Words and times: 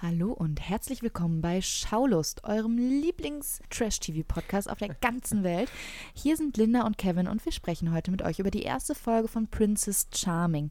Hallo 0.00 0.30
und 0.32 0.60
herzlich 0.60 1.02
willkommen 1.02 1.40
bei 1.40 1.60
Schaulust, 1.60 2.44
eurem 2.44 2.78
Lieblings-Trash-TV-Podcast 2.78 4.70
auf 4.70 4.78
der 4.78 4.94
ganzen 4.94 5.42
Welt. 5.42 5.68
Hier 6.14 6.36
sind 6.36 6.56
Linda 6.56 6.86
und 6.86 6.98
Kevin 6.98 7.26
und 7.26 7.44
wir 7.44 7.50
sprechen 7.50 7.92
heute 7.92 8.12
mit 8.12 8.22
euch 8.22 8.38
über 8.38 8.52
die 8.52 8.62
erste 8.62 8.94
Folge 8.94 9.26
von 9.26 9.48
Princess 9.48 10.06
Charming. 10.14 10.70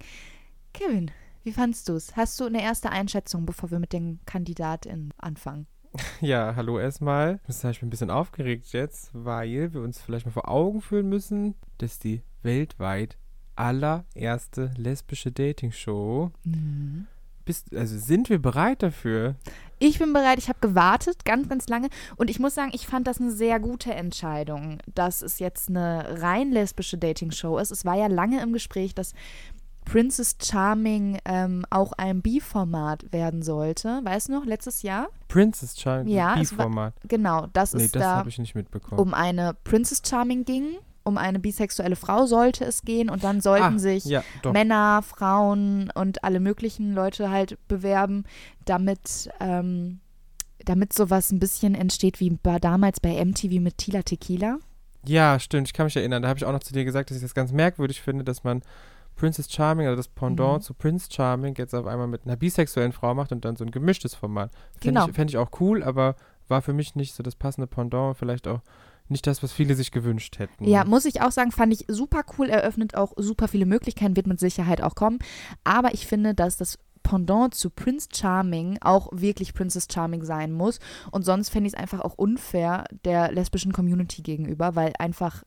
Kevin, 0.72 1.12
wie 1.44 1.52
fandst 1.52 1.90
du 1.90 1.96
es? 1.96 2.16
Hast 2.16 2.40
du 2.40 2.46
eine 2.46 2.64
erste 2.64 2.90
Einschätzung, 2.90 3.46
bevor 3.46 3.70
wir 3.70 3.80
mit 3.80 3.92
den 3.92 4.22
KandidatInnen 4.26 5.14
anfangen? 5.18 5.68
Ja, 6.22 6.56
hallo 6.56 6.80
erstmal. 6.80 7.42
Ich 7.50 7.60
bin 7.60 7.74
ein 7.82 7.90
bisschen 7.90 8.12
aufgeregt 8.12 8.72
jetzt, 8.72 9.10
weil 9.14 9.74
wir 9.74 9.82
uns 9.82 10.00
vielleicht 10.00 10.26
mal 10.26 10.32
vor 10.32 10.48
Augen 10.48 10.80
führen 10.82 11.10
müssen, 11.10 11.56
dass 11.80 12.00
die 12.00 12.22
weltweit 12.44 13.18
allererste 13.58 14.72
lesbische 14.78 15.34
Dating-Show 15.34 16.32
Mhm. 16.46 17.08
Bist, 17.48 17.76
also 17.76 17.98
sind 17.98 18.30
wir 18.30 18.40
bereit 18.40 18.84
dafür? 18.84 19.36
Ich 19.80 20.00
bin 20.00 20.14
bereit, 20.14 20.38
ich 20.40 20.50
habe 20.50 20.60
gewartet, 20.62 21.26
ganz, 21.26 21.50
ganz 21.50 21.68
lange. 21.68 21.90
Und 22.16 22.30
ich 22.30 22.40
muss 22.40 22.54
sagen, 22.56 22.72
ich 22.74 22.88
fand 22.88 23.08
das 23.08 23.20
eine 23.20 23.32
sehr 23.32 23.60
gute 23.60 23.94
Entscheidung, 23.94 24.78
dass 24.94 25.22
es 25.22 25.40
jetzt 25.40 25.70
eine 25.70 26.22
rein 26.22 26.52
lesbische 26.52 26.98
Dating-Show 26.98 27.58
ist. 27.58 27.72
Es 27.72 27.86
war 27.86 27.96
ja 27.96 28.08
lange 28.08 28.42
im 28.42 28.54
Gespräch, 28.54 28.94
dass 28.96 29.14
Princess 29.86 30.36
Charming 30.44 31.18
ähm, 31.26 31.64
auch 31.70 31.94
ein 31.94 32.22
B-Format 32.22 33.12
werden 33.14 33.42
sollte. 33.42 34.02
Weißt 34.04 34.28
du 34.28 34.34
noch, 34.34 34.46
letztes 34.46 34.82
Jahr? 34.82 35.08
Princess 35.30 35.80
Charming, 35.80 36.14
Ja, 36.14 36.36
B-Format. 36.36 36.94
Genau, 37.08 37.48
dass 37.54 37.74
Nee, 37.74 37.86
es 37.86 37.92
das 37.92 38.02
da 38.04 38.16
habe 38.18 38.30
ich 38.30 38.38
nicht 38.38 38.54
mitbekommen. 38.56 39.00
um 39.00 39.14
eine 39.14 39.56
Princess 39.64 40.02
Charming 40.06 40.44
ging. 40.44 40.76
Um 41.08 41.18
eine 41.18 41.40
bisexuelle 41.40 41.96
Frau 41.96 42.26
sollte 42.26 42.66
es 42.66 42.82
gehen. 42.82 43.10
Und 43.10 43.24
dann 43.24 43.40
sollten 43.42 43.76
Ah, 43.76 43.80
sich 43.80 44.06
ja. 44.06 44.24
Männer, 44.52 45.02
Frauen 45.02 45.90
und 45.96 46.24
alle 46.24 46.40
möglichen 46.40 46.94
Leute 46.94 47.30
halt 47.30 47.58
bewerben, 47.68 48.26
damit, 48.66 49.30
ähm, 49.40 50.00
damit 50.66 50.92
sowas 50.94 51.32
ein 51.32 51.40
bisschen 51.40 51.76
entsteht 51.76 52.20
wie 52.20 52.30
bei, 52.32 52.60
damals 52.60 53.00
bei 53.00 53.24
MTV 53.24 53.60
mit 53.62 53.78
Tila 53.78 54.02
Tequila. 54.04 54.58
Ja, 55.06 55.40
stimmt, 55.40 55.68
ich 55.68 55.74
kann 55.74 55.86
mich 55.86 55.96
erinnern. 55.96 56.22
Da 56.24 56.28
habe 56.30 56.38
ich 56.38 56.46
auch 56.46 56.52
noch 56.52 56.60
zu 56.64 56.74
dir 56.74 56.84
gesagt, 56.84 57.10
dass 57.10 57.18
ich 57.18 57.24
das 57.24 57.34
ganz 57.34 57.52
merkwürdig 57.54 58.02
finde, 58.02 58.26
dass 58.26 58.44
man 58.44 58.62
Princess 59.16 59.50
Charming, 59.52 59.88
also 59.88 59.96
das 59.96 60.10
Pendant 60.10 60.58
Mhm. 60.60 60.62
zu 60.62 60.74
Prince 60.74 61.08
Charming, 61.12 61.56
jetzt 61.58 61.74
auf 61.74 61.88
einmal 61.88 62.08
mit 62.08 62.26
einer 62.26 62.36
bisexuellen 62.36 62.92
Frau 62.92 63.14
macht 63.16 63.32
und 63.32 63.46
dann 63.46 63.56
so 63.56 63.64
ein 63.64 63.72
gemischtes 63.72 64.14
Format. 64.14 64.52
Fände 64.74 65.00
Genau. 65.00 65.08
ich, 65.08 65.16
fänd 65.16 65.32
ich 65.32 65.38
auch 65.38 65.50
cool, 65.60 65.82
aber 65.84 66.16
war 66.50 66.62
für 66.62 66.74
mich 66.74 66.96
nicht 66.96 67.14
so 67.16 67.24
das 67.24 67.36
passende 67.36 67.68
Pendant, 67.68 68.18
vielleicht 68.18 68.48
auch 68.48 68.60
nicht 69.10 69.28
das, 69.28 69.44
was 69.44 69.54
viele 69.54 69.76
sich 69.76 69.92
gewünscht 69.92 70.40
hätten. 70.40 70.66
Ja, 70.66 70.84
muss 70.84 71.06
ich 71.06 71.22
auch 71.22 71.32
sagen, 71.32 71.52
fand 71.52 71.74
ich 71.74 71.86
super 71.88 72.24
cool, 72.38 72.50
eröffnet 72.50 72.96
auch 72.96 73.14
super 73.18 73.48
viele 73.48 73.66
Möglichkeiten, 73.66 74.16
wird 74.16 74.28
mit 74.28 74.40
Sicherheit 74.40 74.82
auch 74.82 74.96
kommen. 74.96 75.20
Aber 75.64 75.94
ich 75.94 76.08
finde, 76.08 76.34
dass 76.34 76.58
das 76.58 76.80
Pendant 77.04 77.56
zu 77.56 77.70
Prince 77.70 78.10
Charming 78.14 78.80
auch 78.82 79.08
wirklich 79.14 79.54
Princess 79.54 79.88
Charming 79.90 80.24
sein 80.24 80.52
muss. 80.52 80.80
Und 81.10 81.24
sonst 81.24 81.50
fände 81.50 81.68
ich 81.68 81.74
es 81.74 81.80
einfach 81.80 82.02
auch 82.02 82.16
unfair 82.16 82.84
der 83.06 83.32
lesbischen 83.32 83.72
Community 83.72 84.22
gegenüber, 84.22 84.76
weil 84.76 84.92
einfach 85.00 85.44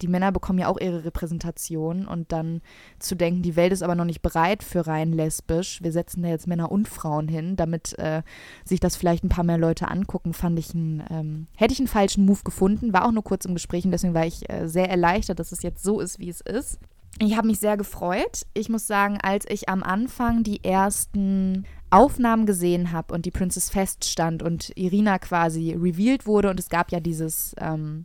die 0.00 0.08
Männer 0.08 0.32
bekommen 0.32 0.58
ja 0.58 0.68
auch 0.68 0.80
ihre 0.80 1.04
Repräsentation 1.04 2.06
und 2.06 2.32
dann 2.32 2.60
zu 2.98 3.14
denken, 3.14 3.42
die 3.42 3.56
Welt 3.56 3.72
ist 3.72 3.82
aber 3.82 3.94
noch 3.94 4.04
nicht 4.04 4.22
bereit 4.22 4.62
für 4.62 4.86
rein 4.86 5.12
lesbisch. 5.12 5.82
Wir 5.82 5.92
setzen 5.92 6.22
da 6.22 6.28
jetzt 6.28 6.46
Männer 6.46 6.70
und 6.70 6.88
Frauen 6.88 7.28
hin, 7.28 7.56
damit 7.56 7.98
äh, 7.98 8.22
sich 8.64 8.80
das 8.80 8.96
vielleicht 8.96 9.24
ein 9.24 9.28
paar 9.28 9.44
mehr 9.44 9.58
Leute 9.58 9.88
angucken, 9.88 10.32
fand 10.32 10.58
ich 10.58 10.74
einen, 10.74 11.02
ähm, 11.10 11.46
hätte 11.56 11.72
ich 11.72 11.80
einen 11.80 11.88
falschen 11.88 12.24
Move 12.24 12.42
gefunden. 12.44 12.92
War 12.92 13.06
auch 13.06 13.12
nur 13.12 13.24
kurz 13.24 13.44
im 13.44 13.54
Gespräch 13.54 13.84
und 13.84 13.92
deswegen 13.92 14.14
war 14.14 14.26
ich 14.26 14.48
äh, 14.50 14.68
sehr 14.68 14.88
erleichtert, 14.90 15.38
dass 15.38 15.52
es 15.52 15.62
jetzt 15.62 15.82
so 15.82 16.00
ist, 16.00 16.18
wie 16.18 16.28
es 16.28 16.40
ist. 16.40 16.78
Ich 17.20 17.36
habe 17.36 17.48
mich 17.48 17.58
sehr 17.58 17.76
gefreut. 17.76 18.46
Ich 18.54 18.68
muss 18.68 18.86
sagen, 18.86 19.18
als 19.20 19.44
ich 19.48 19.68
am 19.68 19.82
Anfang 19.82 20.44
die 20.44 20.62
ersten 20.62 21.66
Aufnahmen 21.90 22.46
gesehen 22.46 22.92
habe 22.92 23.14
und 23.14 23.24
die 23.24 23.30
Princess 23.30 23.70
feststand 23.70 24.42
und 24.42 24.70
Irina 24.76 25.18
quasi 25.18 25.72
revealed 25.72 26.26
wurde 26.26 26.50
und 26.50 26.60
es 26.60 26.68
gab 26.68 26.92
ja 26.92 27.00
dieses 27.00 27.56
ähm, 27.58 28.04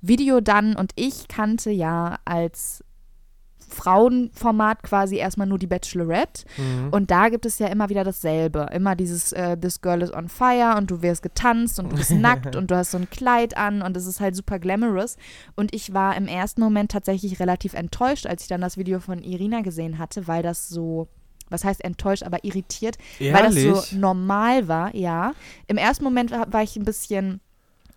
Video 0.00 0.40
dann 0.40 0.76
und 0.76 0.92
ich 0.96 1.28
kannte 1.28 1.70
ja 1.70 2.16
als 2.24 2.82
Frauenformat 3.68 4.82
quasi 4.82 5.16
erstmal 5.16 5.46
nur 5.46 5.58
die 5.58 5.66
Bachelorette 5.66 6.44
Mhm. 6.58 6.88
und 6.90 7.10
da 7.10 7.28
gibt 7.28 7.46
es 7.46 7.58
ja 7.58 7.68
immer 7.68 7.88
wieder 7.88 8.04
dasselbe. 8.04 8.66
Immer 8.72 8.96
dieses 8.96 9.32
äh, 9.32 9.56
This 9.56 9.80
Girl 9.80 10.02
is 10.02 10.12
on 10.12 10.28
fire 10.28 10.74
und 10.76 10.90
du 10.90 11.02
wirst 11.02 11.22
getanzt 11.22 11.78
und 11.78 11.92
du 11.92 11.96
bist 11.96 12.10
nackt 12.10 12.56
und 12.56 12.70
du 12.70 12.76
hast 12.76 12.90
so 12.90 12.98
ein 12.98 13.08
Kleid 13.10 13.56
an 13.56 13.82
und 13.82 13.96
es 13.96 14.06
ist 14.06 14.20
halt 14.20 14.34
super 14.36 14.58
glamorous. 14.58 15.16
Und 15.56 15.74
ich 15.74 15.94
war 15.94 16.16
im 16.16 16.26
ersten 16.26 16.60
Moment 16.60 16.90
tatsächlich 16.90 17.38
relativ 17.40 17.74
enttäuscht, 17.74 18.26
als 18.26 18.42
ich 18.42 18.48
dann 18.48 18.60
das 18.60 18.76
Video 18.76 19.00
von 19.00 19.22
Irina 19.22 19.60
gesehen 19.62 19.98
hatte, 19.98 20.26
weil 20.26 20.42
das 20.42 20.68
so, 20.68 21.08
was 21.48 21.64
heißt 21.64 21.84
enttäuscht, 21.84 22.22
aber 22.24 22.44
irritiert, 22.44 22.96
weil 23.18 23.32
das 23.44 23.56
Ehrlich? 23.56 23.74
so 23.82 23.96
normal 23.96 24.68
war, 24.68 24.94
ja. 24.94 25.32
Im 25.68 25.76
ersten 25.76 26.04
Moment 26.04 26.32
war 26.32 26.62
ich 26.62 26.76
ein 26.76 26.84
bisschen 26.84 27.40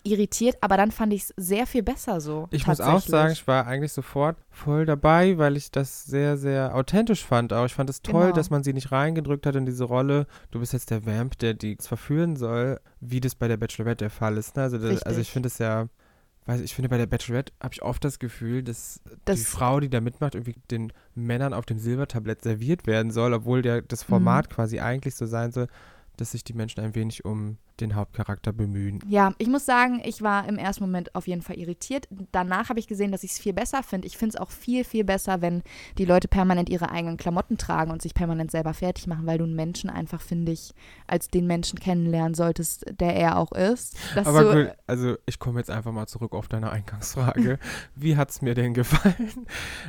irritiert, 0.03 0.57
aber 0.61 0.75
dann 0.77 0.91
fand 0.91 1.13
ich 1.13 1.23
es 1.23 1.33
sehr 1.37 1.65
viel 1.65 1.81
besser 1.83 2.19
so. 2.21 2.47
Ich 2.51 2.67
muss 2.67 2.81
auch 2.81 2.99
sagen, 3.01 3.31
ich 3.31 3.47
war 3.47 3.65
eigentlich 3.67 3.93
sofort 3.93 4.37
voll 4.49 4.85
dabei, 4.85 5.37
weil 5.37 5.55
ich 5.57 5.71
das 5.71 6.03
sehr, 6.05 6.37
sehr 6.37 6.75
authentisch 6.75 7.23
fand. 7.25 7.53
Auch 7.53 7.65
ich 7.65 7.73
fand 7.73 7.89
es 7.89 8.01
toll, 8.01 8.21
Genau. 8.23 8.35
dass 8.35 8.49
man 8.49 8.63
sie 8.63 8.73
nicht 8.73 8.91
reingedrückt 8.91 9.45
hat 9.45 9.55
in 9.55 9.65
diese 9.65 9.85
Rolle. 9.85 10.27
Du 10.51 10.59
bist 10.59 10.73
jetzt 10.73 10.91
der 10.91 11.05
Vamp, 11.05 11.37
der 11.39 11.53
die 11.53 11.77
verführen 11.79 12.35
soll, 12.35 12.79
wie 12.99 13.21
das 13.21 13.35
bei 13.35 13.47
der 13.47 13.57
Bachelorette 13.57 14.03
der 14.05 14.09
Fall 14.09 14.37
ist. 14.37 14.55
Ne? 14.55 14.63
Also, 14.63 14.77
das, 14.77 15.03
also 15.03 15.21
ich 15.21 15.31
finde 15.31 15.47
es 15.47 15.57
ja, 15.57 15.87
weiß 16.45 16.59
ich 16.59 16.75
finde 16.75 16.89
bei 16.89 16.97
der 16.97 17.05
Bachelorette 17.07 17.53
habe 17.61 17.73
ich 17.73 17.81
oft 17.81 18.03
das 18.03 18.19
Gefühl, 18.19 18.61
dass 18.63 18.99
Das- 19.23 19.39
die 19.39 19.45
Frau, 19.45 19.79
die 19.79 19.89
da 19.89 20.01
mitmacht, 20.01 20.35
irgendwie 20.35 20.55
den 20.69 20.91
Männern 21.15 21.53
auf 21.53 21.65
dem 21.65 21.79
Silbertablett 21.79 22.41
serviert 22.41 22.85
werden 22.87 23.11
soll, 23.11 23.33
obwohl 23.33 23.61
der, 23.61 23.81
Mhm. 23.83 23.85
das 23.87 24.03
Format 24.03 24.49
quasi 24.49 24.79
eigentlich 24.81 25.15
so 25.15 25.25
sein 25.25 25.51
soll, 25.53 25.67
dass 26.17 26.31
sich 26.31 26.43
die 26.43 26.53
Menschen 26.53 26.81
ein 26.83 26.93
wenig 26.93 27.23
um 27.25 27.57
den 27.79 27.95
Hauptcharakter 27.95 28.53
bemühen. 28.53 28.99
Ja, 29.07 29.33
ich 29.37 29.47
muss 29.47 29.65
sagen, 29.65 30.01
ich 30.03 30.21
war 30.21 30.47
im 30.47 30.57
ersten 30.57 30.83
Moment 30.83 31.13
auf 31.15 31.27
jeden 31.27 31.41
Fall 31.41 31.57
irritiert. 31.57 32.07
Danach 32.31 32.69
habe 32.69 32.79
ich 32.79 32.87
gesehen, 32.87 33.11
dass 33.11 33.23
ich 33.23 33.31
es 33.31 33.39
viel 33.39 33.53
besser 33.53 33.83
finde. 33.83 34.07
Ich 34.07 34.17
finde 34.17 34.35
es 34.35 34.41
auch 34.41 34.51
viel, 34.51 34.83
viel 34.83 35.03
besser, 35.03 35.41
wenn 35.41 35.63
die 35.97 36.05
Leute 36.05 36.27
permanent 36.27 36.69
ihre 36.69 36.91
eigenen 36.91 37.17
Klamotten 37.17 37.57
tragen 37.57 37.91
und 37.91 38.01
sich 38.01 38.13
permanent 38.13 38.51
selber 38.51 38.73
fertig 38.73 39.07
machen, 39.07 39.25
weil 39.25 39.37
du 39.37 39.43
einen 39.43 39.55
Menschen 39.55 39.89
einfach, 39.89 40.21
finde 40.21 40.51
ich, 40.51 40.73
als 41.07 41.27
den 41.27 41.47
Menschen 41.47 41.79
kennenlernen 41.79 42.33
solltest, 42.33 42.85
der 42.99 43.15
er 43.15 43.37
auch 43.37 43.51
ist. 43.51 43.97
Aber 44.23 44.43
du, 44.43 44.65
gut, 44.65 44.75
also 44.87 45.15
ich 45.25 45.39
komme 45.39 45.59
jetzt 45.59 45.69
einfach 45.69 45.91
mal 45.91 46.07
zurück 46.07 46.33
auf 46.33 46.47
deine 46.47 46.71
Eingangsfrage. 46.71 47.59
Wie 47.95 48.17
hat 48.17 48.29
es 48.31 48.41
mir 48.41 48.53
denn 48.55 48.73
gefallen? 48.73 49.13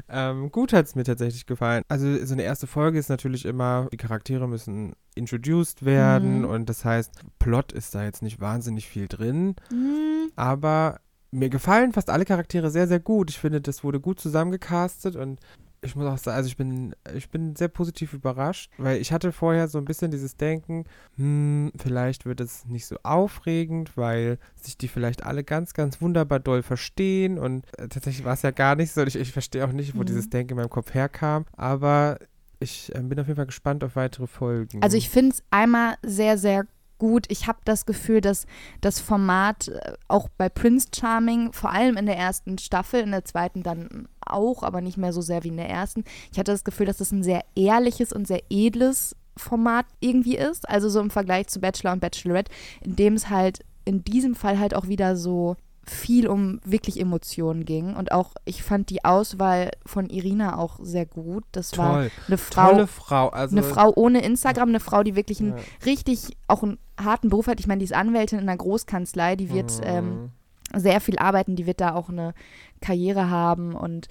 Ähm, 0.09 0.51
gut 0.53 0.73
hat 0.73 0.87
es 0.87 0.95
mir 0.95 1.05
tatsächlich 1.05 1.47
gefallen. 1.47 1.83
Also 1.89 2.25
so 2.25 2.35
eine 2.35 2.43
erste 2.43 2.67
Folge 2.67 2.99
ist 2.99 3.09
natürlich 3.09 3.45
immer, 3.45 3.89
die 3.93 3.97
Charaktere 3.97 4.49
müssen 4.49 4.95
introduced 5.15 5.85
werden 5.85 6.41
Mhm. 6.41 6.45
und 6.45 6.69
das 6.69 6.85
heißt, 6.85 7.21
Plot 7.39 7.73
ist 7.73 7.84
da 7.91 8.05
jetzt 8.05 8.23
nicht 8.23 8.41
wahnsinnig 8.41 8.89
viel 8.89 9.09
drin, 9.09 9.55
Hm, 9.71 10.31
aber 10.37 11.01
mir 11.31 11.49
gefallen 11.49 11.93
fast 11.93 12.11
alle 12.11 12.25
Charaktere 12.25 12.71
sehr, 12.71 12.87
sehr 12.87 13.01
gut. 13.01 13.31
Ich 13.31 13.39
finde, 13.39 13.61
das 13.61 13.83
wurde 13.83 14.01
gut 14.01 14.21
zusammengecastet 14.21 15.17
und 15.17 15.41
ich 15.83 15.95
muss 15.97 16.07
auch 16.07 16.17
sagen, 16.17 16.37
also 16.37 16.47
ich 16.47 16.57
bin, 16.57 16.95
ich 17.15 17.29
bin 17.29 17.57
sehr 17.57 17.69
positiv 17.69 18.15
überrascht, 18.15 18.71
weil 18.79 18.97
ich 19.03 19.13
hatte 19.13 19.33
vorher 19.33 19.69
so 19.69 19.77
ein 19.77 19.85
bisschen 19.85 20.11
dieses 20.11 20.37
Denken, 20.39 20.85
hm, 21.17 21.73
vielleicht 21.77 22.25
wird 22.25 22.41
es 22.41 22.65
nicht 22.65 22.87
so 22.87 22.97
aufregend, 23.03 23.95
weil 23.97 24.39
sich 24.55 24.79
die 24.79 24.89
vielleicht 24.89 25.25
alle 25.25 25.45
ganz, 25.45 25.75
ganz 25.75 26.01
wunderbar 26.01 26.41
doll 26.41 26.63
verstehen 26.63 27.39
und 27.39 27.67
äh, 27.79 27.89
tatsächlich 27.89 28.25
war 28.25 28.33
es 28.33 28.43
ja 28.43 28.51
gar 28.51 28.77
nicht 28.77 28.93
so. 28.93 29.03
Ich, 29.03 29.17
ich 29.17 29.33
verstehe 29.33 29.65
auch 29.67 29.73
nicht, 29.73 29.95
wo 29.95 30.01
Mhm. 30.01 30.07
dieses 30.07 30.31
Denken 30.31 30.53
in 30.53 30.57
meinem 30.59 30.71
Kopf 30.71 30.95
herkam, 30.95 31.45
aber 31.57 32.19
ich 32.61 32.95
äh, 32.95 33.01
bin 33.03 33.21
auf 33.21 33.27
jeden 33.27 33.37
Fall 33.37 33.45
gespannt 33.47 33.85
auf 33.85 33.95
weitere 33.97 34.27
Folgen. 34.27 34.83
Also 34.83 34.97
ich 34.97 35.11
finde 35.11 35.33
es 35.35 35.43
einmal 35.51 35.97
sehr, 36.03 36.39
sehr 36.39 36.65
gut. 37.05 37.27
Ich 37.29 37.47
habe 37.47 37.59
das 37.67 37.85
Gefühl, 37.85 38.23
dass 38.23 38.47
das 38.81 38.99
Format 38.99 39.69
äh, 39.69 39.93
auch 40.09 40.29
bei 40.39 40.49
Prince 40.49 40.89
Charming, 40.95 41.53
vor 41.53 41.71
allem 41.71 41.99
in 41.99 42.07
der 42.07 42.17
ersten 42.17 42.57
Staffel, 42.57 43.01
in 43.01 43.11
der 43.11 43.27
zweiten 43.27 43.63
dann 43.63 44.09
auch, 44.25 44.63
aber 44.63 44.81
nicht 44.81 44.97
mehr 44.97 45.13
so 45.13 45.21
sehr 45.21 45.45
wie 45.45 45.49
in 45.49 45.59
der 45.59 45.69
ersten. 45.69 46.05
Ich 46.33 46.39
hatte 46.39 46.53
das 46.53 46.65
Gefühl, 46.65 46.87
dass 46.87 46.97
das 46.97 47.13
ein 47.13 47.23
sehr 47.23 47.45
ehrliches 47.55 48.11
und 48.11 48.27
sehr 48.27 48.43
edles 48.49 49.15
Format 49.37 49.85
irgendwie 50.01 50.37
ist. 50.37 50.67
Also 50.67 50.89
so 50.89 51.01
im 51.01 51.11
Vergleich 51.11 51.49
zu 51.49 51.61
Bachelor 51.61 51.93
und 51.93 52.01
Bachelorette, 52.01 52.51
in 52.81 52.97
dem 52.97 53.15
es 53.15 53.29
halt 53.29 53.61
in 53.85 54.03
diesem 54.03 54.35
Fall 54.35 54.59
halt 54.59 54.75
auch 54.75 54.89
wieder 54.89 55.15
so 55.15 55.57
viel 55.87 56.27
um 56.29 56.61
wirklich 56.65 56.99
Emotionen 56.99 57.65
ging. 57.65 57.95
Und 57.95 58.13
auch, 58.13 58.31
ich 58.45 58.63
fand 58.63 58.91
die 58.91 59.05
Auswahl 59.05 59.71
von 59.85 60.09
Irina 60.09 60.59
auch 60.59 60.79
sehr 60.83 61.07
gut. 61.07 61.45
Das 61.53 61.77
war 61.77 61.95
Toll. 61.95 62.11
eine 62.29 62.39
Frau, 62.39 62.87
Frau. 62.87 63.29
Also, 63.29 63.57
eine 63.57 63.63
Frau 63.65 63.93
ohne 63.95 64.23
Instagram, 64.23 64.71
eine 64.71 64.81
Frau, 64.81 65.03
die 65.03 65.17
wirklich 65.17 65.41
einen 65.41 65.57
Ja. 65.57 65.63
richtig 65.85 66.37
auch 66.49 66.63
einen 66.63 66.79
harten 67.03 67.29
Beruf 67.29 67.47
hat. 67.47 67.61
Ich 67.61 67.67
meine, 67.67 67.79
die 67.79 67.85
ist 67.85 67.95
Anwältin 67.95 68.39
in 68.39 68.49
einer 68.49 68.57
Großkanzlei, 68.57 69.37
die 69.37 69.51
wird 69.51 69.81
ähm, 69.83 70.31
sehr 70.75 71.01
viel 71.01 71.19
arbeiten, 71.19 71.57
die 71.57 71.67
wird 71.67 71.81
da 71.81 71.95
auch 71.95 72.09
eine 72.09 72.35
Karriere 72.81 73.31
haben 73.31 73.75
und 73.75 74.09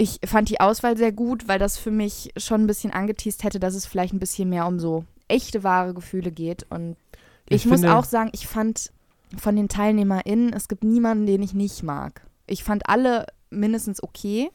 ich 0.00 0.18
fand 0.24 0.48
die 0.48 0.60
Auswahl 0.60 0.96
sehr 0.96 1.12
gut, 1.12 1.46
weil 1.46 1.58
das 1.58 1.76
für 1.76 1.90
mich 1.90 2.32
schon 2.38 2.62
ein 2.62 2.66
bisschen 2.66 2.90
angeteased 2.90 3.44
hätte, 3.44 3.60
dass 3.60 3.74
es 3.74 3.84
vielleicht 3.84 4.14
ein 4.14 4.18
bisschen 4.18 4.48
mehr 4.48 4.66
um 4.66 4.80
so 4.80 5.04
echte, 5.28 5.62
wahre 5.62 5.92
Gefühle 5.92 6.32
geht. 6.32 6.64
Und 6.70 6.96
ich, 7.46 7.56
Ich 7.56 7.66
muss 7.66 7.84
auch 7.84 8.04
sagen, 8.04 8.30
ich 8.32 8.46
fand 8.46 8.92
von 9.36 9.56
den 9.56 9.68
TeilnehmerInnen, 9.68 10.54
es 10.54 10.68
gibt 10.68 10.84
niemanden, 10.84 11.26
den 11.26 11.42
ich 11.42 11.52
nicht 11.52 11.82
mag. 11.82 12.22
Ich 12.46 12.64
fand 12.64 12.88
alle 12.88 13.26
mindestens 13.50 14.02
okay. 14.02 14.50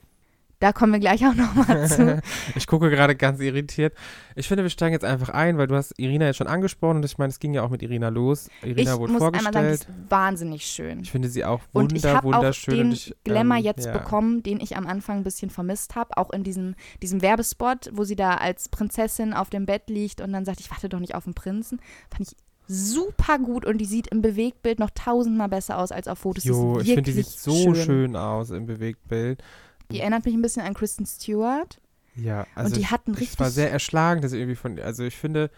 Da 0.65 0.73
kommen 0.73 0.93
wir 0.93 0.99
gleich 0.99 1.23
auch 1.27 1.35
nochmal 1.35 1.87
zu. 1.87 2.23
ich 2.55 2.65
gucke 2.65 2.89
gerade 2.89 3.15
ganz 3.15 3.39
irritiert. 3.39 3.93
Ich 4.35 4.47
finde, 4.47 4.63
wir 4.63 4.71
steigen 4.71 4.93
jetzt 4.93 5.05
einfach 5.05 5.29
ein, 5.29 5.59
weil 5.59 5.67
du 5.67 5.75
hast 5.75 5.93
Irina 5.99 6.25
jetzt 6.25 6.37
schon 6.37 6.47
angesprochen 6.47 6.97
und 6.97 7.05
ich 7.05 7.19
meine, 7.19 7.29
es 7.29 7.37
ging 7.37 7.53
ja 7.53 7.61
auch 7.61 7.69
mit 7.69 7.83
Irina 7.83 8.09
los. 8.09 8.49
Irina 8.63 8.93
ich 8.93 8.97
wurde 8.97 9.13
muss 9.13 9.21
vorgestellt. 9.21 9.55
einmal 9.55 9.77
sagen, 9.77 9.85
die 9.87 10.01
ist 10.01 10.09
wahnsinnig 10.11 10.65
schön. 10.65 11.01
ich 11.01 11.11
finde 11.11 11.29
sie 11.29 11.45
auch 11.45 11.61
Und 11.71 11.91
wunder, 11.91 11.95
ich 11.97 12.05
habe 12.05 12.29
auch 12.29 12.33
wunderschön. 12.33 12.77
den 12.77 12.85
und 12.87 12.93
ich, 12.93 13.15
Glamour 13.23 13.57
ähm, 13.57 13.63
jetzt 13.63 13.85
ja. 13.85 13.91
bekommen, 13.91 14.41
den 14.41 14.59
ich 14.59 14.75
am 14.75 14.87
Anfang 14.87 15.17
ein 15.17 15.23
bisschen 15.23 15.51
vermisst 15.51 15.93
habe. 15.93 16.17
Auch 16.17 16.31
in 16.31 16.43
diesem, 16.43 16.73
diesem 17.03 17.21
Werbespot, 17.21 17.91
wo 17.93 18.03
sie 18.03 18.15
da 18.15 18.33
als 18.33 18.67
Prinzessin 18.67 19.35
auf 19.35 19.51
dem 19.51 19.67
Bett 19.67 19.83
liegt 19.87 20.19
und 20.19 20.33
dann 20.33 20.45
sagt, 20.45 20.61
ich 20.61 20.71
warte 20.71 20.89
doch 20.89 20.99
nicht 20.99 21.13
auf 21.13 21.25
den 21.25 21.35
Prinzen. 21.35 21.79
Fand 22.09 22.21
ich 22.27 22.35
super 22.67 23.37
gut 23.37 23.65
und 23.65 23.77
die 23.77 23.85
sieht 23.85 24.07
im 24.07 24.23
Bewegtbild 24.23 24.79
noch 24.79 24.89
tausendmal 24.89 25.49
besser 25.49 25.77
aus 25.77 25.91
als 25.91 26.07
auf 26.07 26.19
Fotos. 26.19 26.43
Jo, 26.43 26.79
ich 26.79 26.87
finde, 26.87 27.03
die 27.03 27.11
sieht 27.11 27.27
so 27.27 27.75
schön. 27.75 28.15
aus 28.15 28.49
im 28.49 28.65
Bewegtbild. 28.65 29.43
Die 29.91 29.99
erinnert 29.99 30.25
mich 30.25 30.33
ein 30.33 30.41
bisschen 30.41 30.63
an 30.63 30.73
Kristen 30.73 31.05
Stewart. 31.05 31.79
Ja, 32.15 32.47
also 32.55 32.67
und 32.69 32.75
die 32.77 32.81
ich, 32.81 32.91
hat 32.91 33.07
einen 33.07 33.15
ich 33.15 33.21
richtig 33.21 33.39
war 33.39 33.49
sehr 33.51 33.71
erschlagen, 33.71 34.21
dass 34.21 34.31
irgendwie 34.33 34.55
von, 34.55 34.79
also 34.79 35.03
ich 35.03 35.15
finde, 35.17 35.49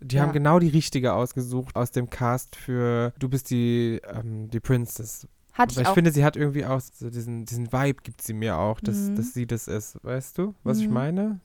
die 0.00 0.16
Ja. 0.16 0.22
haben 0.22 0.32
genau 0.32 0.58
die 0.58 0.68
richtige 0.68 1.12
ausgesucht 1.12 1.76
aus 1.76 1.90
dem 1.92 2.10
Cast 2.10 2.56
für 2.56 3.12
Du 3.18 3.28
bist 3.28 3.50
die, 3.50 4.00
ähm, 4.12 4.50
die 4.50 4.60
Princess. 4.60 5.28
hatte 5.52 5.72
ich 5.74 5.80
ich 5.80 5.86
auch. 5.86 5.94
finde, 5.94 6.10
sie 6.10 6.24
hat 6.24 6.36
irgendwie 6.36 6.64
auch 6.64 6.80
so 6.80 7.10
diesen, 7.10 7.44
diesen 7.44 7.72
Vibe 7.72 8.02
gibt 8.02 8.22
sie 8.22 8.32
mir 8.32 8.56
auch, 8.58 8.80
dass, 8.80 8.96
Mhm. 8.96 9.16
dass 9.16 9.34
sie 9.34 9.46
das 9.46 9.68
ist. 9.68 9.98
Weißt 10.02 10.36
du, 10.38 10.54
was 10.64 10.78
ich 10.78 10.88
Mhm. 10.88 10.94
meine? 10.94 11.40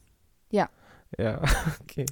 Ja. 0.51 0.69
Ja, 1.19 1.41
okay. 1.81 2.05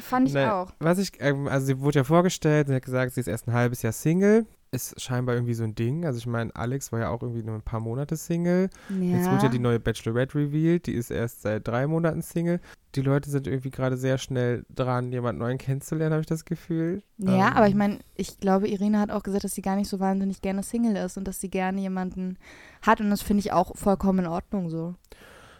fand 0.00 0.28
ich 0.28 0.34
Nein, 0.34 0.48
auch. 0.48 0.70
Was 0.78 0.98
ich, 0.98 1.12
ähm, 1.18 1.48
also 1.48 1.66
sie 1.66 1.80
wurde 1.80 1.98
ja 1.98 2.04
vorgestellt, 2.04 2.68
sie 2.68 2.74
hat 2.74 2.84
gesagt, 2.84 3.14
sie 3.14 3.20
ist 3.20 3.26
erst 3.26 3.48
ein 3.48 3.52
halbes 3.54 3.82
Jahr 3.82 3.92
Single. 3.92 4.46
Ist 4.76 5.00
scheinbar 5.00 5.34
irgendwie 5.34 5.54
so 5.54 5.64
ein 5.64 5.74
Ding. 5.74 6.04
Also 6.04 6.18
ich 6.18 6.26
meine, 6.26 6.54
Alex 6.54 6.92
war 6.92 7.00
ja 7.00 7.08
auch 7.10 7.22
irgendwie 7.22 7.42
nur 7.42 7.54
ein 7.54 7.62
paar 7.62 7.80
Monate 7.80 8.16
Single. 8.16 8.70
Ja. 8.88 9.16
Jetzt 9.16 9.30
wurde 9.30 9.44
ja 9.44 9.48
die 9.48 9.58
neue 9.58 9.80
Bachelorette 9.80 10.36
revealed, 10.36 10.86
die 10.86 10.92
ist 10.92 11.10
erst 11.10 11.42
seit 11.42 11.66
drei 11.66 11.86
Monaten 11.86 12.22
Single. 12.22 12.60
Die 12.94 13.02
Leute 13.02 13.28
sind 13.28 13.46
irgendwie 13.46 13.70
gerade 13.70 13.96
sehr 13.96 14.18
schnell 14.18 14.64
dran, 14.74 15.12
jemanden 15.12 15.40
neuen 15.40 15.58
kennenzulernen, 15.58 16.12
habe 16.12 16.20
ich 16.20 16.26
das 16.26 16.44
Gefühl. 16.44 17.02
Ja, 17.18 17.48
Ähm, 17.48 17.56
aber 17.56 17.68
ich 17.68 17.74
meine, 17.74 17.98
ich 18.14 18.38
glaube, 18.38 18.68
Irina 18.68 19.00
hat 19.00 19.10
auch 19.10 19.22
gesagt, 19.22 19.44
dass 19.44 19.54
sie 19.54 19.62
gar 19.62 19.76
nicht 19.76 19.88
so 19.88 20.00
wahnsinnig 20.00 20.40
gerne 20.40 20.62
Single 20.62 20.96
ist 20.96 21.18
und 21.18 21.26
dass 21.26 21.40
sie 21.40 21.50
gerne 21.50 21.80
jemanden 21.80 22.38
hat 22.82 23.00
und 23.00 23.10
das 23.10 23.22
finde 23.22 23.40
ich 23.40 23.52
auch 23.52 23.76
vollkommen 23.76 24.20
in 24.20 24.26
Ordnung 24.26 24.70
so. 24.70 24.94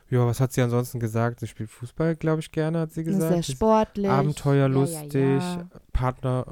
Ja, 0.08 0.24
was 0.24 0.40
hat 0.40 0.52
sie 0.52 0.62
ansonsten 0.62 1.00
gesagt? 1.00 1.40
Sie 1.40 1.48
spielt 1.48 1.68
Fußball, 1.68 2.14
glaube 2.14 2.40
ich, 2.40 2.52
gerne, 2.52 2.80
hat 2.80 2.92
sie 2.92 3.02
gesagt. 3.02 3.44
Sehr 3.44 3.54
sportlich. 3.54 4.08
Abenteuerlustig. 4.08 5.14
Ja, 5.14 5.66
ja, 6.00 6.20
ja. 6.22 6.44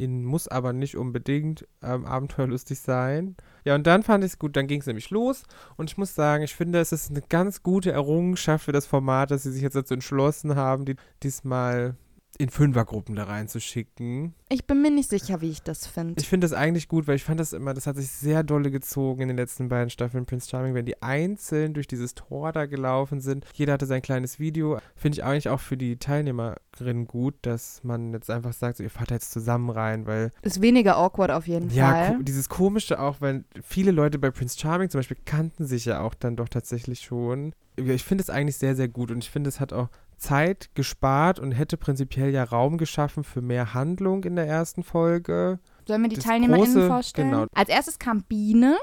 Partnerin 0.00 0.24
muss 0.24 0.48
aber 0.48 0.72
nicht 0.72 0.96
unbedingt 0.96 1.66
ähm, 1.82 2.04
abenteuerlustig 2.04 2.80
sein. 2.80 3.36
Ja, 3.64 3.74
und 3.74 3.86
dann 3.86 4.02
fand 4.02 4.24
ich 4.24 4.32
es 4.32 4.38
gut, 4.38 4.56
dann 4.56 4.66
ging 4.66 4.80
es 4.80 4.86
nämlich 4.86 5.10
los. 5.10 5.44
Und 5.76 5.90
ich 5.90 5.98
muss 5.98 6.14
sagen, 6.14 6.42
ich 6.42 6.54
finde, 6.54 6.80
es 6.80 6.92
ist 6.92 7.10
eine 7.10 7.22
ganz 7.22 7.62
gute 7.62 7.92
Errungenschaft 7.92 8.64
für 8.64 8.72
das 8.72 8.86
Format, 8.86 9.30
dass 9.30 9.42
sie 9.42 9.52
sich 9.52 9.62
jetzt 9.62 9.76
dazu 9.76 9.94
entschlossen 9.94 10.56
haben, 10.56 10.84
die 10.84 10.96
diesmal 11.22 11.96
in 12.40 12.48
Fünfergruppen 12.48 13.16
da 13.16 13.24
reinzuschicken. 13.24 14.34
Ich 14.48 14.64
bin 14.64 14.80
mir 14.80 14.90
nicht 14.90 15.10
sicher, 15.10 15.42
wie 15.42 15.50
ich 15.50 15.62
das 15.62 15.86
finde. 15.86 16.14
Ich 16.18 16.26
finde 16.26 16.46
das 16.46 16.54
eigentlich 16.54 16.88
gut, 16.88 17.06
weil 17.06 17.16
ich 17.16 17.22
fand 17.24 17.38
das 17.38 17.52
immer, 17.52 17.74
das 17.74 17.86
hat 17.86 17.96
sich 17.96 18.08
sehr 18.10 18.42
dolle 18.42 18.70
gezogen 18.70 19.20
in 19.20 19.28
den 19.28 19.36
letzten 19.36 19.68
beiden 19.68 19.90
Staffeln 19.90 20.24
Prince 20.24 20.48
Charming, 20.48 20.72
wenn 20.72 20.86
die 20.86 21.02
einzeln 21.02 21.74
durch 21.74 21.86
dieses 21.86 22.14
Tor 22.14 22.52
da 22.52 22.64
gelaufen 22.64 23.20
sind. 23.20 23.44
Jeder 23.52 23.74
hatte 23.74 23.84
sein 23.84 24.00
kleines 24.00 24.38
Video. 24.38 24.78
Finde 24.96 25.16
ich 25.16 25.24
eigentlich 25.24 25.50
auch 25.50 25.60
für 25.60 25.76
die 25.76 25.98
Teilnehmerinnen 25.98 27.06
gut, 27.06 27.34
dass 27.42 27.84
man 27.84 28.14
jetzt 28.14 28.30
einfach 28.30 28.54
sagt, 28.54 28.78
so, 28.78 28.82
ihr 28.82 28.90
fahrt 28.90 29.10
da 29.10 29.16
jetzt 29.16 29.32
zusammen 29.32 29.68
rein, 29.68 30.06
weil 30.06 30.30
Ist 30.40 30.62
weniger 30.62 30.96
awkward 30.96 31.30
auf 31.30 31.46
jeden 31.46 31.68
ja, 31.68 31.90
Fall. 31.90 32.16
ko 32.16 32.22
dieses 32.22 32.48
Komische 32.48 33.00
auch, 33.00 33.20
weil 33.20 33.44
viele 33.62 33.90
Leute 33.90 34.18
bei 34.18 34.30
Prince 34.30 34.58
Charming 34.58 34.88
zum 34.88 35.00
Beispiel 35.00 35.18
kannten 35.26 35.66
sich 35.66 35.84
ja 35.84 36.00
auch 36.00 36.14
dann 36.14 36.36
doch 36.36 36.48
tatsächlich 36.48 37.00
schon. 37.00 37.52
Ja, 37.78 37.92
Ich 37.92 38.04
finde 38.04 38.22
es 38.22 38.30
eigentlich 38.30 38.56
sehr, 38.56 38.74
sehr 38.74 38.88
gut 38.88 39.10
und 39.10 39.18
ich 39.18 39.30
finde, 39.30 39.48
es 39.48 39.60
hat 39.60 39.74
auch 39.74 39.90
Zeit 40.20 40.70
gespart 40.74 41.38
und 41.38 41.52
hätte 41.52 41.76
prinzipiell 41.76 42.30
ja 42.30 42.44
Raum 42.44 42.78
geschaffen 42.78 43.24
für 43.24 43.40
mehr 43.42 43.74
Handlung 43.74 44.22
in 44.24 44.36
der 44.36 44.46
ersten 44.46 44.82
Folge. 44.82 45.58
Sollen 45.88 46.02
wir 46.02 46.08
die 46.08 46.16
das 46.16 46.24
TeilnehmerInnen 46.24 46.76
große- 46.76 46.86
vorstellen? 46.86 47.30
genau. 47.30 47.46
Als 47.54 47.68
erstes 47.68 47.98
kam 47.98 48.22
Biene. 48.22 48.76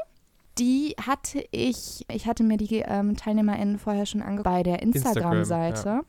Die 0.57 0.95
hatte 0.99 1.43
ich, 1.51 2.03
ich 2.11 2.25
hatte 2.25 2.43
mir 2.43 2.57
die 2.57 2.79
ähm, 2.79 3.15
TeilnehmerInnen 3.15 3.77
vorher 3.77 4.07
schon 4.07 4.23
angeguckt 4.23 4.45
bei 4.45 4.63
der 4.63 4.81
Instagram-Seite. 4.81 5.75
Instagram, 5.75 6.05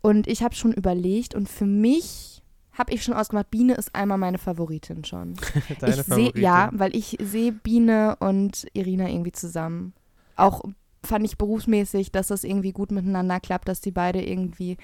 Und 0.00 0.26
ich 0.26 0.42
habe 0.42 0.56
schon 0.56 0.72
überlegt 0.72 1.36
und 1.36 1.48
für 1.48 1.66
mich 1.66 2.42
habe 2.72 2.92
ich 2.92 3.04
schon 3.04 3.14
ausgemacht, 3.14 3.50
Biene 3.50 3.74
ist 3.74 3.94
einmal 3.94 4.18
meine 4.18 4.38
Favoritin 4.38 5.04
schon. 5.04 5.34
Deine 5.78 5.92
ich 5.92 6.02
sehe, 6.02 6.04
Favoritin. 6.04 6.42
ja, 6.42 6.70
weil 6.72 6.96
ich 6.96 7.16
sehe 7.22 7.52
Biene 7.52 8.16
und 8.18 8.66
Irina 8.72 9.08
irgendwie 9.08 9.30
zusammen. 9.32 9.92
Auch 10.34 10.62
fand 11.04 11.24
ich 11.24 11.38
berufsmäßig, 11.38 12.12
dass 12.12 12.28
das 12.28 12.44
irgendwie 12.44 12.72
gut 12.72 12.92
miteinander 12.92 13.40
klappt, 13.40 13.68
dass 13.68 13.80
die 13.80 13.90
beide 13.90 14.22
irgendwie 14.22 14.76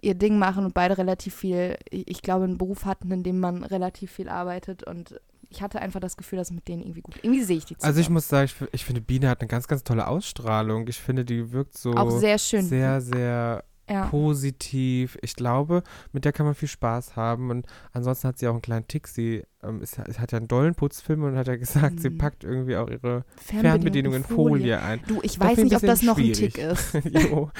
ihr 0.00 0.14
Ding 0.14 0.38
machen 0.38 0.64
und 0.64 0.74
beide 0.74 0.98
relativ 0.98 1.34
viel, 1.34 1.76
ich 1.90 2.22
glaube, 2.22 2.44
einen 2.44 2.58
Beruf 2.58 2.84
hatten, 2.84 3.10
in 3.10 3.22
dem 3.22 3.38
man 3.38 3.64
relativ 3.64 4.10
viel 4.12 4.28
arbeitet 4.28 4.82
und 4.82 5.20
ich 5.50 5.62
hatte 5.62 5.80
einfach 5.80 6.00
das 6.00 6.16
Gefühl, 6.16 6.38
dass 6.38 6.52
mit 6.52 6.68
denen 6.68 6.82
irgendwie 6.82 7.00
gut. 7.00 7.16
Irgendwie 7.22 7.42
sehe 7.42 7.56
ich 7.56 7.64
die 7.64 7.76
zusammen. 7.76 7.90
Also 7.90 8.00
ich 8.00 8.08
muss 8.08 8.28
sagen, 8.28 8.44
ich, 8.44 8.68
ich 8.72 8.84
finde, 8.84 9.00
Biene 9.00 9.28
hat 9.28 9.40
eine 9.40 9.48
ganz, 9.48 9.66
ganz 9.66 9.82
tolle 9.82 10.06
Ausstrahlung. 10.06 10.86
Ich 10.86 11.00
finde, 11.00 11.24
die 11.24 11.50
wirkt 11.50 11.76
so 11.76 11.92
auch 11.92 12.10
sehr 12.10 12.38
schön. 12.38 12.64
sehr, 12.64 13.00
sehr 13.00 13.64
ja. 13.90 14.06
positiv. 14.06 15.18
Ich 15.22 15.34
glaube, 15.36 15.82
mit 16.12 16.24
der 16.24 16.32
kann 16.32 16.46
man 16.46 16.54
viel 16.54 16.68
Spaß 16.68 17.16
haben. 17.16 17.50
Und 17.50 17.66
ansonsten 17.92 18.28
hat 18.28 18.38
sie 18.38 18.46
auch 18.48 18.52
einen 18.52 18.62
kleinen 18.62 18.86
Tick. 18.88 19.08
Sie 19.08 19.42
ähm, 19.62 19.82
ist, 19.82 19.98
hat 19.98 20.32
ja 20.32 20.38
einen 20.38 20.48
dollen 20.48 20.74
Putzfilm 20.74 21.22
und 21.24 21.36
hat 21.36 21.48
ja 21.48 21.56
gesagt, 21.56 22.00
sie 22.00 22.10
Mhm. 22.10 22.18
packt 22.18 22.44
irgendwie 22.44 22.76
auch 22.76 22.88
ihre 22.88 23.24
Fernbedienung 23.36 24.14
in 24.14 24.24
Folie 24.24 24.80
ein. 24.80 25.00
Du, 25.06 25.20
ich 25.22 25.38
Das 25.38 25.48
weiß 25.48 25.58
nicht, 25.58 25.76
ob 25.76 25.82
das 25.82 26.02
noch 26.02 26.16
ein 26.18 26.32
Tick 26.32 26.56
ist. 26.58 26.94
jo. 27.04 27.50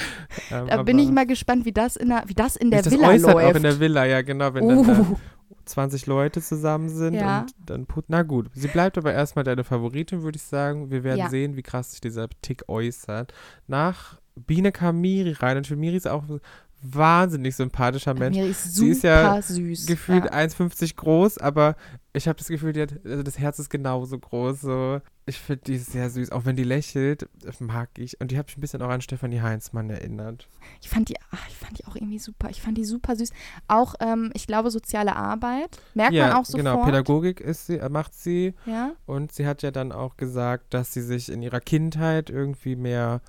Ähm, 0.50 0.66
Da 0.68 0.82
bin 0.82 0.98
ich 0.98 1.10
mal 1.10 1.26
gespannt, 1.26 1.64
wie 1.64 1.72
das 1.72 1.96
in 1.96 2.08
der, 2.08 2.22
wie 2.26 2.34
das 2.34 2.56
in 2.56 2.68
wie 2.68 2.70
der 2.70 2.82
das 2.82 2.92
Villa 2.92 3.08
äußert 3.08 3.34
läuft. 3.34 3.46
auch 3.50 3.56
in 3.56 3.62
der 3.62 3.80
Villa, 3.80 4.04
ja 4.06 4.22
genau, 4.22 4.54
wenn 4.54 4.68
dann 4.68 4.86
da 4.86 5.00
uh, 5.00 5.16
20 5.64 6.06
Leute 6.06 6.40
zusammen 6.40 6.88
sind 6.88 7.14
Ja. 7.14 7.40
und 7.42 7.52
dann 7.66 7.86
put 7.86 8.06
na 8.08 8.22
gut. 8.22 8.48
Sie 8.54 8.68
bleibt 8.68 8.96
aber 8.98 9.12
erstmal 9.12 9.44
deine 9.44 9.62
Favoritin, 9.64 10.22
würde 10.22 10.36
ich 10.36 10.42
sagen. 10.42 10.90
Wir 10.90 11.04
werden 11.04 11.18
Ja. 11.18 11.28
sehen, 11.28 11.56
wie 11.56 11.62
krass 11.62 11.90
sich 11.92 12.00
dieser 12.00 12.28
Tick 12.42 12.64
äußert. 12.68 13.32
Nach 13.66 14.19
Biene 14.34 14.72
kam 14.72 15.00
Miri 15.00 15.32
rein 15.32 15.56
und 15.56 15.66
für 15.66 15.76
Miri 15.76 15.96
ist 15.96 16.08
auch 16.08 16.28
ein 16.28 16.40
wahnsinnig 16.82 17.56
sympathischer 17.56 18.14
Mensch. 18.14 18.36
Mir 18.36 18.46
ist 18.46 18.74
Sie 18.74 18.92
super 18.92 18.92
ist 18.92 19.02
ja 19.02 19.42
süß. 19.42 19.86
Gefühlt 19.86 20.24
ja. 20.24 20.32
1,50 20.32 20.96
groß, 20.96 21.38
aber 21.38 21.76
ich 22.12 22.26
habe 22.26 22.38
das 22.38 22.48
Gefühl, 22.48 22.72
die 22.72 22.82
hat, 22.82 22.94
also 23.04 23.22
das 23.22 23.38
Herz 23.38 23.58
ist 23.58 23.70
genauso 23.70 24.18
groß. 24.18 24.62
So. 24.62 25.00
Ich 25.26 25.38
finde 25.38 25.62
die 25.66 25.78
sehr 25.78 26.10
süß, 26.10 26.32
auch 26.32 26.44
wenn 26.44 26.56
die 26.56 26.64
lächelt, 26.64 27.28
mag 27.60 27.90
ich. 27.98 28.20
Und 28.20 28.30
die 28.30 28.38
hat 28.38 28.46
mich 28.46 28.56
ein 28.56 28.60
bisschen 28.60 28.82
auch 28.82 28.88
an 28.88 29.00
Stefanie 29.00 29.40
Heinzmann 29.40 29.90
erinnert. 29.90 30.48
Ich 30.80 30.88
fand 30.88 31.08
die, 31.08 31.16
ach, 31.30 31.46
ich 31.48 31.56
fand 31.56 31.78
die 31.78 31.84
auch 31.86 31.94
irgendwie 31.94 32.18
super. 32.18 32.48
Ich 32.50 32.62
fand 32.62 32.78
die 32.78 32.84
super 32.84 33.14
süß. 33.14 33.30
Auch, 33.68 33.94
ähm, 34.00 34.30
ich 34.34 34.46
glaube, 34.46 34.70
soziale 34.70 35.14
Arbeit 35.14 35.78
merkt 35.94 36.14
ja, 36.14 36.28
man 36.28 36.36
auch 36.36 36.44
sofort. 36.44 36.64
genau, 36.64 36.84
Pädagogik 36.84 37.40
ist 37.40 37.66
sie, 37.66 37.78
macht 37.90 38.14
sie. 38.14 38.54
Ja, 38.66 38.92
Und 39.06 39.32
sie 39.32 39.46
hat 39.46 39.62
ja 39.62 39.70
dann 39.70 39.92
auch 39.92 40.16
gesagt, 40.16 40.74
dass 40.74 40.92
sie 40.92 41.02
sich 41.02 41.30
in 41.30 41.42
ihrer 41.42 41.60
Kindheit 41.60 42.30
irgendwie 42.30 42.74
mehr 42.74 43.20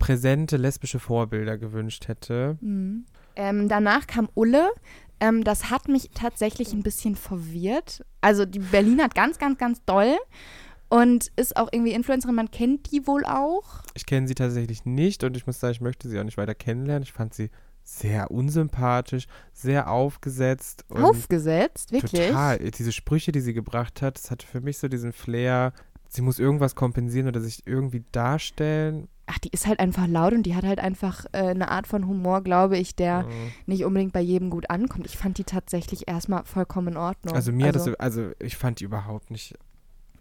präsente 0.00 0.56
lesbische 0.56 0.98
Vorbilder 0.98 1.56
gewünscht 1.56 2.08
hätte. 2.08 2.58
mhm. 2.60 3.04
ähm, 3.36 3.68
danach 3.68 4.08
kam 4.08 4.28
Ulle. 4.34 4.70
Ähm, 5.20 5.44
das 5.44 5.70
hat 5.70 5.86
mich 5.86 6.10
tatsächlich 6.14 6.72
ein 6.72 6.82
bisschen 6.82 7.14
verwirrt. 7.14 8.04
Also 8.20 8.44
die 8.46 8.58
Berlin 8.58 9.00
hat 9.00 9.14
ganz, 9.14 9.38
ganz, 9.38 9.58
ganz 9.58 9.84
doll 9.84 10.16
und 10.88 11.30
ist 11.36 11.56
auch 11.56 11.68
irgendwie 11.70 11.92
Influencerin. 11.92 12.34
Man 12.34 12.50
kennt 12.50 12.90
die 12.90 13.06
wohl 13.06 13.24
auch. 13.24 13.82
Ich 13.94 14.06
kenne 14.06 14.26
sie 14.26 14.34
tatsächlich 14.34 14.84
nicht 14.84 15.22
und 15.22 15.36
ich 15.36 15.46
muss 15.46 15.60
sagen, 15.60 15.72
ich 15.72 15.80
möchte 15.80 16.08
sie 16.08 16.18
auch 16.18 16.24
nicht 16.24 16.38
weiter 16.38 16.54
kennenlernen. 16.54 17.02
Ich 17.02 17.12
fand 17.12 17.34
sie 17.34 17.50
sehr 17.84 18.30
unsympathisch, 18.30 19.26
sehr 19.52 19.90
aufgesetzt. 19.90 20.84
Aufgesetzt, 20.90 21.92
wirklich. 21.92 22.28
Total. 22.28 22.58
Diese 22.58 22.92
Sprüche, 22.92 23.32
die 23.32 23.40
sie 23.40 23.52
gebracht 23.52 24.00
hat, 24.00 24.16
das 24.16 24.30
hatte 24.30 24.46
für 24.46 24.60
mich 24.60 24.78
so 24.78 24.88
diesen 24.88 25.12
Flair, 25.12 25.72
sie 26.08 26.22
muss 26.22 26.38
irgendwas 26.38 26.74
kompensieren 26.74 27.28
oder 27.28 27.40
sich 27.40 27.66
irgendwie 27.66 28.04
darstellen. 28.12 29.08
Ach, 29.32 29.38
die 29.38 29.50
ist 29.50 29.66
halt 29.68 29.78
einfach 29.78 30.08
laut 30.08 30.32
und 30.32 30.42
die 30.42 30.56
hat 30.56 30.64
halt 30.64 30.80
einfach 30.80 31.24
äh, 31.32 31.38
eine 31.38 31.70
Art 31.70 31.86
von 31.86 32.06
Humor, 32.08 32.42
glaube 32.42 32.76
ich, 32.76 32.96
der 32.96 33.22
Mhm. 33.22 33.52
nicht 33.66 33.84
unbedingt 33.84 34.12
bei 34.12 34.20
jedem 34.20 34.50
gut 34.50 34.68
ankommt. 34.70 35.06
Ich 35.06 35.16
fand 35.16 35.38
die 35.38 35.44
tatsächlich 35.44 36.08
erstmal 36.08 36.44
vollkommen 36.44 36.88
in 36.88 36.96
Ordnung. 36.96 37.34
Also 37.34 37.52
mir 37.52 37.68
hat 37.68 37.76
das, 37.76 37.86
also 37.94 38.30
ich 38.40 38.56
fand 38.56 38.80
die 38.80 38.84
überhaupt 38.84 39.30
nicht 39.30 39.54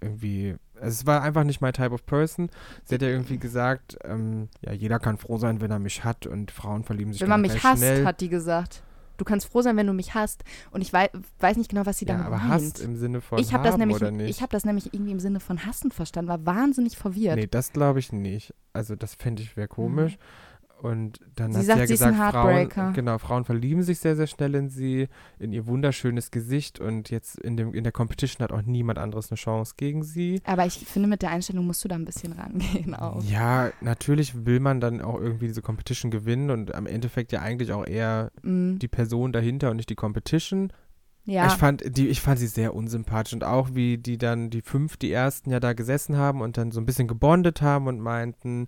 irgendwie, 0.01 0.55
also 0.75 0.87
es 0.87 1.05
war 1.05 1.21
einfach 1.23 1.43
nicht 1.43 1.59
my 1.61 1.71
type 1.71 1.91
of 1.91 2.05
person. 2.05 2.49
Sie 2.85 2.95
hat 2.95 3.01
ja 3.01 3.09
irgendwie 3.09 3.37
gesagt, 3.37 3.97
ähm, 4.03 4.47
ja, 4.61 4.71
jeder 4.71 4.99
kann 4.99 5.17
froh 5.17 5.37
sein, 5.37 5.59
wenn 5.59 5.71
er 5.71 5.79
mich 5.79 6.03
hat 6.03 6.25
und 6.27 6.51
Frauen 6.51 6.83
verlieben 6.83 7.11
sich 7.11 7.21
Wenn 7.21 7.29
man 7.29 7.41
mich 7.41 7.61
hasst, 7.63 7.79
schnell. 7.79 8.05
hat 8.05 8.21
die 8.21 8.29
gesagt. 8.29 8.83
Du 9.19 9.25
kannst 9.25 9.47
froh 9.47 9.61
sein, 9.61 9.77
wenn 9.77 9.85
du 9.85 9.93
mich 9.93 10.15
hasst. 10.15 10.43
Und 10.71 10.81
ich 10.81 10.93
wei 10.93 11.09
weiß 11.39 11.57
nicht 11.57 11.69
genau, 11.69 11.85
was 11.85 11.99
sie 11.99 12.05
ja, 12.05 12.13
damit 12.13 12.27
aber 12.27 12.37
meint. 12.37 12.49
hasst 12.49 12.79
im 12.79 12.95
Sinne 12.95 13.21
von 13.21 13.37
ich 13.37 13.53
habe 13.53 13.63
das 13.63 13.73
haben 13.73 13.79
nämlich, 13.79 13.97
oder 13.97 14.11
nicht? 14.11 14.29
ich 14.29 14.41
habe 14.41 14.51
das 14.51 14.65
nämlich 14.65 14.93
irgendwie 14.93 15.11
im 15.11 15.19
Sinne 15.19 15.39
von 15.39 15.65
hassen 15.65 15.91
verstanden, 15.91 16.29
war 16.29 16.45
wahnsinnig 16.45 16.97
verwirrt. 16.97 17.35
Nee, 17.35 17.47
das 17.47 17.73
glaube 17.73 17.99
ich 17.99 18.11
nicht. 18.11 18.53
Also 18.73 18.95
das 18.95 19.15
fände 19.15 19.43
ich 19.43 19.57
wäre 19.57 19.67
komisch. 19.67 20.17
Und 20.81 21.19
dann 21.35 21.51
Sie 21.51 21.59
hat 21.59 21.65
sagt, 21.65 21.77
sie 21.77 21.81
ja 21.81 21.87
sie 21.87 22.05
gesagt. 22.11 22.33
Frauen, 22.33 22.93
genau, 22.93 23.17
Frauen 23.17 23.43
verlieben 23.43 23.83
sich 23.83 23.99
sehr, 23.99 24.15
sehr 24.15 24.27
schnell 24.27 24.55
in 24.55 24.69
sie, 24.69 25.09
in 25.37 25.51
ihr 25.51 25.67
wunderschönes 25.67 26.31
Gesicht 26.31 26.79
und 26.79 27.09
jetzt 27.09 27.37
in, 27.39 27.57
dem, 27.57 27.73
in 27.73 27.83
der 27.83 27.91
Competition 27.91 28.43
hat 28.43 28.53
auch 28.53 28.61
niemand 28.61 28.97
anderes 28.97 29.29
eine 29.29 29.35
Chance 29.37 29.73
gegen 29.75 30.03
sie. 30.03 30.41
Aber 30.45 30.65
ich 30.65 30.75
finde, 30.79 31.09
mit 31.09 31.21
der 31.21 31.31
Einstellung 31.31 31.65
musst 31.67 31.83
du 31.83 31.89
da 31.89 31.95
ein 31.95 32.05
bisschen 32.05 32.31
rangehen 32.33 32.95
auch. 32.95 33.21
Ja, 33.23 33.71
natürlich 33.81 34.45
will 34.45 34.61
man 34.61 34.79
dann 34.79 35.01
auch 35.01 35.19
irgendwie 35.19 35.47
diese 35.47 35.61
Competition 35.61 36.11
gewinnen 36.11 36.49
und 36.49 36.73
am 36.73 36.85
Endeffekt 36.87 37.31
ja 37.33 37.41
eigentlich 37.41 37.73
auch 37.73 37.85
eher 37.85 38.31
Mm, 38.41 38.77
die 38.77 38.87
Person 38.87 39.33
dahinter 39.33 39.71
und 39.71 39.77
nicht 39.77 39.89
die 39.89 39.95
Competition. 39.95 40.71
ja, 41.25 41.47
Ich 41.47 41.53
fand 41.53 41.83
die, 41.97 42.07
ich 42.07 42.21
fand 42.21 42.39
sie 42.39 42.47
sehr 42.47 42.73
unsympathisch 42.73 43.33
und 43.33 43.43
auch 43.43 43.69
wie 43.73 43.97
die 43.97 44.17
dann 44.17 44.49
die 44.49 44.61
fünf, 44.61 44.95
die 44.95 45.11
ersten 45.11 45.51
ja 45.51 45.59
da 45.59 45.73
gesessen 45.73 46.15
haben 46.15 46.39
und 46.41 46.57
dann 46.57 46.71
so 46.71 46.79
ein 46.79 46.85
bisschen 46.85 47.07
gebondet 47.09 47.61
haben 47.61 47.87
und 47.87 47.99
meinten, 47.99 48.67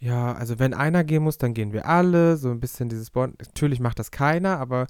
ja, 0.00 0.32
also 0.32 0.58
wenn 0.58 0.74
einer 0.74 1.04
gehen 1.04 1.22
muss, 1.22 1.38
dann 1.38 1.54
gehen 1.54 1.72
wir 1.72 1.86
alle. 1.86 2.36
So 2.36 2.50
ein 2.50 2.60
bisschen 2.60 2.88
dieses 2.88 3.10
Bond. 3.10 3.36
Natürlich 3.40 3.80
macht 3.80 3.98
das 3.98 4.10
keiner, 4.10 4.58
aber 4.58 4.86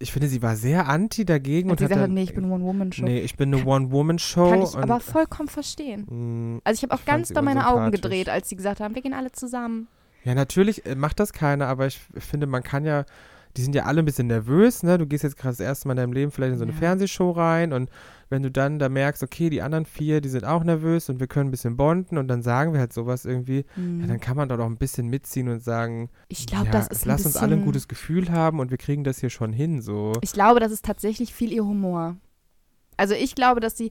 ich 0.00 0.12
finde, 0.12 0.28
sie 0.28 0.42
war 0.42 0.54
sehr 0.56 0.88
anti 0.88 1.24
dagegen 1.24 1.68
und 1.70 1.72
und 1.72 1.78
sie 1.78 1.84
hat 1.84 1.90
sagt, 1.90 2.02
dann, 2.02 2.14
nee, 2.14 2.22
ich 2.22 2.34
bin 2.34 2.50
One-Woman-Show. 2.50 3.04
nee, 3.04 3.20
ich 3.20 3.36
bin 3.36 3.54
eine 3.54 3.64
One-Woman-Show. 3.64 4.50
Kann 4.50 4.62
ich 4.62 4.74
aber 4.76 5.00
vollkommen 5.00 5.48
verstehen. 5.48 6.06
mh, 6.56 6.60
Also 6.64 6.78
ich 6.78 6.82
habe 6.84 6.94
auch 6.94 7.00
Ich 7.00 7.06
ganz 7.06 7.28
doll 7.30 7.42
meine 7.42 7.68
Augen 7.68 7.90
gedreht, 7.90 8.28
als 8.28 8.48
sie 8.48 8.56
gesagt 8.56 8.80
haben, 8.80 8.94
wir 8.94 9.02
gehen 9.02 9.14
alle 9.14 9.32
zusammen. 9.32 9.88
Ja, 10.24 10.34
natürlich 10.34 10.84
äh, 10.86 10.94
macht 10.94 11.20
das 11.20 11.32
keiner, 11.32 11.66
aber 11.68 11.86
ich 11.86 12.00
finde, 12.18 12.46
man 12.46 12.62
kann 12.62 12.84
ja, 12.84 13.04
die 13.58 13.62
sind 13.62 13.74
ja 13.74 13.84
alle 13.84 13.98
ein 14.00 14.04
bisschen 14.04 14.28
nervös, 14.28 14.82
ne? 14.84 14.96
Du 14.98 15.06
gehst 15.06 15.24
jetzt 15.24 15.36
gerade 15.36 15.50
das 15.56 15.60
erste 15.60 15.88
Mal 15.88 15.94
in 15.94 15.96
deinem 15.98 16.12
Leben 16.12 16.30
vielleicht 16.30 16.52
in 16.52 16.58
so 16.58 16.64
eine 16.64 16.72
Ja. 16.72 16.78
Fernsehshow 16.78 17.32
rein 17.32 17.72
und 17.72 17.90
wenn 18.30 18.42
du 18.42 18.50
dann 18.50 18.78
da 18.78 18.88
merkst, 18.88 19.22
okay, 19.22 19.50
die 19.50 19.62
anderen 19.62 19.84
vier, 19.84 20.20
die 20.20 20.28
sind 20.28 20.44
auch 20.44 20.62
nervös 20.62 21.08
und 21.10 21.18
wir 21.18 21.26
können 21.26 21.48
ein 21.48 21.50
bisschen 21.50 21.76
bonden 21.76 22.18
und 22.18 22.28
dann 22.28 22.42
sagen 22.42 22.72
wir 22.72 22.78
halt 22.80 22.92
sowas 22.92 23.24
irgendwie, 23.24 23.64
Hm. 23.74 24.00
ja, 24.00 24.06
dann 24.06 24.20
kann 24.20 24.36
man 24.36 24.48
doch 24.48 24.58
auch 24.60 24.66
ein 24.66 24.76
bisschen 24.76 25.08
mitziehen 25.08 25.48
und 25.48 25.62
sagen, 25.62 26.08
ich 26.28 26.46
glaube, 26.46 26.66
ja, 26.66 26.72
das 26.72 26.86
ist 26.88 27.04
lass 27.04 27.16
bisschen, 27.24 27.30
uns 27.32 27.36
alle 27.36 27.56
ein 27.56 27.64
gutes 27.64 27.88
Gefühl 27.88 28.30
haben 28.30 28.60
und 28.60 28.70
wir 28.70 28.78
kriegen 28.78 29.02
das 29.02 29.18
hier 29.18 29.30
schon 29.30 29.52
hin, 29.52 29.80
so. 29.82 30.12
Ich 30.20 30.32
glaube, 30.32 30.60
das 30.60 30.70
ist 30.72 30.84
tatsächlich 30.84 31.34
viel 31.34 31.52
ihr 31.52 31.64
Humor. 31.64 32.16
Also 32.96 33.14
ich 33.14 33.34
glaube, 33.34 33.60
dass 33.60 33.76
sie 33.76 33.90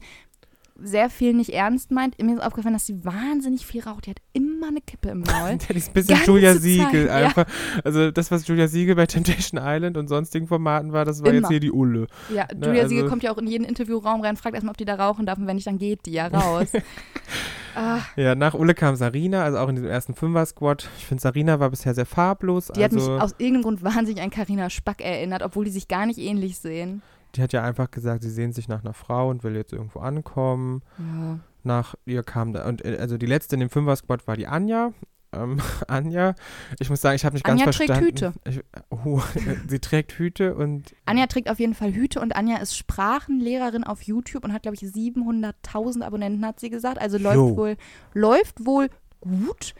sehr 0.81 1.09
viel 1.09 1.33
nicht 1.33 1.53
ernst 1.53 1.91
meint. 1.91 2.21
Mir 2.21 2.35
ist 2.35 2.43
aufgefallen, 2.43 2.73
dass 2.73 2.85
sie 2.85 3.03
wahnsinnig 3.03 3.65
viel 3.65 3.81
raucht. 3.83 4.05
Die 4.05 4.11
hat 4.11 4.21
immer 4.33 4.67
eine 4.67 4.81
Kippe 4.81 5.09
im 5.09 5.21
Maul. 5.21 5.57
Die 5.57 5.77
ist 5.77 5.89
ein 5.89 5.93
bisschen 5.93 6.15
Ganze 6.15 6.31
Julia 6.31 6.53
Zeit, 6.53 6.61
Siegel 6.61 7.05
ja. 7.07 7.13
einfach. 7.15 7.45
Also 7.83 8.11
das, 8.11 8.31
was 8.31 8.47
Julia 8.47 8.67
Siegel 8.67 8.95
bei 8.95 9.05
Temptation 9.05 9.59
Island 9.63 9.97
und 9.97 10.07
sonstigen 10.07 10.47
Formaten 10.47 10.93
war, 10.93 11.05
das 11.05 11.21
war 11.23 11.27
jetzt 11.31 11.39
Immer. 11.39 11.49
hier 11.49 11.59
die 11.59 11.71
Ulle. 11.71 12.07
Ja, 12.33 12.45
Ne, 12.55 12.67
Julia 12.67 12.83
also- 12.83 12.89
Siegel 12.89 13.09
kommt 13.09 13.23
ja 13.23 13.31
auch 13.31 13.37
in 13.37 13.47
jeden 13.47 13.63
Interviewraum 13.63 14.21
rein, 14.21 14.37
fragt 14.37 14.55
erstmal, 14.55 14.71
ob 14.71 14.77
die 14.77 14.85
da 14.85 14.95
rauchen 14.95 15.25
darf 15.25 15.37
und 15.37 15.47
wenn 15.47 15.55
nicht, 15.55 15.67
dann 15.67 15.77
geht 15.77 16.05
die 16.05 16.11
ja 16.11 16.27
raus. 16.27 16.67
ah, 17.75 17.99
Ja, 18.15 18.35
nach 18.35 18.53
Ulle 18.53 18.73
kam 18.73 18.95
Sarina, 18.95 19.43
also 19.43 19.57
auch 19.59 19.69
in 19.69 19.75
diesem 19.75 19.89
ersten 19.89 20.13
Fünfer-Squad. 20.13 20.89
Ich 20.97 21.05
finde, 21.05 21.21
Sarina 21.21 21.59
war 21.59 21.69
bisher 21.69 21.93
sehr 21.93 22.05
farblos. 22.05 22.67
die 22.75 22.83
hat 22.83 22.91
mich 22.91 23.03
also, 23.03 23.19
aus 23.19 23.31
irgendeinem 23.37 23.63
Grund 23.63 23.83
wahnsinnig 23.83 24.21
an 24.21 24.29
Carina 24.29 24.69
Spack 24.69 25.01
erinnert, 25.01 25.43
obwohl 25.43 25.65
die 25.65 25.71
sich 25.71 25.87
gar 25.87 26.05
nicht 26.05 26.19
ähnlich 26.19 26.57
sehen. 26.57 27.01
Die 27.37 27.41
hat 27.43 27.53
ja 27.53 27.63
einfach 27.63 27.91
gesagt, 27.91 28.23
sie 28.23 28.29
sehnt 28.29 28.55
sich 28.55 28.67
nach 28.67 28.83
einer 28.83 28.93
Frau 28.93 29.29
und 29.29 29.43
will 29.43 29.55
jetzt 29.55 29.73
irgendwo 29.73 29.99
ankommen. 29.99 30.81
Ja. 30.97 31.39
Nach 31.63 31.95
ihr 32.05 32.23
kam 32.23 32.53
da, 32.53 32.67
und 32.67 32.83
äh, 32.83 32.97
also 32.99 33.17
die 33.17 33.25
letzte 33.25 33.55
in 33.55 33.59
dem 33.59 33.69
Fünfer-Squad 33.69 34.27
war 34.27 34.35
die 34.35 34.47
Anja. 34.47 34.93
Ähm, 35.33 35.59
Anja, 35.87 36.35
ich 36.79 36.89
muss 36.89 37.01
sagen, 37.01 37.15
ich 37.15 37.25
habe 37.25 37.35
nicht 37.35 37.45
ganz 37.45 37.61
Anja 37.61 37.71
trägt 37.71 37.91
verstanden. 37.91 38.05
Hüte. 38.05 38.33
Ich, 38.45 38.61
oh, 38.89 39.21
sie 39.67 39.79
trägt 39.79 40.13
Hüte 40.13 40.55
und 40.55 40.95
Anja 41.05 41.27
trägt 41.27 41.49
auf 41.49 41.59
jeden 41.59 41.73
Fall 41.75 41.93
Hüte 41.93 42.19
und 42.21 42.35
Anja 42.35 42.57
ist 42.57 42.75
Sprachenlehrerin 42.75 43.83
auf 43.83 44.01
YouTube 44.01 44.43
und 44.43 44.53
hat, 44.53 44.63
glaube 44.63 44.75
ich, 44.75 44.81
700.000 44.81 46.01
Abonnenten, 46.03 46.45
hat 46.45 46.59
sie 46.59 46.69
gesagt. 46.69 46.99
Also 46.99 47.17
läuft 47.17 47.35
Jo. 47.35 47.57
wohl, 47.57 47.77
läuft 48.13 48.65
wohl 48.65 48.89
gut. 49.21 49.75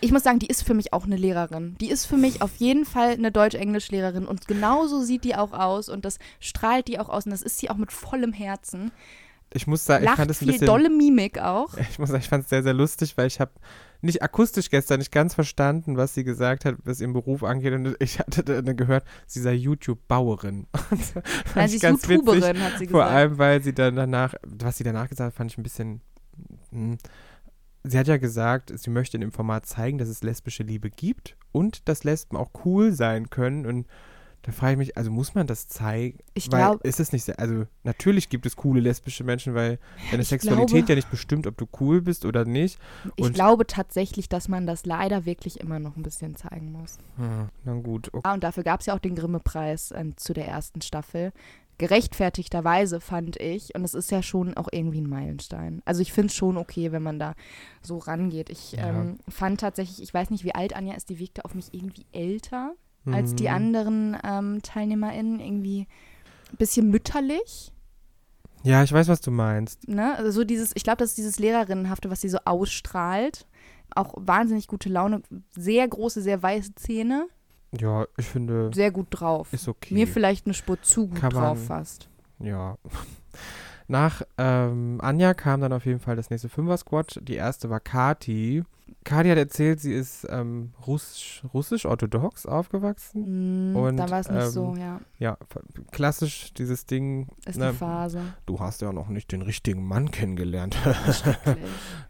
Ich 0.00 0.12
muss 0.12 0.22
sagen, 0.22 0.38
die 0.38 0.46
ist 0.46 0.62
für 0.62 0.74
mich 0.74 0.92
auch 0.92 1.04
eine 1.04 1.16
Lehrerin. 1.16 1.76
Die 1.80 1.90
ist 1.90 2.06
für 2.06 2.16
mich 2.16 2.40
auf 2.42 2.56
jeden 2.56 2.84
Fall 2.84 3.10
eine 3.12 3.30
Deutsch-Englisch-Lehrerin 3.30 4.26
und 4.26 4.46
genauso 4.48 5.02
sieht 5.02 5.24
die 5.24 5.36
auch 5.36 5.52
aus 5.52 5.88
und 5.88 6.04
das 6.04 6.18
strahlt 6.40 6.88
die 6.88 6.98
auch 6.98 7.08
aus 7.08 7.26
und 7.26 7.32
das 7.32 7.42
ist 7.42 7.58
sie 7.58 7.68
auch 7.70 7.76
mit 7.76 7.92
vollem 7.92 8.32
Herzen. 8.32 8.92
ich 9.52 9.66
muss 9.66 9.84
sagen, 9.84 10.04
ich 10.04 10.08
Lacht 10.08 10.16
fand 10.18 10.30
es 10.30 10.40
ein 10.40 10.46
bisschen. 10.46 10.66
dolle 10.66 10.88
Mimik 10.90 11.38
auch. 11.40 11.74
Ich 11.90 11.98
muss 11.98 12.08
sagen, 12.08 12.22
ich 12.22 12.28
fand 12.28 12.44
es 12.44 12.50
sehr, 12.50 12.62
sehr 12.62 12.72
lustig, 12.72 13.16
weil 13.18 13.26
ich 13.26 13.40
habe 13.40 13.52
nicht 14.00 14.22
akustisch 14.22 14.70
gestern 14.70 15.00
nicht 15.00 15.12
ganz 15.12 15.34
verstanden, 15.34 15.98
was 15.98 16.14
sie 16.14 16.24
gesagt 16.24 16.64
hat, 16.64 16.76
was 16.84 17.02
ihren 17.02 17.12
Beruf 17.12 17.42
angeht. 17.44 17.74
Und 17.74 17.94
ich 18.00 18.18
hatte 18.18 18.42
dann 18.62 18.76
gehört, 18.78 19.04
sie 19.26 19.40
sei 19.40 19.52
YouTube-Bauerin. 19.52 20.66
Nein, 21.54 21.68
sie 21.68 21.76
ich 21.76 21.82
ist 21.82 21.82
ganz 21.82 22.08
witzig. 22.08 22.26
YouTuberin, 22.26 22.62
hat 22.62 22.78
sie 22.78 22.86
Vor 22.86 23.00
gesagt. 23.00 23.14
allem, 23.14 23.38
weil 23.38 23.62
sie 23.62 23.74
dann 23.74 23.96
danach, 23.96 24.34
was 24.46 24.78
sie 24.78 24.84
danach 24.84 25.10
gesagt 25.10 25.32
hat, 25.32 25.34
fand 25.36 25.50
ich 25.52 25.58
ein 25.58 25.62
bisschen. 25.62 26.00
hm. 26.70 26.96
Sie 27.82 27.98
hat 27.98 28.08
ja 28.08 28.18
gesagt, 28.18 28.72
sie 28.78 28.90
möchte 28.90 29.16
in 29.16 29.22
dem 29.22 29.32
Format 29.32 29.66
zeigen, 29.66 29.98
dass 29.98 30.08
es 30.08 30.22
lesbische 30.22 30.62
Liebe 30.62 30.90
gibt 30.90 31.36
und 31.52 31.88
dass 31.88 32.04
Lesben 32.04 32.36
auch 32.36 32.50
cool 32.64 32.92
sein 32.92 33.30
können. 33.30 33.64
Und 33.64 33.86
da 34.42 34.52
frage 34.52 34.72
ich 34.72 34.78
mich, 34.78 34.96
also 34.98 35.10
muss 35.10 35.34
man 35.34 35.46
das 35.46 35.68
zeigen? 35.68 36.18
Ich 36.34 36.48
glaube, 36.48 36.80
ist 36.86 36.98
es 37.00 37.12
nicht, 37.12 37.24
sehr- 37.24 37.38
also 37.38 37.66
natürlich 37.84 38.28
gibt 38.30 38.46
es 38.46 38.56
coole 38.56 38.80
lesbische 38.80 39.22
Menschen, 39.24 39.54
weil 39.54 39.78
deine 40.10 40.22
ich 40.22 40.28
Sexualität 40.28 40.68
glaube- 40.68 40.88
ja 40.90 40.94
nicht 40.94 41.10
bestimmt, 41.10 41.46
ob 41.46 41.56
du 41.58 41.66
cool 41.80 42.00
bist 42.02 42.24
oder 42.24 42.44
nicht. 42.44 42.78
ich 43.16 43.24
und- 43.26 43.32
glaube 43.34 43.66
tatsächlich, 43.66 44.28
dass 44.28 44.48
man 44.48 44.66
das 44.66 44.84
leider 44.86 45.24
wirklich 45.26 45.60
immer 45.60 45.78
noch 45.78 45.96
ein 45.96 46.02
bisschen 46.02 46.36
zeigen 46.36 46.72
muss. 46.72 46.98
Hm, 47.16 47.48
na 47.64 47.74
gut, 47.74 48.08
okay. 48.12 48.20
Ah, 48.24 48.34
und 48.34 48.44
dafür 48.44 48.62
gab 48.62 48.80
es 48.80 48.86
ja 48.86 48.94
auch 48.94 48.98
den 48.98 49.14
Grimme-Preis 49.14 49.90
äh, 49.90 50.04
zu 50.16 50.32
der 50.32 50.46
ersten 50.48 50.80
Staffel. 50.82 51.32
Gerechtfertigterweise 51.80 53.00
fand 53.00 53.40
ich, 53.40 53.74
und 53.74 53.84
es 53.84 53.94
ist 53.94 54.10
ja 54.10 54.22
schon 54.22 54.54
auch 54.54 54.68
irgendwie 54.70 55.00
ein 55.00 55.08
Meilenstein. 55.08 55.80
Also 55.86 56.02
ich 56.02 56.12
finde 56.12 56.26
es 56.28 56.34
schon 56.34 56.56
okay, 56.58 56.92
wenn 56.92 57.02
man 57.02 57.18
da 57.18 57.34
so 57.82 57.96
rangeht. 57.98 58.50
Ich 58.50 58.72
Ja. 58.72 58.88
ähm, 58.90 59.18
fand 59.28 59.60
tatsächlich, 59.60 60.02
ich 60.02 60.12
weiß 60.12 60.28
nicht, 60.30 60.44
wie 60.44 60.54
alt 60.54 60.76
Anja 60.76 60.94
ist, 60.94 61.08
die 61.08 61.18
wirkte 61.18 61.44
auf 61.44 61.54
mich 61.54 61.72
irgendwie 61.72 62.04
älter 62.12 62.74
als 63.10 63.34
die 63.34 63.48
Hm. 63.48 63.54
anderen 63.56 64.16
ähm, 64.22 64.60
TeilnehmerInnen. 64.62 65.40
Irgendwie 65.40 65.86
ein 66.52 66.56
bisschen 66.58 66.90
mütterlich. 66.90 67.72
Ja, 68.62 68.82
ich 68.82 68.92
weiß, 68.92 69.08
was 69.08 69.22
du 69.22 69.30
meinst. 69.30 69.88
Ne? 69.88 70.14
Also 70.18 70.30
so 70.32 70.44
dieses, 70.44 70.72
ich 70.74 70.82
glaube, 70.84 70.98
das 70.98 71.10
ist 71.10 71.18
dieses 71.18 71.38
Lehrerinnenhafte, 71.38 72.10
was 72.10 72.20
sie 72.20 72.28
so 72.28 72.38
ausstrahlt. 72.44 73.46
Auch 73.94 74.12
wahnsinnig 74.18 74.66
gute 74.68 74.90
Laune, 74.90 75.22
sehr 75.56 75.88
große, 75.88 76.20
sehr 76.20 76.42
weiße 76.42 76.74
Zähne, 76.74 77.26
Ja, 77.78 78.06
ich 78.16 78.26
finde, 78.26 78.70
sehr 78.74 78.90
gut 78.90 79.06
drauf. 79.10 79.52
ist 79.52 79.68
okay. 79.68 79.94
Mir 79.94 80.06
vielleicht 80.06 80.46
eine 80.46 80.54
Spur 80.54 80.80
zu 80.82 81.06
gut 81.08 81.22
man- 81.22 81.30
drauf 81.30 81.64
fast. 81.64 82.08
Ja. 82.38 82.76
Nach 83.88 84.22
ähm, 84.38 84.98
Anja 85.02 85.34
kam 85.34 85.60
dann 85.60 85.72
auf 85.72 85.84
jeden 85.84 85.98
Fall 86.00 86.14
das 86.16 86.30
nächste 86.30 86.48
Fünfer-Squad. 86.48 87.20
Die 87.22 87.34
erste 87.34 87.70
war 87.70 87.80
Kati. 87.80 88.62
Kati 89.04 89.28
hat 89.28 89.38
erzählt, 89.38 89.80
sie 89.80 89.92
ist 89.92 90.26
ähm, 90.30 90.72
russisch- 90.86 91.42
russisch-orthodox 91.54 92.46
aufgewachsen. 92.46 93.72
Mm, 93.72 93.76
Und, 93.76 93.96
da 93.96 94.10
war 94.10 94.20
es 94.20 94.28
nicht 94.28 94.42
ähm, 94.44 94.50
so, 94.50 94.74
ja. 94.78 95.00
Ja, 95.18 95.38
klassisch 95.90 96.52
dieses 96.54 96.86
Ding, 96.86 97.28
Ist 97.46 97.58
ne, 97.58 97.66
eine 97.66 97.74
Phase. 97.74 98.20
du 98.46 98.60
hast 98.60 98.82
ja 98.82 98.92
noch 98.92 99.08
nicht 99.08 99.32
den 99.32 99.42
richtigen 99.42 99.86
Mann 99.86 100.10
kennengelernt. 100.10 100.76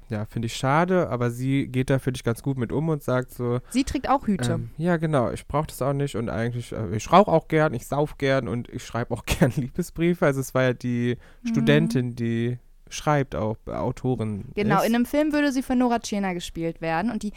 Ja, 0.08 0.24
finde 0.26 0.46
ich 0.46 0.56
schade, 0.56 1.08
aber 1.08 1.30
sie 1.30 1.68
geht 1.68 1.88
da, 1.88 2.00
finde 2.00 2.18
ich, 2.18 2.24
ganz 2.24 2.42
gut 2.42 2.58
mit 2.58 2.72
um 2.72 2.88
und 2.88 3.00
sagt 3.00 3.30
so, 3.30 3.60
Sie 3.70 3.84
trägt 3.84 4.08
auch 4.10 4.26
Hüte. 4.26 4.54
Ähm, 4.54 4.70
ja, 4.76 4.96
genau. 4.96 5.30
Ich 5.30 5.46
brauche 5.46 5.68
das 5.68 5.80
auch 5.82 5.92
nicht 5.92 6.16
und 6.16 6.28
eigentlich, 6.28 6.72
äh, 6.72 6.96
ich 6.96 7.12
rauche 7.12 7.30
auch 7.30 7.46
gern, 7.46 7.74
ich 7.74 7.86
sauf 7.86 8.18
gern 8.18 8.48
und 8.48 8.68
ich 8.70 8.84
schreibe 8.84 9.14
auch 9.14 9.22
gern 9.26 9.52
Liebesbriefe. 9.54 10.26
Also 10.26 10.40
es 10.40 10.52
war 10.52 10.62
ja 10.64 10.72
die 10.72 11.16
Mhm. 11.44 11.48
Studentin, 11.48 12.16
die 12.16 12.58
schreibt 12.90 13.34
auch, 13.34 13.56
äh, 13.66 13.72
Autorin. 13.72 14.44
Genau, 14.54 14.80
ist. 14.80 14.88
in 14.88 14.94
einem 14.94 15.06
Film 15.06 15.32
würde 15.32 15.52
sie 15.52 15.62
von 15.62 15.78
Nora 15.78 15.98
Tschirner 16.00 16.34
gespielt 16.34 16.80
werden 16.80 17.10
und 17.10 17.22
die 17.22 17.32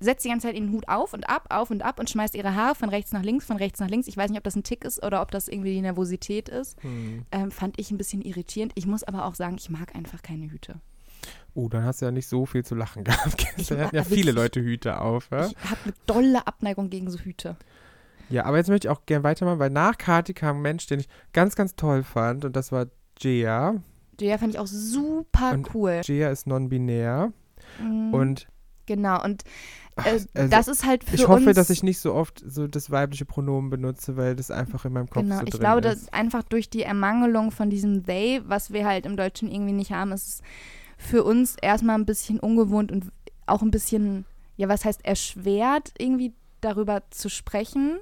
setzt 0.00 0.24
die 0.24 0.28
ganze 0.28 0.46
Zeit 0.46 0.56
ihren 0.56 0.70
Hut 0.72 0.88
auf 0.88 1.12
und 1.12 1.28
ab, 1.28 1.46
auf 1.50 1.70
und 1.70 1.82
ab 1.82 1.98
und 1.98 2.08
schmeißt 2.08 2.34
ihre 2.34 2.54
Haare 2.54 2.74
von 2.74 2.88
rechts 2.88 3.12
nach 3.12 3.22
links, 3.22 3.44
von 3.44 3.56
rechts 3.56 3.80
nach 3.80 3.88
links. 3.88 4.06
Ich 4.06 4.16
weiß 4.16 4.30
nicht, 4.30 4.38
ob 4.38 4.44
das 4.44 4.54
ein 4.54 4.62
Tick 4.62 4.84
ist 4.84 5.02
oder 5.04 5.22
ob 5.22 5.30
das 5.30 5.48
irgendwie 5.48 5.72
die 5.72 5.80
Nervosität 5.80 6.48
ist. 6.48 6.80
Hm. 6.82 7.24
Ähm, 7.32 7.50
fand 7.50 7.78
ich 7.80 7.90
ein 7.90 7.98
bisschen 7.98 8.22
irritierend. 8.22 8.72
Ich 8.76 8.86
muss 8.86 9.02
aber 9.02 9.24
auch 9.24 9.34
sagen, 9.34 9.56
ich 9.58 9.70
mag 9.70 9.94
einfach 9.96 10.22
keine 10.22 10.50
Hüte. 10.50 10.80
Oh, 11.54 11.68
dann 11.68 11.84
hast 11.84 12.00
du 12.00 12.06
ja 12.06 12.12
nicht 12.12 12.28
so 12.28 12.46
viel 12.46 12.64
zu 12.64 12.74
lachen 12.74 13.02
gehabt. 13.04 13.46
Da 13.68 13.78
hatten 13.78 13.96
ja 13.96 14.04
viele 14.04 14.30
Leute 14.32 14.60
Hüte 14.60 15.00
auf. 15.00 15.30
Ja? 15.32 15.46
Ich 15.46 15.56
habe 15.64 15.80
eine 15.84 15.94
dolle 16.06 16.46
Abneigung 16.46 16.90
gegen 16.90 17.10
so 17.10 17.18
Hüte. 17.18 17.56
ja, 18.28 18.44
aber 18.44 18.58
jetzt 18.58 18.68
möchte 18.68 18.86
ich 18.86 18.90
auch 18.90 19.04
gern 19.06 19.24
weitermachen, 19.24 19.58
weil 19.58 19.70
nach 19.70 19.98
Kati 19.98 20.34
kam 20.34 20.58
ein 20.58 20.62
Mensch, 20.62 20.86
den 20.86 21.00
ich 21.00 21.08
ganz, 21.32 21.56
ganz 21.56 21.74
toll 21.74 22.04
fand 22.04 22.44
und 22.44 22.54
das 22.54 22.70
war 22.70 22.86
Jia. 23.18 23.82
Jaya 24.20 24.38
fand 24.38 24.54
ich 24.54 24.58
auch 24.58 24.66
super 24.66 25.52
Und 25.52 25.74
cool. 25.74 26.00
Jia 26.04 26.30
ist 26.30 26.46
non-binär 26.46 27.32
Mhm. 27.80 28.14
und 28.14 28.46
Genau, 28.86 29.22
und 29.22 29.42
äh, 29.96 30.00
also, 30.10 30.26
das 30.48 30.66
ist 30.68 30.86
halt 30.86 31.04
für 31.04 31.14
ich 31.16 31.28
hoffe, 31.28 31.48
uns, 31.48 31.56
dass 31.56 31.68
ich 31.68 31.82
nicht 31.82 31.98
so 31.98 32.14
oft 32.14 32.42
so 32.46 32.66
das 32.66 32.90
weibliche 32.90 33.26
Pronomen 33.26 33.68
benutze, 33.68 34.16
weil 34.16 34.34
das 34.34 34.50
einfach 34.50 34.86
in 34.86 34.94
meinem 34.94 35.10
Kopf 35.10 35.22
Genau, 35.24 35.36
so 35.40 35.44
ich 35.44 35.50
drin 35.50 35.60
glaube, 35.60 35.86
ist. 35.88 36.04
dass 36.04 36.12
einfach 36.14 36.42
durch 36.44 36.70
die 36.70 36.82
Ermangelung 36.84 37.50
von 37.50 37.68
diesem 37.68 38.04
they, 38.06 38.40
was 38.46 38.72
wir 38.72 38.86
halt 38.86 39.04
im 39.04 39.16
Deutschen 39.18 39.50
irgendwie 39.50 39.74
nicht 39.74 39.92
haben, 39.92 40.12
ist 40.12 40.26
es 40.26 40.42
für 40.96 41.22
uns 41.24 41.56
erstmal 41.60 41.96
ein 41.98 42.06
bisschen 42.06 42.40
ungewohnt 42.40 42.90
und 42.90 43.12
auch 43.44 43.60
ein 43.60 43.70
bisschen, 43.70 44.24
ja, 44.56 44.68
was 44.68 44.86
heißt 44.86 45.04
erschwert, 45.04 45.92
irgendwie 45.98 46.32
darüber 46.62 47.02
zu 47.10 47.28
sprechen. 47.28 47.98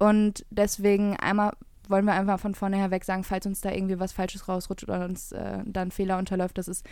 Und 0.00 0.44
deswegen 0.50 1.16
einmal 1.16 1.52
wollen 1.88 2.04
wir 2.04 2.12
einfach 2.14 2.38
von 2.40 2.54
vornherein 2.54 2.90
weg 2.90 3.04
sagen, 3.04 3.24
falls 3.24 3.46
uns 3.46 3.60
da 3.60 3.70
irgendwie 3.70 3.98
was 3.98 4.12
Falsches 4.12 4.48
rausrutscht 4.48 4.84
oder 4.88 5.04
uns 5.04 5.32
äh, 5.32 5.58
da 5.66 5.82
ein 5.82 5.90
Fehler 5.90 6.18
unterläuft, 6.18 6.58
das 6.58 6.68
ist 6.68 6.84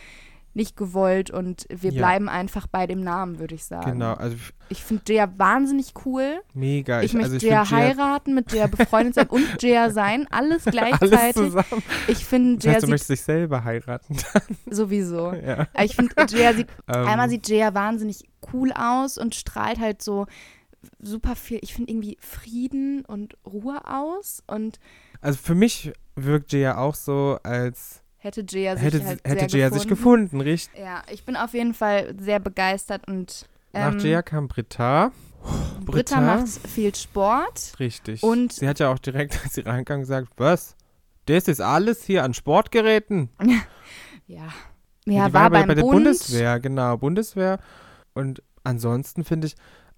nicht 0.54 0.74
gewollt 0.74 1.30
und 1.30 1.66
wir 1.68 1.90
Ja. 1.92 1.98
bleiben 1.98 2.30
einfach 2.30 2.66
bei 2.66 2.86
dem 2.86 3.02
Namen, 3.02 3.38
würde 3.38 3.54
ich 3.54 3.64
sagen. 3.66 3.90
Genau, 3.92 4.14
also 4.14 4.36
Ich 4.70 4.82
finde 4.82 5.02
Jaya 5.12 5.30
wahnsinnig 5.36 5.92
cool. 6.06 6.40
mega. 6.54 7.02
Ich, 7.02 7.12
möchte 7.12 7.34
also 7.34 7.46
Jaya 7.46 7.66
find 7.66 7.78
Jaya- 7.78 7.88
heiraten, 7.98 8.34
mit 8.34 8.52
Jaya 8.52 8.66
befreundet 8.66 9.16
sein 9.16 9.26
und 9.26 9.44
Jaya 9.62 9.90
sein. 9.90 10.26
Alles 10.30 10.66
Alles 10.66 10.74
gleichzeitig. 10.74 11.34
zusammen. 11.34 11.82
ich 12.08 12.24
finde, 12.24 12.54
Das 12.56 12.64
Jaya 12.64 12.74
heißt, 12.76 12.84
du 12.86 12.90
möchtest 12.90 13.10
dich 13.10 13.20
selber 13.20 13.64
heiraten. 13.64 14.16
sowieso. 14.70 15.32
ja. 15.46 15.66
Ich 15.84 15.94
finde, 15.94 16.14
Jaya 16.28 16.54
sieht, 16.54 16.68
Ähm, 16.88 17.06
einmal 17.06 17.28
sieht 17.28 17.46
Jaya 17.48 17.74
wahnsinnig 17.74 18.24
cool 18.54 18.72
aus 18.72 19.18
und 19.18 19.34
strahlt 19.34 19.78
halt 19.78 20.00
so 20.00 20.26
super 21.00 21.36
viel, 21.36 21.58
ich 21.62 21.74
finde 21.74 21.90
irgendwie 21.92 22.16
Frieden 22.20 23.04
und 23.04 23.36
Ruhe 23.46 23.80
aus 23.86 24.42
und 24.46 24.78
Also 25.20 25.38
für 25.42 25.54
mich 25.54 25.92
wirkt 26.14 26.52
Jaya 26.52 26.78
auch 26.78 26.94
so, 26.94 27.38
als 27.42 28.02
hätte 28.18 28.44
Jaya 28.48 28.76
sich 28.76 28.84
hätte, 28.84 29.04
halt 29.04 29.20
hätte 29.26 29.46
Jaya 29.56 29.68
gefunden. 29.68 29.78
sich 29.80 29.88
gefunden, 29.88 30.40
richtig? 30.40 30.78
Ja, 30.80 31.02
ich 31.12 31.24
bin 31.24 31.36
auf 31.36 31.54
jeden 31.54 31.74
Fall 31.74 32.14
sehr 32.20 32.38
begeistert 32.40 33.06
und 33.08 33.46
Nach 33.72 33.92
ähm, 33.92 33.98
Jaya 33.98 34.22
kam 34.22 34.48
Britta. 34.48 35.12
Britta 35.84 36.20
macht 36.20 36.48
viel 36.48 36.94
Sport. 36.94 37.74
Richtig. 37.78 38.22
Und- 38.22 38.52
sie 38.52 38.68
hat 38.68 38.78
ja 38.80 38.90
auch 38.92 38.98
direkt, 38.98 39.38
als 39.44 39.54
sie 39.54 39.60
reinkam, 39.62 40.00
gesagt, 40.00 40.28
was? 40.36 40.74
Das 41.26 41.48
ist 41.48 41.60
alles 41.60 42.04
hier 42.04 42.22
an 42.24 42.34
Sportgeräten. 42.34 43.28
Ja. 44.28 44.48
die 45.06 45.12
Ja, 45.12 45.24
war 45.32 45.32
war 45.34 45.50
bei, 45.50 45.58
beim 45.60 45.68
bei 45.68 45.74
der 45.76 45.82
Bund. 45.82 45.92
Bundeswehr, 45.92 46.58
genau, 46.58 46.96
Bundeswehr. 46.96 47.60
Und 48.12 48.42
ansonsten 48.64 49.22
finde 49.22 49.46
ich 49.46 49.54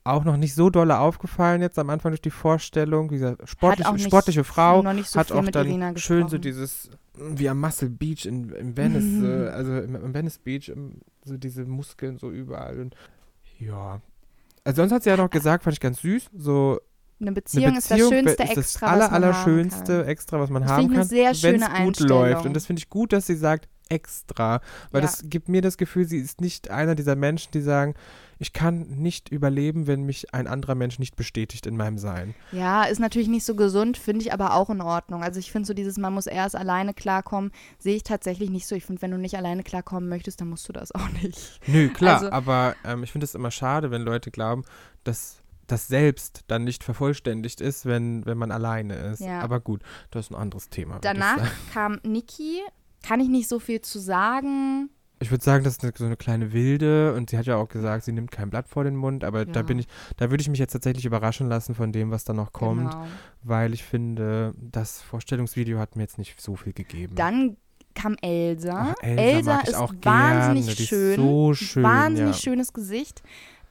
auch 0.08 0.24
noch 0.24 0.36
nicht 0.36 0.54
so 0.54 0.70
dolle 0.70 0.98
aufgefallen 0.98 1.60
jetzt 1.62 1.78
am 1.78 1.90
Anfang 1.90 2.12
durch 2.12 2.20
die 2.20 2.30
Vorstellung. 2.30 3.10
Wie 3.10 3.14
gesagt, 3.18 3.40
auch 3.60 3.92
nicht, 3.92 4.06
sportliche 4.06 4.44
Frau 4.44 4.82
so 4.82 5.18
hat 5.20 5.32
auch 5.32 5.42
mit 5.42 5.54
dann 5.54 5.96
schön 5.96 6.28
so 6.28 6.38
dieses, 6.38 6.90
wie 7.14 7.48
am 7.48 7.60
Muscle 7.60 7.90
Beach 7.90 8.26
in, 8.26 8.50
in 8.50 8.76
Venice, 8.76 9.04
Mhm. 9.04 9.24
äh, 9.24 9.48
also 9.48 9.76
im, 9.78 10.14
Venice 10.14 10.38
Beach, 10.38 10.72
so 11.24 11.36
diese 11.36 11.64
Muskeln 11.64 12.18
so 12.18 12.30
überall. 12.30 12.80
Und 12.80 12.94
ja. 13.58 14.00
Also 14.64 14.82
sonst 14.82 14.92
hat 14.92 15.02
sie 15.02 15.10
ja 15.10 15.16
noch 15.16 15.30
gesagt, 15.30 15.64
fand 15.64 15.74
ich 15.74 15.80
ganz 15.80 16.00
süß, 16.00 16.30
so 16.36 16.78
Eine 17.20 17.28
eine 17.28 17.32
Beziehung, 17.32 17.76
ist 17.76 17.90
das 17.90 17.98
Beziehung 17.98 18.12
schönste 18.12 18.42
ist 18.42 18.56
Extra, 18.56 18.86
das 18.86 18.86
aller, 18.86 19.04
was 19.04 19.10
man 19.10 19.22
allerschönste 19.22 19.92
haben 19.92 20.00
kann. 20.02 20.08
Extra, 20.08 20.40
was 20.40 20.50
man 20.50 20.62
Das 20.62 20.70
haben 20.70 20.94
kann, 20.94 21.10
wenn 21.10 21.62
es 21.62 21.84
gut 21.84 22.00
läuft. 22.00 22.46
Und 22.46 22.54
das 22.54 22.66
finde 22.66 22.80
ich 22.80 22.88
gut, 22.88 23.12
dass 23.12 23.26
sie 23.26 23.36
sagt 23.36 23.68
extra, 23.88 24.60
weil 24.90 25.02
Ja. 25.02 25.06
das 25.08 25.24
gibt 25.24 25.48
mir 25.48 25.62
das 25.62 25.76
Gefühl, 25.78 26.06
sie 26.06 26.18
ist 26.18 26.40
nicht 26.40 26.70
einer 26.70 26.94
dieser 26.94 27.16
Menschen, 27.16 27.50
die 27.52 27.60
sagen, 27.60 27.94
ich 28.40 28.52
kann 28.52 28.82
nicht 28.88 29.30
überleben, 29.30 29.86
wenn 29.88 30.04
mich 30.04 30.32
ein 30.32 30.46
anderer 30.46 30.76
Mensch 30.76 30.98
nicht 31.00 31.16
bestätigt 31.16 31.66
in 31.66 31.76
meinem 31.76 31.98
Sein. 31.98 32.34
Ja, 32.52 32.84
ist 32.84 33.00
natürlich 33.00 33.26
nicht 33.26 33.44
so 33.44 33.56
gesund, 33.56 33.96
finde 33.96 34.22
ich 34.24 34.32
aber 34.32 34.54
auch 34.54 34.70
in 34.70 34.80
Ordnung. 34.80 35.24
Also 35.24 35.40
ich 35.40 35.50
finde 35.50 35.66
so 35.66 35.74
dieses, 35.74 35.98
man 35.98 36.12
muss 36.12 36.26
erst 36.28 36.54
alleine 36.54 36.94
klarkommen, 36.94 37.50
sehe 37.78 37.96
ich 37.96 38.04
tatsächlich 38.04 38.48
nicht 38.50 38.68
so. 38.68 38.76
Ich 38.76 38.84
finde, 38.84 39.02
wenn 39.02 39.10
du 39.10 39.18
nicht 39.18 39.36
alleine 39.36 39.64
klarkommen 39.64 40.08
möchtest, 40.08 40.40
dann 40.40 40.48
musst 40.50 40.68
du 40.68 40.72
das 40.72 40.92
auch 40.94 41.08
nicht. 41.20 41.60
Nö, 41.66 41.88
klar, 41.88 42.16
Also- 42.18 42.30
aber 42.30 42.76
ähm, 42.84 43.02
ich 43.02 43.10
finde 43.10 43.24
es 43.24 43.34
immer 43.34 43.50
schade, 43.50 43.90
wenn 43.90 44.02
Leute 44.02 44.30
glauben, 44.30 44.62
dass 45.02 45.38
das 45.66 45.88
selbst 45.88 46.44
dann 46.46 46.64
nicht 46.64 46.82
vervollständigt 46.84 47.60
ist, 47.60 47.84
wenn, 47.86 48.24
wenn 48.24 48.38
man 48.38 48.52
alleine 48.52 48.94
ist. 48.94 49.20
Ja. 49.20 49.40
Aber 49.40 49.58
gut, 49.60 49.82
das 50.12 50.26
ist 50.26 50.30
ein 50.30 50.36
anderes 50.36 50.70
Thema. 50.70 50.98
Danach 51.00 51.42
kam 51.74 51.98
Niki, 52.04 52.60
kann 53.08 53.20
ich 53.20 53.28
nicht 53.28 53.48
so 53.48 53.58
viel 53.58 53.80
zu 53.80 53.98
sagen. 53.98 54.90
ich 55.20 55.30
würde 55.32 55.42
sagen, 55.42 55.64
das 55.64 55.72
ist 55.74 55.82
eine, 55.82 55.92
so 55.96 56.04
eine 56.04 56.16
kleine 56.16 56.52
Wilde 56.52 57.12
und 57.14 57.30
sie 57.30 57.38
hat 57.38 57.46
ja 57.46 57.56
auch 57.56 57.68
gesagt, 57.68 58.04
sie 58.04 58.12
nimmt 58.12 58.30
kein 58.30 58.50
Blatt 58.50 58.68
vor 58.68 58.84
den 58.84 58.94
Mund, 58.94 59.24
aber 59.24 59.44
da 59.46 59.60
Ja. 59.60 59.66
bin 59.66 59.78
ich, 59.80 59.86
da 60.16 60.30
würde 60.30 60.42
ich 60.42 60.48
mich 60.48 60.60
jetzt 60.60 60.72
tatsächlich 60.72 61.06
überraschen 61.06 61.48
lassen 61.48 61.74
von 61.74 61.90
dem, 61.90 62.10
was 62.12 62.22
da 62.24 62.32
noch 62.34 62.52
kommt, 62.52 62.92
Genau. 62.92 63.06
weil 63.42 63.72
ich 63.74 63.82
finde, 63.82 64.54
das 64.60 65.02
Vorstellungsvideo 65.02 65.78
hat 65.80 65.96
mir 65.96 66.02
jetzt 66.02 66.18
nicht 66.18 66.40
so 66.40 66.54
viel 66.54 66.72
gegeben. 66.72 67.16
Dann 67.16 67.56
kam 67.94 68.14
Elsa. 68.22 68.94
Ach, 68.96 69.02
Elsa 69.02 69.60
ich 69.64 69.70
ist 69.70 69.74
auch 69.74 69.92
wahnsinnig 70.02 70.66
gerne. 70.66 70.76
Die 70.76 70.82
ist 70.84 70.88
schön. 70.88 71.16
so 71.16 71.54
schön, 71.54 71.82
Wahnsinnig 71.82 72.36
ja. 72.36 72.40
schönes 72.42 72.72
Gesicht. 72.72 73.22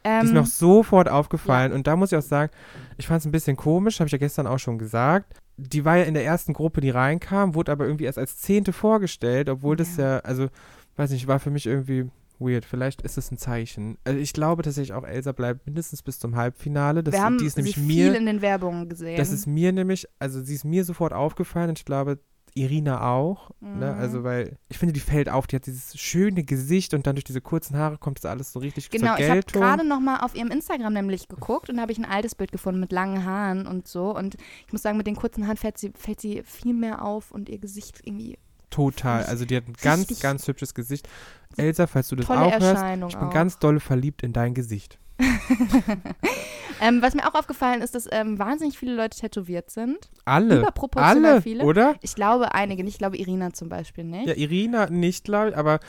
Die 0.06 0.10
ist 0.10 0.28
Ähm, 0.28 0.34
mir 0.34 0.42
auch 0.42 0.46
sofort 0.46 1.08
aufgefallen. 1.10 1.72
Und 1.72 1.88
da 1.88 1.96
muss 1.96 2.12
ich 2.12 2.18
auch 2.18 2.22
sagen, 2.22 2.52
ich 2.98 3.08
fand 3.08 3.22
es 3.22 3.26
ein 3.26 3.32
bisschen 3.32 3.56
komisch, 3.56 4.00
habe 4.02 4.08
ich 4.08 4.12
ja 4.12 4.18
gestern 4.18 4.48
auch 4.48 4.60
schon 4.60 4.78
gesagt. 4.78 5.34
Die 5.58 5.86
war 5.86 5.98
ja 5.98 6.04
in 6.04 6.14
der 6.14 6.24
ersten 6.24 6.54
Gruppe, 6.54 6.82
die 6.82 6.92
reinkam, 6.92 7.56
wurde 7.56 7.72
aber 7.72 7.86
irgendwie 7.86 8.06
erst 8.06 8.20
als 8.20 8.38
Zehnte 8.38 8.74
vorgestellt, 8.74 9.50
obwohl 9.50 9.76
das 9.76 9.98
ja, 9.98 10.20
also, 10.20 10.48
weiß 10.96 11.12
nicht, 11.12 11.28
war 11.28 11.40
für 11.40 11.50
mich 11.50 11.66
irgendwie 11.66 12.10
weird. 12.40 12.66
Vielleicht 12.66 13.02
ist 13.02 13.18
es 13.18 13.32
ein 13.32 13.38
Zeichen. 13.38 13.98
Also 14.04 14.20
ich 14.20 14.34
glaube 14.34 14.64
tatsächlich 14.64 14.94
auch, 14.94 15.04
Elsa 15.04 15.32
bleibt 15.32 15.66
mindestens 15.66 16.04
bis 16.04 16.20
zum 16.20 16.36
Halbfinale. 16.36 17.04
Das, 17.04 17.14
wir 17.14 17.24
haben 17.24 17.38
die 17.38 17.46
ist 17.46 17.56
sie 17.56 17.62
nämlich 17.62 17.76
viel 17.76 18.12
mir, 18.12 18.16
in 18.16 18.26
den 18.26 18.42
Werbungen 18.42 18.90
gesehen. 18.90 19.18
das 19.18 19.32
ist 19.32 19.48
mir 19.48 19.72
nämlich, 19.72 20.08
also 20.20 20.42
sie 20.42 20.56
ist 20.56 20.64
mir 20.64 20.84
sofort 20.84 21.14
aufgefallen 21.14 21.70
und 21.70 21.80
ich 21.80 21.86
glaube, 21.86 22.20
Irina 22.60 23.10
auch. 23.10 23.52
Ne? 23.60 23.94
Mhm. 23.94 24.00
Also, 24.00 24.24
weil 24.24 24.58
ich 24.70 24.78
finde, 24.78 24.94
die 24.94 25.00
fällt 25.00 25.30
auf, 25.30 25.48
die 25.48 25.56
hat 25.56 25.66
dieses 25.66 25.98
schöne 26.00 26.44
Gesicht 26.44 26.94
und 26.94 27.08
dann 27.08 27.16
durch 27.16 27.24
diese 27.24 27.42
kurzen 27.42 27.78
Haare 27.78 27.98
kommt 27.98 28.18
das 28.20 28.26
alles 28.26 28.52
so 28.52 28.60
richtig 28.60 28.90
Genau, 28.90 29.16
zur 29.16 29.20
ich 29.20 29.30
habe 29.30 29.42
Geltung. 29.42 29.62
gerade 29.62 29.88
noch 29.88 30.00
mal 30.00 30.20
auf 30.20 30.36
ihrem 30.36 30.52
Instagram 30.52 30.94
nämlich 30.94 31.28
geguckt 31.28 31.70
und 31.70 31.76
da 31.78 31.82
habe 31.82 31.92
ich 31.92 31.98
ein 31.98 32.06
altes 32.06 32.36
Bild 32.36 32.52
gefunden 32.52 32.80
mit 32.80 32.92
langen 32.92 33.26
Haaren 33.26 33.68
und 33.68 33.88
so. 33.88 34.16
Und 34.16 34.36
ich 34.66 34.72
muss 34.74 34.82
sagen, 34.82 34.98
mit 34.98 35.08
den 35.08 35.16
kurzen 35.16 35.46
Haaren 35.48 35.58
fällt 35.58 35.78
sie, 35.78 35.92
fällt 35.96 36.20
sie 36.22 36.44
viel 36.44 36.74
mehr 36.74 37.04
auf 37.04 37.32
und 37.32 37.50
ihr 37.50 37.60
Gesicht 37.60 38.02
irgendwie 38.04 38.38
Total. 38.70 39.24
Also 39.26 39.46
die 39.46 39.56
hat 39.56 39.68
ein 39.68 39.74
ganz, 39.82 40.20
ganz 40.20 40.48
hübsches 40.48 40.74
Gesicht. 40.74 41.08
Elsa, 41.56 41.88
falls 41.88 42.10
du 42.10 42.16
das 42.16 42.28
tolle 42.28 42.42
auch 42.42 42.52
hörst, 42.52 42.64
Erscheinung. 42.64 43.10
ich 43.10 43.18
bin 43.18 43.28
auch. 43.28 43.34
ganz 43.34 43.60
dolle 43.60 43.80
verliebt 43.80 44.24
in 44.24 44.34
dein 44.34 44.54
Gesicht. 44.54 45.00
ähm, 46.82 47.02
was 47.02 47.16
mir 47.16 47.28
auch 47.28 47.34
aufgefallen 47.34 47.82
ist, 47.82 47.96
dass 47.96 48.08
ähm, 48.12 48.38
wahnsinnig 48.38 48.78
viele 48.78 48.96
Leute 48.96 49.18
tätowiert 49.18 49.72
sind. 49.72 50.10
Alle. 50.26 50.60
Überproportional 50.60 51.32
Alle, 51.32 51.42
viele. 51.42 51.64
oder? 51.64 51.96
Ich 52.02 52.16
glaube 52.16 52.54
einige, 52.54 52.84
nicht. 52.84 52.94
ich 52.94 53.00
glaube 53.00 53.18
Irina 53.18 53.54
zum 53.54 53.70
Beispiel 53.70 54.04
nicht. 54.04 54.28
Ja, 54.28 54.36
Irina 54.36 54.90
nicht, 54.90 55.24
glaube 55.24 55.50
ich, 55.50 55.58
aber 55.58 55.80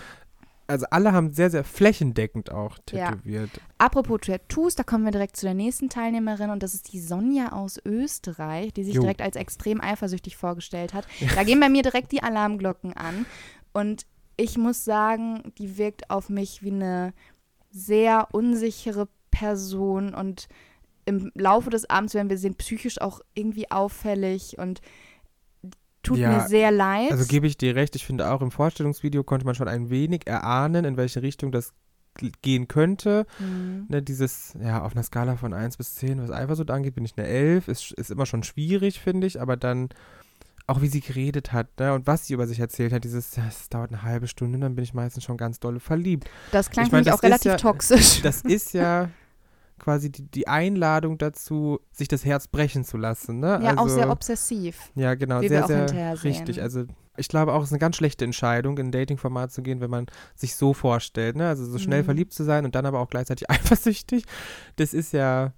also 0.68 0.86
alle 0.90 1.12
haben 1.12 1.32
sehr, 1.32 1.50
sehr 1.50 1.64
flächendeckend 1.64 2.52
auch 2.52 2.78
Ja. 2.92 3.10
tätowiert. 3.10 3.50
Apropos 3.78 4.20
Tattoos, 4.20 4.74
da 4.74 4.82
kommen 4.84 5.04
wir 5.04 5.10
direkt 5.10 5.36
zu 5.36 5.46
der 5.46 5.54
nächsten 5.54 5.88
Teilnehmerin 5.88 6.50
und 6.50 6.62
das 6.62 6.74
ist 6.74 6.92
die 6.92 7.00
Sonja 7.00 7.52
aus 7.52 7.80
Österreich, 7.84 8.72
die 8.74 8.84
sich 8.84 8.94
Jo. 8.94 9.00
direkt 9.02 9.22
als 9.22 9.36
extrem 9.36 9.80
eifersüchtig 9.80 10.36
vorgestellt 10.36 10.94
hat. 10.94 11.06
Da 11.34 11.42
gehen 11.42 11.58
bei 11.58 11.68
mir 11.68 11.82
direkt 11.82 12.12
die 12.12 12.22
Alarmglocken 12.22 12.92
an 12.92 13.26
und 13.72 14.06
ich 14.36 14.56
muss 14.56 14.84
sagen, 14.84 15.52
die 15.58 15.78
wirkt 15.78 16.10
auf 16.10 16.28
mich 16.28 16.62
wie 16.62 16.70
eine 16.70 17.12
sehr 17.70 18.28
unsichere 18.32 19.08
Person 19.30 20.14
und 20.14 20.48
im 21.06 21.32
Laufe 21.34 21.70
des 21.70 21.88
Abends 21.88 22.12
werden 22.14 22.28
wir 22.28 22.38
sehen, 22.38 22.54
psychisch 22.56 23.00
auch 23.00 23.20
irgendwie 23.34 23.70
auffällig 23.70 24.58
und 24.58 24.80
tut 26.02 26.18
Ja, 26.18 26.30
mir 26.30 26.40
sehr 26.48 26.70
leid. 26.70 27.10
Also 27.10 27.26
gebe 27.26 27.46
ich 27.46 27.56
dir 27.56 27.74
recht, 27.74 27.96
ich 27.96 28.06
finde 28.06 28.30
auch 28.30 28.40
im 28.42 28.50
Vorstellungsvideo 28.50 29.24
konnte 29.24 29.44
man 29.46 29.54
schon 29.54 29.68
ein 29.68 29.90
wenig 29.90 30.26
erahnen, 30.26 30.84
in 30.84 30.96
welche 30.96 31.22
Richtung 31.22 31.52
das 31.52 31.72
gehen 32.42 32.66
könnte. 32.66 33.26
Mhm. 33.38 33.86
Ne, 33.88 34.02
dieses, 34.02 34.54
ja, 34.60 34.82
auf 34.82 34.92
einer 34.92 35.04
Skala 35.04 35.36
von 35.36 35.52
1 35.54 35.76
bis 35.76 35.94
10, 35.96 36.20
was 36.20 36.30
Eifersucht 36.30 36.70
angeht, 36.70 36.94
bin 36.96 37.04
ich 37.04 37.16
eine 37.16 37.26
11. 37.28 37.68
Ist, 37.68 37.92
ist 37.92 38.10
immer 38.10 38.26
schon 38.26 38.42
schwierig, 38.42 39.00
finde 39.00 39.26
ich, 39.26 39.40
aber 39.40 39.56
dann 39.56 39.88
auch 40.66 40.82
wie 40.82 40.88
sie 40.88 41.00
geredet 41.00 41.52
hat 41.52 41.68
ne, 41.80 41.94
und 41.94 42.06
was 42.06 42.26
sie 42.26 42.34
über 42.34 42.46
sich 42.46 42.60
erzählt 42.60 42.92
hat, 42.92 43.02
dieses, 43.04 43.36
ja, 43.36 43.44
es 43.48 43.68
dauert 43.70 43.90
eine 43.90 44.02
halbe 44.02 44.26
Stunde, 44.26 44.58
dann 44.58 44.74
bin 44.74 44.84
ich 44.84 44.92
meistens 44.92 45.24
schon 45.24 45.36
ganz 45.38 45.60
dolle 45.60 45.80
verliebt. 45.80 46.28
Das 46.52 46.70
klang 46.70 46.84
Ich 46.84 46.90
für 46.90 46.96
mein, 46.96 47.04
mich 47.04 47.10
das 47.10 47.18
auch 47.18 47.22
relativ 47.22 47.52
ja- 47.52 47.56
toxisch. 47.56 48.20
Das 48.22 48.42
ist 48.42 48.72
ja 48.74 49.08
quasi 49.78 50.10
die, 50.10 50.22
die 50.30 50.48
Einladung 50.48 51.18
dazu, 51.18 51.80
sich 51.92 52.08
das 52.08 52.24
Herz 52.24 52.48
brechen 52.48 52.84
zu 52.84 52.96
lassen. 52.96 53.40
Ne? 53.40 53.60
ja, 53.62 53.70
also, 53.70 53.82
auch 53.82 53.88
sehr 53.88 54.10
obsessiv. 54.10 54.90
Ja, 54.94 55.14
genau, 55.14 55.40
sehr, 55.40 55.66
sehr 55.66 56.24
richtig. 56.24 56.60
Also 56.62 56.84
ich 57.16 57.28
glaube 57.28 57.52
auch, 57.52 57.62
es 57.62 57.68
ist 57.68 57.72
eine 57.72 57.80
ganz 57.80 57.96
schlechte 57.96 58.24
Entscheidung, 58.24 58.78
in 58.78 58.86
ein 58.88 58.92
Dating-Format 58.92 59.50
zu 59.50 59.62
gehen, 59.62 59.80
wenn 59.80 59.90
man 59.90 60.06
sich 60.36 60.54
so 60.54 60.72
vorstellt. 60.72 61.36
Ne? 61.36 61.48
Also 61.48 61.64
so 61.64 61.78
schnell 61.78 62.02
Mhm. 62.02 62.06
verliebt 62.06 62.32
zu 62.32 62.44
sein 62.44 62.64
und 62.64 62.74
dann 62.74 62.86
aber 62.86 63.00
auch 63.00 63.08
gleichzeitig 63.10 63.50
eifersüchtig. 63.50 64.24
Das 64.76 64.94
ist 64.94 65.12
ja 65.12 65.52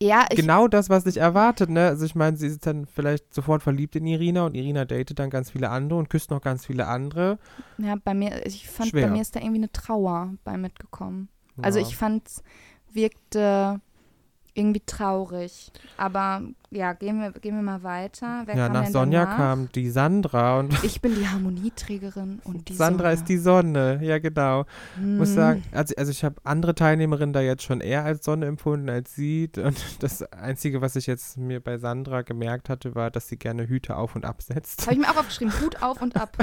Ja, 0.00 0.24
ich, 0.30 0.36
genau 0.36 0.68
das, 0.68 0.88
was 0.88 1.04
dich 1.04 1.16
erwartet. 1.16 1.68
Ne? 1.68 1.86
Also 1.88 2.06
ich 2.06 2.14
meine, 2.14 2.36
sie 2.36 2.46
ist 2.46 2.64
dann 2.64 2.86
vielleicht 2.86 3.34
sofort 3.34 3.62
verliebt 3.62 3.96
in 3.96 4.06
Irina 4.06 4.46
und 4.46 4.54
Irina 4.54 4.84
datet 4.84 5.18
dann 5.18 5.30
ganz 5.30 5.50
viele 5.50 5.68
andere 5.70 5.98
und 5.98 6.08
küsst 6.10 6.30
noch 6.30 6.40
ganz 6.42 6.64
viele 6.66 6.86
andere. 6.86 7.38
Ja, 7.78 7.96
bei 8.02 8.14
mir, 8.14 8.46
ich 8.46 8.68
fand, 8.68 8.90
Schwer. 8.90 9.08
bei 9.08 9.12
mir 9.12 9.20
ist 9.22 9.34
da 9.34 9.40
irgendwie 9.40 9.58
eine 9.60 9.72
Trauer 9.72 10.34
bei 10.44 10.56
mitgekommen. 10.56 11.28
Also 11.60 11.78
Ja. 11.80 11.86
ich 11.86 11.96
fand, 11.96 12.26
es 12.28 12.42
wirkte 12.92 13.80
irgendwie 14.54 14.82
traurig. 14.84 15.70
Aber 15.96 16.42
ja, 16.72 16.92
gehen 16.92 17.18
wir, 17.20 17.32
gehen 17.32 17.56
wir 17.56 17.62
mal 17.62 17.82
weiter. 17.82 18.42
Wer 18.46 18.56
ja, 18.56 18.68
nach 18.68 18.86
Sonja 18.86 19.24
danach? 19.24 19.36
kam 19.36 19.72
die 19.72 19.90
Sandra 19.90 20.58
und 20.60 20.72
Ich 20.84 21.00
bin 21.00 21.14
die 21.16 21.26
Harmonieträgerin 21.26 22.40
und 22.44 22.68
die 22.68 22.74
Sandra 22.74 23.04
Sonja. 23.08 23.12
ist 23.20 23.28
die 23.28 23.38
Sonne. 23.38 23.98
Ja, 24.02 24.18
genau. 24.18 24.66
muss 24.96 25.28
Hm. 25.30 25.34
sagen, 25.34 25.62
also, 25.72 25.94
also 25.96 26.10
ich 26.12 26.22
habe 26.24 26.36
andere 26.44 26.74
Teilnehmerinnen 26.74 27.32
da 27.32 27.40
jetzt 27.40 27.62
schon 27.64 27.80
eher 27.80 28.04
als 28.04 28.24
Sonne 28.24 28.46
empfunden 28.46 28.88
als 28.88 29.14
sie. 29.14 29.50
Und 29.56 29.76
das 30.02 30.22
Einzige, 30.32 30.80
was 30.80 30.94
ich 30.96 31.06
jetzt 31.06 31.36
mir 31.38 31.60
bei 31.60 31.78
Sandra 31.78 32.22
gemerkt 32.22 32.68
hatte, 32.68 32.94
war, 32.94 33.10
dass 33.10 33.26
sie 33.28 33.36
gerne 33.36 33.66
Hüte 33.68 33.96
auf 33.96 34.14
und 34.14 34.24
absetzt. 34.24 34.82
Habe 34.82 34.94
ich 34.94 35.00
mir 35.00 35.10
auch 35.10 35.16
aufgeschrieben, 35.16 35.52
Hut 35.60 35.82
auf 35.82 36.00
und 36.02 36.16
ab. 36.16 36.36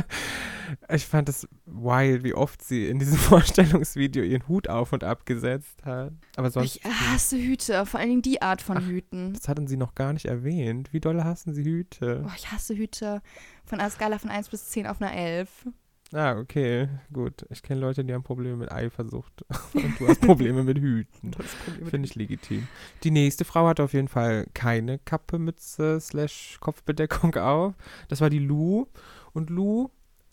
Ich 0.93 1.05
fand 1.05 1.29
es 1.29 1.47
wild, 1.65 2.23
wie 2.23 2.33
oft 2.33 2.61
sie 2.61 2.87
in 2.89 2.99
diesem 2.99 3.17
Vorstellungsvideo 3.17 4.23
ihren 4.23 4.45
Hut 4.49 4.67
auf 4.69 4.91
und 4.91 5.03
abgesetzt 5.05 5.85
hat. 5.85 6.11
Aber 6.35 6.51
sonst, 6.51 6.75
Ich 6.75 6.83
hasse 6.83 7.37
Hüte, 7.37 7.85
vor 7.85 7.99
allen 8.01 8.09
Dingen 8.09 8.21
die 8.21 8.41
Art 8.41 8.61
von 8.61 8.77
Ach, 8.77 8.85
Hüten. 8.85 9.33
das 9.33 9.47
hatten 9.47 9.67
sie 9.67 9.77
noch 9.77 9.95
gar 9.95 10.11
nicht 10.13 10.16
erwähnt. 10.25 10.93
Wie 10.93 10.99
doll 10.99 11.23
hassen 11.23 11.53
sie 11.53 11.63
Hüte? 11.63 12.23
Oh, 12.25 12.31
ich 12.35 12.51
hasse 12.51 12.75
Hüte 12.75 13.21
von 13.65 13.79
einer 13.79 13.89
Skala 13.89 14.17
von 14.19 14.29
1 14.29 14.49
bis 14.49 14.69
10 14.69 14.87
auf 14.87 15.01
einer 15.01 15.13
11. 15.13 15.67
Ah, 16.13 16.37
okay, 16.37 16.87
gut. 17.11 17.45
Ich 17.49 17.61
kenne 17.61 17.81
Leute, 17.81 18.05
die 18.05 18.13
haben 18.13 18.23
Probleme 18.23 18.55
mit 18.55 18.71
Eifersucht. 18.71 19.43
Und 19.73 19.99
du 19.99 20.07
hast 20.07 20.21
Probleme 20.21 20.63
mit 20.63 20.77
Hüten. 20.79 21.31
Finde 21.89 22.07
ich 22.07 22.15
legitim. 22.15 22.67
Die 23.03 23.11
nächste 23.11 23.43
Frau 23.43 23.67
hatte 23.67 23.83
auf 23.83 23.93
jeden 23.93 24.07
Fall 24.07 24.47
keine 24.53 24.99
Kappe, 24.99 25.37
Mütze, 25.37 25.99
slash 25.99 26.57
Kopfbedeckung 26.61 27.35
auf. 27.35 27.73
Das 28.07 28.21
war 28.21 28.29
die 28.29 28.39
Lou. 28.39 28.85
Und 29.33 29.49
Lou 29.49 29.89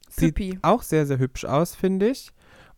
sieht 0.08 0.36
Püppi. 0.36 0.58
auch 0.62 0.82
sehr, 0.82 1.06
sehr 1.06 1.18
hübsch 1.18 1.44
aus, 1.44 1.74
finde 1.74 2.08
ich. 2.10 2.30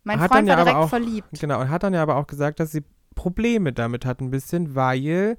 Mein 0.04 0.18
Hat 0.20 0.30
Freund 0.30 0.48
dann 0.48 0.48
ja 0.48 0.56
war 0.56 0.64
direkt 0.64 0.76
aber 0.76 0.84
auch- 0.86 0.88
verliebt. 0.88 1.28
Genau, 1.38 1.60
und 1.60 1.68
hat 1.68 1.82
dann 1.82 1.92
ja 1.92 2.02
aber 2.02 2.16
auch 2.16 2.26
gesagt, 2.26 2.60
dass 2.60 2.72
sie 2.72 2.82
Probleme 3.14 3.72
damit 3.74 4.06
hat 4.06 4.20
ein 4.20 4.30
bisschen, 4.30 4.74
weil 4.74 5.36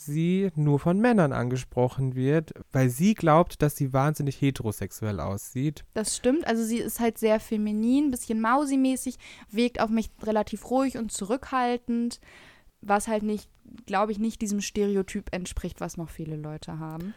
sie 0.00 0.50
nur 0.54 0.78
von 0.78 0.98
Männern 0.98 1.32
angesprochen 1.32 2.14
wird, 2.14 2.52
weil 2.72 2.90
sie 2.90 3.14
glaubt, 3.14 3.62
dass 3.62 3.76
sie 3.76 3.92
wahnsinnig 3.92 4.40
heterosexuell 4.40 5.20
aussieht. 5.20 5.84
Das 5.94 6.16
stimmt. 6.16 6.46
Also 6.46 6.64
sie 6.64 6.78
ist 6.78 7.00
halt 7.00 7.18
sehr 7.18 7.40
feminin, 7.40 8.10
bisschen 8.10 8.40
mausimäßig, 8.40 9.18
wirkt 9.50 9.80
auf 9.80 9.90
mich 9.90 10.10
relativ 10.22 10.70
ruhig 10.70 10.96
und 10.98 11.12
zurückhaltend, 11.12 12.20
was 12.80 13.08
halt 13.08 13.22
nicht, 13.22 13.48
glaube 13.86 14.12
ich, 14.12 14.18
nicht 14.18 14.40
diesem 14.42 14.60
Stereotyp 14.60 15.28
entspricht, 15.32 15.80
was 15.80 15.96
noch 15.96 16.10
viele 16.10 16.36
Leute 16.36 16.78
haben. 16.78 17.14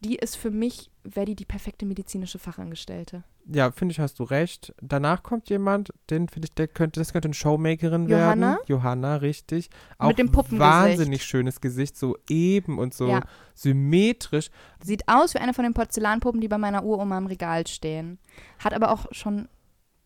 Die 0.00 0.16
ist 0.16 0.36
für 0.36 0.50
mich, 0.50 0.90
wäre 1.02 1.26
die 1.26 1.36
die 1.36 1.44
perfekte 1.44 1.84
medizinische 1.84 2.38
Fachangestellte. 2.38 3.22
Ja, 3.46 3.70
finde 3.72 3.92
ich, 3.92 4.00
hast 4.00 4.18
du 4.18 4.24
recht. 4.24 4.74
Danach 4.80 5.22
kommt 5.22 5.50
jemand, 5.50 5.92
den 6.08 6.28
finde 6.28 6.46
ich, 6.46 6.54
der 6.54 6.66
könnte, 6.66 6.98
das 7.00 7.12
könnte 7.12 7.26
eine 7.28 7.34
Showmakerin 7.34 8.08
Johanna? 8.08 8.52
werden. 8.52 8.58
Johanna, 8.68 9.16
richtig. 9.16 9.68
Auch 9.98 10.08
Mit 10.08 10.18
dem 10.18 10.32
Puppengesicht. 10.32 10.60
wahnsinnig 10.60 11.24
schönes 11.24 11.60
Gesicht, 11.60 11.96
so 11.98 12.16
eben 12.30 12.78
und 12.78 12.94
so 12.94 13.06
Ja. 13.08 13.20
symmetrisch. 13.54 14.48
Sieht 14.82 15.02
aus 15.08 15.34
wie 15.34 15.38
eine 15.38 15.52
von 15.54 15.64
den 15.64 15.74
Porzellanpuppen, 15.74 16.40
die 16.40 16.48
bei 16.48 16.58
meiner 16.58 16.84
Uroma 16.84 17.18
im 17.18 17.26
Regal 17.26 17.66
stehen. 17.66 18.18
Hat 18.58 18.72
aber 18.72 18.90
auch 18.90 19.06
schon, 19.10 19.48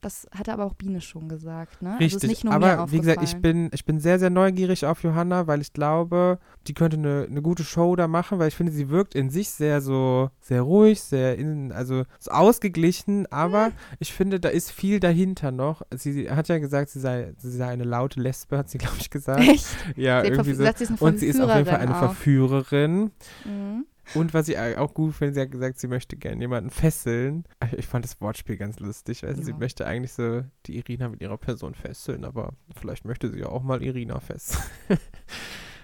das 0.00 0.28
hatte 0.36 0.52
aber 0.52 0.64
auch 0.64 0.74
Biene 0.74 1.00
schon 1.00 1.28
gesagt, 1.28 1.82
ne? 1.82 1.90
Also 1.94 2.04
Richtig, 2.04 2.28
nicht 2.30 2.44
nur 2.44 2.56
mir 2.58 2.78
aber 2.78 2.90
wie 2.92 2.98
gesagt, 3.00 3.22
ich 3.22 3.36
bin, 3.36 3.68
ich 3.72 3.84
bin 3.84 3.98
sehr, 4.00 4.18
sehr 4.18 4.30
neugierig 4.30 4.86
auf 4.86 5.02
Johanna, 5.02 5.46
weil 5.46 5.60
ich 5.60 5.72
glaube, 5.72 6.38
die 6.66 6.74
könnte 6.74 6.96
eine, 6.96 7.26
eine 7.28 7.42
gute 7.42 7.64
Show 7.64 7.96
da 7.96 8.06
machen, 8.08 8.38
weil 8.38 8.48
ich 8.48 8.54
finde, 8.54 8.72
sie 8.72 8.88
wirkt 8.90 9.14
in 9.14 9.30
sich 9.30 9.50
sehr 9.50 9.80
so, 9.80 10.30
sehr 10.40 10.62
ruhig, 10.62 11.00
sehr 11.00 11.36
in, 11.36 11.72
also 11.72 12.04
so 12.18 12.30
ausgeglichen, 12.30 13.26
aber 13.32 13.66
Hm. 13.66 13.72
ich 13.98 14.12
finde, 14.12 14.38
da 14.40 14.48
ist 14.50 14.70
viel 14.70 15.00
dahinter 15.00 15.50
noch. 15.50 15.82
Sie 15.94 16.30
hat 16.30 16.48
ja 16.48 16.58
gesagt, 16.58 16.90
sie 16.90 17.00
sei, 17.00 17.32
sie 17.36 17.50
sei 17.50 17.66
eine 17.68 17.84
laute 17.84 18.20
Lesbe, 18.20 18.56
hat 18.58 18.70
sie, 18.70 18.78
glaube 18.78 18.96
ich, 19.00 19.10
gesagt. 19.10 19.40
Echt? 19.48 19.66
Ja, 19.96 20.22
Sie 20.22 20.28
irgendwie 20.28 20.52
so. 20.52 20.58
gesagt, 20.58 20.78
sie 20.78 20.86
Und 20.98 21.18
sie 21.18 21.26
ist 21.26 21.40
auf 21.40 21.52
jeden 21.54 21.66
Fall 21.66 21.76
eine 21.80 21.94
Verführerin 21.94 22.18
Verführerin. 22.58 23.10
auch. 23.44 23.46
Mhm. 23.46 23.84
Und 24.14 24.32
was 24.34 24.48
ich 24.48 24.58
auch 24.58 24.94
gut 24.94 25.14
finde, 25.14 25.34
sie 25.34 25.40
hat 25.40 25.50
gesagt, 25.50 25.78
sie 25.78 25.88
möchte 25.88 26.16
gerne 26.16 26.40
jemanden 26.40 26.70
fesseln. 26.70 27.44
Ich 27.76 27.86
fand 27.86 28.04
das 28.04 28.20
Wortspiel 28.20 28.56
ganz 28.56 28.78
lustig. 28.80 29.24
Also 29.24 29.42
sie 29.42 29.50
Ja. 29.52 29.56
möchte 29.58 29.86
eigentlich 29.86 30.12
so 30.12 30.42
die 30.66 30.76
Irina 30.78 31.08
mit 31.08 31.20
ihrer 31.20 31.36
Person 31.38 31.74
fesseln, 31.74 32.24
aber 32.24 32.52
vielleicht 32.74 33.04
möchte 33.04 33.30
sie 33.30 33.40
ja 33.40 33.46
auch 33.48 33.62
mal 33.62 33.82
Irina 33.82 34.20
fesseln. 34.20 34.62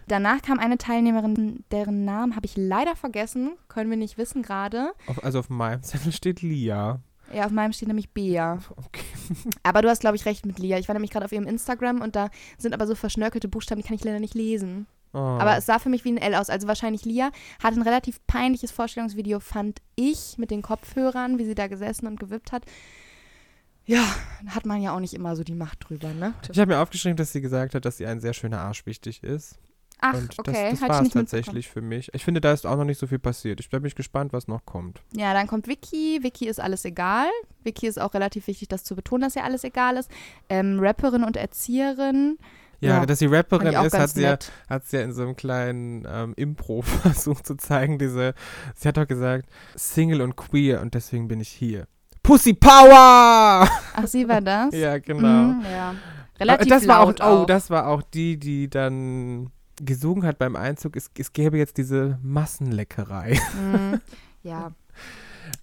Danach 0.06 0.42
kam 0.42 0.58
eine 0.58 0.76
Teilnehmerin, 0.76 1.64
deren 1.70 2.04
Namen 2.04 2.36
habe 2.36 2.44
ich 2.44 2.56
leider 2.56 2.94
vergessen, 2.94 3.52
können 3.68 3.88
wir 3.88 3.96
nicht 3.96 4.18
wissen 4.18 4.42
gerade. 4.42 4.92
Also 5.22 5.38
auf 5.38 5.48
meinem 5.48 5.82
Zettel 5.82 6.12
steht 6.12 6.42
Lia. 6.42 7.00
Ja, 7.32 7.46
auf 7.46 7.52
meinem 7.52 7.72
steht 7.72 7.88
nämlich 7.88 8.10
Bea. 8.10 8.58
Okay. 8.76 9.02
Aber 9.62 9.80
du 9.80 9.88
hast, 9.88 10.00
glaube 10.00 10.16
ich, 10.16 10.26
recht 10.26 10.44
mit 10.44 10.58
Lia. 10.58 10.78
Ich 10.78 10.88
war 10.88 10.92
nämlich 10.94 11.10
gerade 11.10 11.24
auf 11.24 11.32
ihrem 11.32 11.46
Instagram 11.46 12.02
und 12.02 12.16
da 12.16 12.28
sind 12.58 12.74
aber 12.74 12.86
so 12.86 12.94
verschnörkelte 12.94 13.48
Buchstaben, 13.48 13.80
die 13.80 13.86
kann 13.88 13.96
ich 13.96 14.04
leider 14.04 14.20
nicht 14.20 14.34
lesen. 14.34 14.86
Oh. 15.14 15.18
Aber 15.18 15.56
es 15.56 15.66
sah 15.66 15.78
für 15.78 15.88
mich 15.88 16.04
wie 16.04 16.10
ein 16.10 16.18
L 16.18 16.34
aus. 16.34 16.50
Also 16.50 16.66
wahrscheinlich 16.66 17.04
Lia 17.04 17.30
hat 17.62 17.74
ein 17.74 17.82
relativ 17.82 18.18
peinliches 18.26 18.72
Vorstellungsvideo, 18.72 19.40
fand 19.40 19.80
ich, 19.94 20.36
mit 20.38 20.50
den 20.50 20.60
Kopfhörern, 20.60 21.38
wie 21.38 21.44
sie 21.44 21.54
da 21.54 21.68
gesessen 21.68 22.06
und 22.06 22.18
gewippt 22.18 22.52
hat. 22.52 22.64
Ja, 23.86 24.04
hat 24.48 24.66
man 24.66 24.82
ja 24.82 24.94
auch 24.94 25.00
nicht 25.00 25.14
immer 25.14 25.36
so 25.36 25.44
die 25.44 25.54
Macht 25.54 25.88
drüber, 25.88 26.12
ne? 26.14 26.32
ich 26.50 26.58
habe 26.58 26.72
mir 26.72 26.80
aufgeschrieben, 26.80 27.16
dass 27.16 27.32
sie 27.32 27.42
gesagt 27.42 27.74
hat, 27.74 27.84
dass 27.84 27.98
sie 27.98 28.06
ein 28.06 28.18
sehr 28.18 28.32
schöner 28.32 28.60
Arsch 28.60 28.86
wichtig 28.86 29.22
ist. 29.22 29.58
Ach, 30.00 30.14
Und 30.14 30.38
okay, 30.38 30.70
das, 30.70 30.80
war 30.82 31.02
es 31.02 31.10
tatsächlich 31.10 31.68
für 31.68 31.80
mich. 31.80 32.12
Ich 32.12 32.24
finde, 32.24 32.40
da 32.40 32.52
ist 32.52 32.66
auch 32.66 32.76
noch 32.76 32.84
nicht 32.84 32.98
so 32.98 33.06
viel 33.06 33.18
passiert. 33.18 33.60
Ich 33.60 33.70
bin 33.70 33.82
mich 33.82 33.94
gespannt, 33.94 34.32
was 34.32 34.48
noch 34.48 34.66
kommt. 34.66 35.02
Ja, 35.16 35.32
dann 35.32 35.46
kommt 35.46 35.68
Vicky. 35.68 36.22
Vicky 36.22 36.46
ist 36.46 36.60
alles 36.60 36.84
egal. 36.84 37.28
Vicky 37.62 37.86
ist 37.86 38.00
auch 38.00 38.12
relativ 38.12 38.46
wichtig, 38.46 38.68
das 38.68 38.84
zu 38.84 38.96
betonen, 38.96 39.22
dass 39.22 39.36
ihr 39.36 39.44
alles 39.44 39.64
egal 39.64 39.96
ist. 39.96 40.10
Ähm, 40.48 40.78
Rapperin 40.80 41.24
und 41.24 41.36
Erzieherin. 41.36 42.38
Ja, 42.84 42.98
Ja, 42.98 43.06
dass 43.06 43.18
sie 43.18 43.26
Rapperin 43.26 43.68
ist, 43.68 43.98
hat 43.98 44.10
sie, 44.10 44.22
ja, 44.22 44.38
hat 44.68 44.86
sie 44.86 44.96
ja 44.96 45.02
in 45.02 45.12
so 45.12 45.22
einem 45.22 45.36
kleinen 45.36 46.06
ähm, 46.08 46.34
Impro 46.36 46.82
versucht 47.02 47.46
zu 47.46 47.56
zeigen. 47.56 47.98
Diese, 47.98 48.34
sie 48.74 48.88
hat 48.88 48.96
doch 48.96 49.06
gesagt, 49.06 49.48
Single 49.74 50.20
und 50.22 50.36
queer 50.36 50.80
und 50.80 50.94
deswegen 50.94 51.28
bin 51.28 51.40
ich 51.40 51.48
hier. 51.48 51.86
Pussy 52.22 52.54
Power! 52.54 53.68
Ach, 53.94 54.06
sie 54.06 54.26
war 54.28 54.40
das? 54.40 54.74
ja, 54.74 54.98
genau. 54.98 55.52
Mhm, 55.52 55.62
ja. 55.70 55.94
Relativ 56.40 56.68
das 56.68 56.88
war 56.88 57.00
auch, 57.00 57.12
oh, 57.20 57.22
auch. 57.22 57.46
das 57.46 57.70
war 57.70 57.86
auch 57.86 58.02
die, 58.02 58.38
die 58.38 58.68
dann 58.68 59.50
gesungen 59.80 60.24
hat 60.24 60.38
beim 60.38 60.56
Einzug. 60.56 60.96
Es, 60.96 61.10
es 61.18 61.32
gäbe 61.32 61.58
jetzt 61.58 61.76
diese 61.76 62.18
Massenleckerei. 62.22 63.38
Mhm. 63.54 64.00
Ja, 64.42 64.72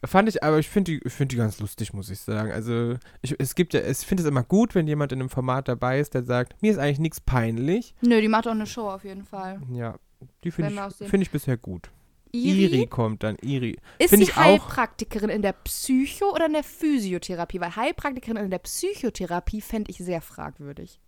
Fand 0.03 0.29
ich, 0.29 0.43
aber 0.43 0.57
ich 0.57 0.67
finde 0.67 0.93
die, 0.93 1.01
ich 1.05 1.13
find 1.13 1.31
die 1.31 1.35
ganz 1.35 1.59
lustig, 1.59 1.93
muss 1.93 2.09
ich 2.09 2.19
sagen. 2.19 2.51
Also, 2.51 2.97
ich, 3.21 3.35
es 3.39 3.53
gibt 3.53 3.73
ja, 3.73 3.81
ich 3.81 3.99
finde 3.99 4.23
es 4.23 4.29
immer 4.29 4.43
gut, 4.43 4.73
wenn 4.73 4.87
jemand 4.87 5.11
in 5.11 5.19
einem 5.19 5.29
Format 5.29 5.67
dabei 5.67 5.99
ist, 5.99 6.15
der 6.15 6.23
sagt, 6.23 6.59
mir 6.61 6.71
ist 6.71 6.79
eigentlich 6.79 6.99
nichts 6.99 7.21
peinlich. 7.21 7.93
nö, 8.01 8.19
die 8.19 8.27
macht 8.27 8.47
auch 8.47 8.51
eine 8.51 8.65
Show 8.65 8.89
auf 8.89 9.03
jeden 9.03 9.23
Fall. 9.23 9.61
Ja, 9.71 9.99
die 10.43 10.51
finde 10.51 10.73
ich, 10.73 11.07
find 11.07 11.23
ich 11.23 11.29
bisher 11.29 11.57
gut. 11.57 11.91
Iri, 12.31 12.65
Iri 12.65 12.87
kommt 12.87 13.23
dann, 13.23 13.37
Iri. 13.41 13.77
ist 13.99 14.09
find 14.09 14.25
sie 14.25 14.33
Heilpraktikerin 14.33 15.29
in 15.29 15.41
der 15.41 15.53
Psycho- 15.53 16.33
oder 16.33 16.45
in 16.45 16.53
der 16.53 16.63
Physiotherapie? 16.63 17.59
Weil 17.59 17.75
Heilpraktikerin 17.75 18.37
in 18.37 18.49
der 18.49 18.59
Psychotherapie 18.59 19.61
fände 19.61 19.91
ich 19.91 19.97
sehr 19.97 20.21
fragwürdig. 20.21 20.99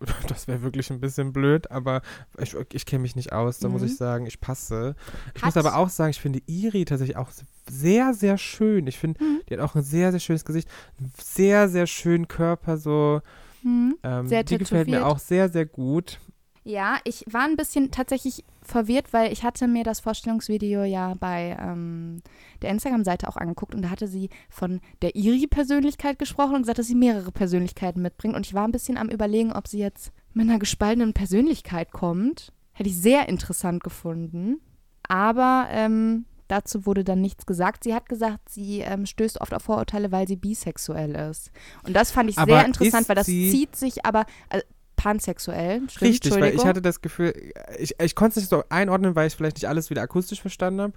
Das 0.28 0.48
wäre 0.48 0.62
wirklich 0.62 0.90
ein 0.90 1.00
bisschen 1.00 1.32
blöd, 1.32 1.70
aber 1.70 2.02
ich, 2.38 2.54
ich 2.72 2.86
kenne 2.86 3.02
mich 3.02 3.16
nicht 3.16 3.32
aus, 3.32 3.58
da 3.58 3.68
muss 3.68 3.82
Mhm. 3.82 3.86
ich 3.88 3.96
sagen, 3.96 4.26
ich 4.26 4.40
passe. 4.40 4.94
Ich 5.34 5.42
Hat- 5.42 5.54
muss 5.54 5.56
aber 5.56 5.76
auch 5.76 5.88
sagen, 5.88 6.10
ich 6.10 6.20
finde 6.20 6.40
Iri 6.46 6.84
tatsächlich 6.84 7.16
auch 7.16 7.30
sehr, 7.70 8.14
sehr 8.14 8.38
schön. 8.38 8.86
Ich 8.86 8.98
finde, 8.98 9.22
Mhm. 9.22 9.40
die 9.48 9.54
hat 9.54 9.60
auch 9.60 9.74
ein 9.74 9.82
sehr, 9.82 10.10
sehr 10.10 10.20
schönes 10.20 10.44
Gesicht, 10.44 10.68
einen 10.98 11.12
sehr, 11.22 11.68
sehr 11.68 11.86
schönen 11.86 12.28
Körper, 12.28 12.76
so. 12.78 13.20
Mhm. 13.62 13.96
Ähm, 14.02 14.26
Sehr 14.26 14.42
die 14.42 14.58
gefällt 14.58 14.88
mir 14.88 15.06
auch 15.06 15.18
sehr, 15.20 15.48
sehr 15.48 15.66
gut. 15.66 16.18
Ja, 16.64 16.98
ich 17.04 17.24
war 17.28 17.42
ein 17.42 17.56
bisschen 17.56 17.90
tatsächlich 17.90 18.44
verwirrt, 18.62 19.12
weil 19.12 19.32
ich 19.32 19.42
hatte 19.42 19.66
mir 19.66 19.82
das 19.82 19.98
Vorstellungsvideo 19.98 20.84
ja 20.84 21.14
bei 21.18 21.56
ähm, 21.60 22.22
der 22.62 22.70
Instagram-Seite 22.70 23.28
auch 23.28 23.36
angeguckt 23.36 23.74
und 23.74 23.82
da 23.82 23.90
hatte 23.90 24.06
sie 24.06 24.30
von 24.48 24.80
der 25.02 25.16
Iri-Persönlichkeit 25.16 26.20
gesprochen 26.20 26.54
und 26.54 26.62
gesagt, 26.62 26.78
dass 26.78 26.86
sie 26.86 26.94
mehrere 26.94 27.32
Persönlichkeiten 27.32 28.00
mitbringt. 28.00 28.36
Und 28.36 28.46
ich 28.46 28.54
war 28.54 28.64
ein 28.64 28.72
bisschen 28.72 28.96
am 28.96 29.08
überlegen, 29.08 29.52
ob 29.52 29.66
sie 29.66 29.78
jetzt 29.78 30.12
mit 30.34 30.48
einer 30.48 30.60
gespaltenen 30.60 31.14
Persönlichkeit 31.14 31.90
kommt. 31.90 32.52
Hätte 32.72 32.88
ich 32.88 32.96
sehr 32.96 33.28
interessant 33.28 33.82
gefunden. 33.82 34.60
Aber 35.08 35.66
ähm, 35.70 36.26
dazu 36.46 36.86
wurde 36.86 37.02
dann 37.02 37.20
nichts 37.20 37.44
gesagt. 37.44 37.82
Sie 37.82 37.94
hat 37.94 38.08
gesagt, 38.08 38.48
sie 38.48 38.80
ähm, 38.80 39.06
stößt 39.06 39.40
oft 39.40 39.52
auf 39.52 39.62
Vorurteile, 39.62 40.12
weil 40.12 40.28
sie 40.28 40.36
bisexuell 40.36 41.16
ist. 41.16 41.50
Und 41.84 41.94
das 41.94 42.12
fand 42.12 42.30
ich 42.30 42.38
Aber 42.38 42.52
sehr 42.52 42.66
interessant, 42.66 43.08
weil 43.08 43.16
das 43.16 43.26
zieht 43.26 43.74
sich 43.74 44.06
aber 44.06 44.26
äh, 44.50 44.60
pansexuell. 45.02 45.82
Stimmt, 45.88 46.00
Richtig, 46.02 46.32
weil 46.40 46.54
ich 46.54 46.64
hatte 46.64 46.80
das 46.82 47.00
Gefühl, 47.00 47.34
ich, 47.78 47.98
ich 48.00 48.14
konnte 48.14 48.30
es 48.32 48.36
nicht 48.36 48.48
so 48.50 48.62
einordnen, 48.68 49.14
weil 49.16 49.26
ich 49.26 49.34
vielleicht 49.34 49.56
nicht 49.56 49.68
alles 49.68 49.90
wieder 49.90 50.02
akustisch 50.02 50.40
verstanden 50.40 50.80
habe, 50.80 50.92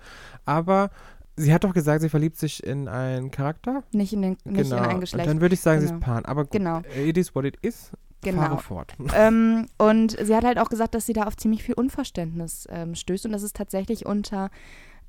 aber 0.46 0.90
sie 1.36 1.54
hat 1.54 1.64
doch 1.64 1.74
gesagt, 1.74 2.02
sie 2.02 2.10
verliebt 2.10 2.38
sich 2.38 2.64
in 2.64 2.88
einen 2.88 3.32
Charakter. 3.32 3.84
Nicht 3.92 4.14
in, 4.14 4.22
den, 4.22 4.38
nicht 4.46 4.70
genau. 4.70 4.78
in 4.78 4.84
ein 4.84 4.96
Und 4.96 5.02
Geschlecht. 5.02 5.28
dann 5.30 5.42
würde 5.42 5.56
ich 5.56 5.62
sagen, 5.62 5.82
sie 5.82 5.88
Genau. 5.88 5.98
ist 6.00 6.06
Pan. 6.06 6.26
Aber 6.26 6.44
gut, 6.44 6.52
Genau. 6.52 6.82
it 6.96 7.18
is 7.18 7.34
what 7.36 7.46
it 7.46 7.58
is. 7.62 7.92
Genau. 8.22 8.60
Ähm, 9.16 9.68
und 9.78 10.18
sie 10.20 10.36
hat 10.36 10.44
halt 10.44 10.58
auch 10.58 10.70
gesagt, 10.70 10.96
dass 10.96 11.06
sie 11.06 11.14
da 11.14 11.24
auf 11.24 11.38
ziemlich 11.38 11.64
viel 11.64 11.76
Unverständnis 11.76 12.68
ähm, 12.72 12.96
stößt 12.96 13.26
und 13.28 13.32
dass 13.34 13.44
es 13.44 13.54
tatsächlich 13.54 14.06
unter 14.06 14.50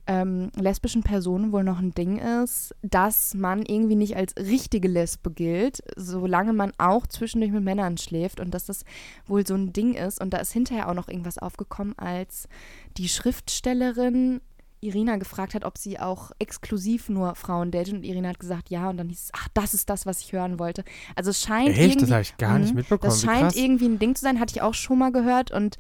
ähm, 0.09 0.51
lesbischen 0.55 1.03
Personen 1.03 1.51
wohl 1.53 1.65
noch 1.65 1.79
ein 1.81 1.93
Ding 1.93 2.19
ist, 2.19 2.75
dass 2.83 3.35
man 3.35 3.63
irgendwie 3.67 3.97
nicht 3.97 4.17
als 4.17 4.35
richtige 4.37 4.87
Lesbe 4.89 5.31
gilt, 5.33 5.83
solange 5.97 6.53
man 6.53 6.73
auch 6.79 7.07
zwischendurch 7.09 7.51
mit 7.53 7.65
Männern 7.65 7.99
schläft 7.99 8.39
und 8.39 8.53
dass 8.55 8.67
das 8.67 8.85
wohl 9.27 9.45
so 9.47 9.55
ein 9.55 9.73
Ding 9.73 9.95
ist. 9.95 10.21
Und 10.21 10.31
da 10.31 10.39
ist 10.39 10.53
hinterher 10.53 10.89
auch 10.89 10.95
noch 10.95 11.09
irgendwas 11.09 11.39
aufgekommen, 11.39 11.95
als 11.99 12.49
die 12.97 13.09
Schriftstellerin 13.09 14.41
Irina 14.81 15.17
gefragt 15.17 15.55
hat, 15.55 15.65
ob 15.65 15.79
sie 15.79 15.99
auch 15.99 16.31
exklusiv 16.39 17.09
nur 17.09 17.35
Frauen 17.35 17.71
datet 17.71 17.95
und 17.95 18.05
Irina 18.05 18.29
hat 18.29 18.39
gesagt, 18.39 18.69
ja 18.71 18.89
und 18.91 18.99
dann 18.99 19.09
hieß 19.09 19.25
es, 19.25 19.31
ach, 19.33 19.49
das 19.55 19.75
ist 19.75 19.89
das, 19.91 20.07
was 20.07 20.21
ich 20.21 20.33
hören 20.33 20.59
wollte. 20.59 20.85
Also 21.17 21.31
es 21.31 21.41
scheint 21.43 21.71
Echt? 21.71 21.81
irgendwie 21.81 22.01
Das 22.03 22.11
habe 22.11 22.23
ich 22.23 22.37
gar 22.37 22.59
nicht 22.59 22.71
Mhm. 22.71 22.77
mitbekommen. 22.77 23.11
das 23.11 23.23
scheint 23.23 23.57
irgendwie 23.57 23.87
ein 23.89 23.99
Ding 23.99 24.15
zu 24.15 24.23
sein, 24.23 24.39
hatte 24.39 24.55
ich 24.55 24.63
auch 24.63 24.75
schon 24.75 24.99
mal 24.99 25.11
gehört 25.13 25.51
und 25.51 25.79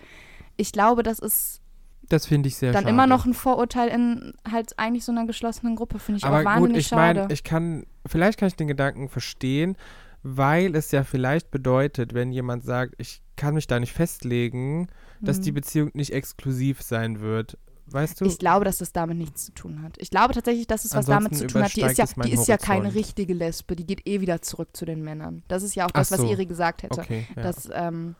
ich 0.56 0.72
glaube, 0.72 1.02
das 1.02 1.18
ist 1.18 1.60
Das 2.08 2.26
finde 2.26 2.48
ich 2.48 2.56
sehr 2.56 2.72
dann 2.72 2.82
schade. 2.82 2.90
immer 2.94 3.06
noch 3.06 3.26
ein 3.26 3.34
Vorurteil 3.34 3.88
in 3.88 4.32
halt 4.50 4.78
eigentlich 4.78 5.04
so 5.04 5.12
einer 5.12 5.26
geschlossenen 5.26 5.74
Gruppe, 5.76 5.98
finde 5.98 6.18
ich 6.18 6.24
Aber 6.24 6.40
auch 6.40 6.44
wahnsinnig 6.44 6.72
gut, 6.74 6.80
ich 6.80 6.86
schade. 6.88 7.20
meine, 7.20 7.32
ich 7.32 7.42
kann, 7.44 7.84
vielleicht 8.06 8.38
kann 8.38 8.48
ich 8.48 8.54
den 8.56 8.68
Gedanken 8.68 9.08
verstehen, 9.08 9.76
weil 10.22 10.74
es 10.76 10.90
ja 10.92 11.04
vielleicht 11.04 11.50
bedeutet, 11.50 12.14
wenn 12.14 12.32
jemand 12.32 12.64
sagt, 12.64 12.94
ich 12.98 13.22
kann 13.36 13.54
mich 13.54 13.66
da 13.66 13.78
nicht 13.80 13.92
festlegen, 13.92 14.88
dass 15.20 15.40
die 15.40 15.50
Mhm. 15.50 15.56
Beziehung 15.56 15.90
nicht 15.94 16.12
exklusiv 16.12 16.82
sein 16.82 17.20
wird. 17.20 17.58
weißt 17.88 18.20
du? 18.20 18.24
Ich 18.24 18.38
glaube, 18.40 18.64
dass 18.64 18.78
das 18.78 18.90
damit 18.92 19.16
nichts 19.16 19.44
zu 19.46 19.52
tun 19.52 19.80
hat. 19.82 19.94
Ich 19.98 20.10
glaube 20.10 20.34
tatsächlich, 20.34 20.66
dass 20.66 20.84
es 20.84 20.92
was 20.96 21.06
damit 21.06 21.30
Ansonsten 21.32 21.48
zu 21.48 21.52
tun 21.54 21.62
hat. 21.62 21.76
Die 21.76 21.82
ist 21.82 21.98
ja, 21.98 22.06
die 22.24 22.32
ist 22.32 22.48
ja 22.48 22.56
keine 22.58 22.92
richtige 22.94 23.32
Lesbe. 23.32 23.76
Die 23.76 23.86
geht 23.86 24.04
eh 24.08 24.20
wieder 24.20 24.42
zurück 24.42 24.70
zu 24.76 24.84
den 24.84 25.02
Männern. 25.04 25.44
Das 25.46 25.62
ist 25.62 25.76
ja 25.76 25.86
auch 25.86 25.92
das, 25.92 26.08
so. 26.08 26.18
was 26.18 26.24
Eri 26.28 26.46
gesagt 26.46 26.82
hätte. 26.82 26.98
okay, 27.00 27.28
ja. 27.36 27.42
Dass, 27.44 27.68
ähm, 27.72 28.16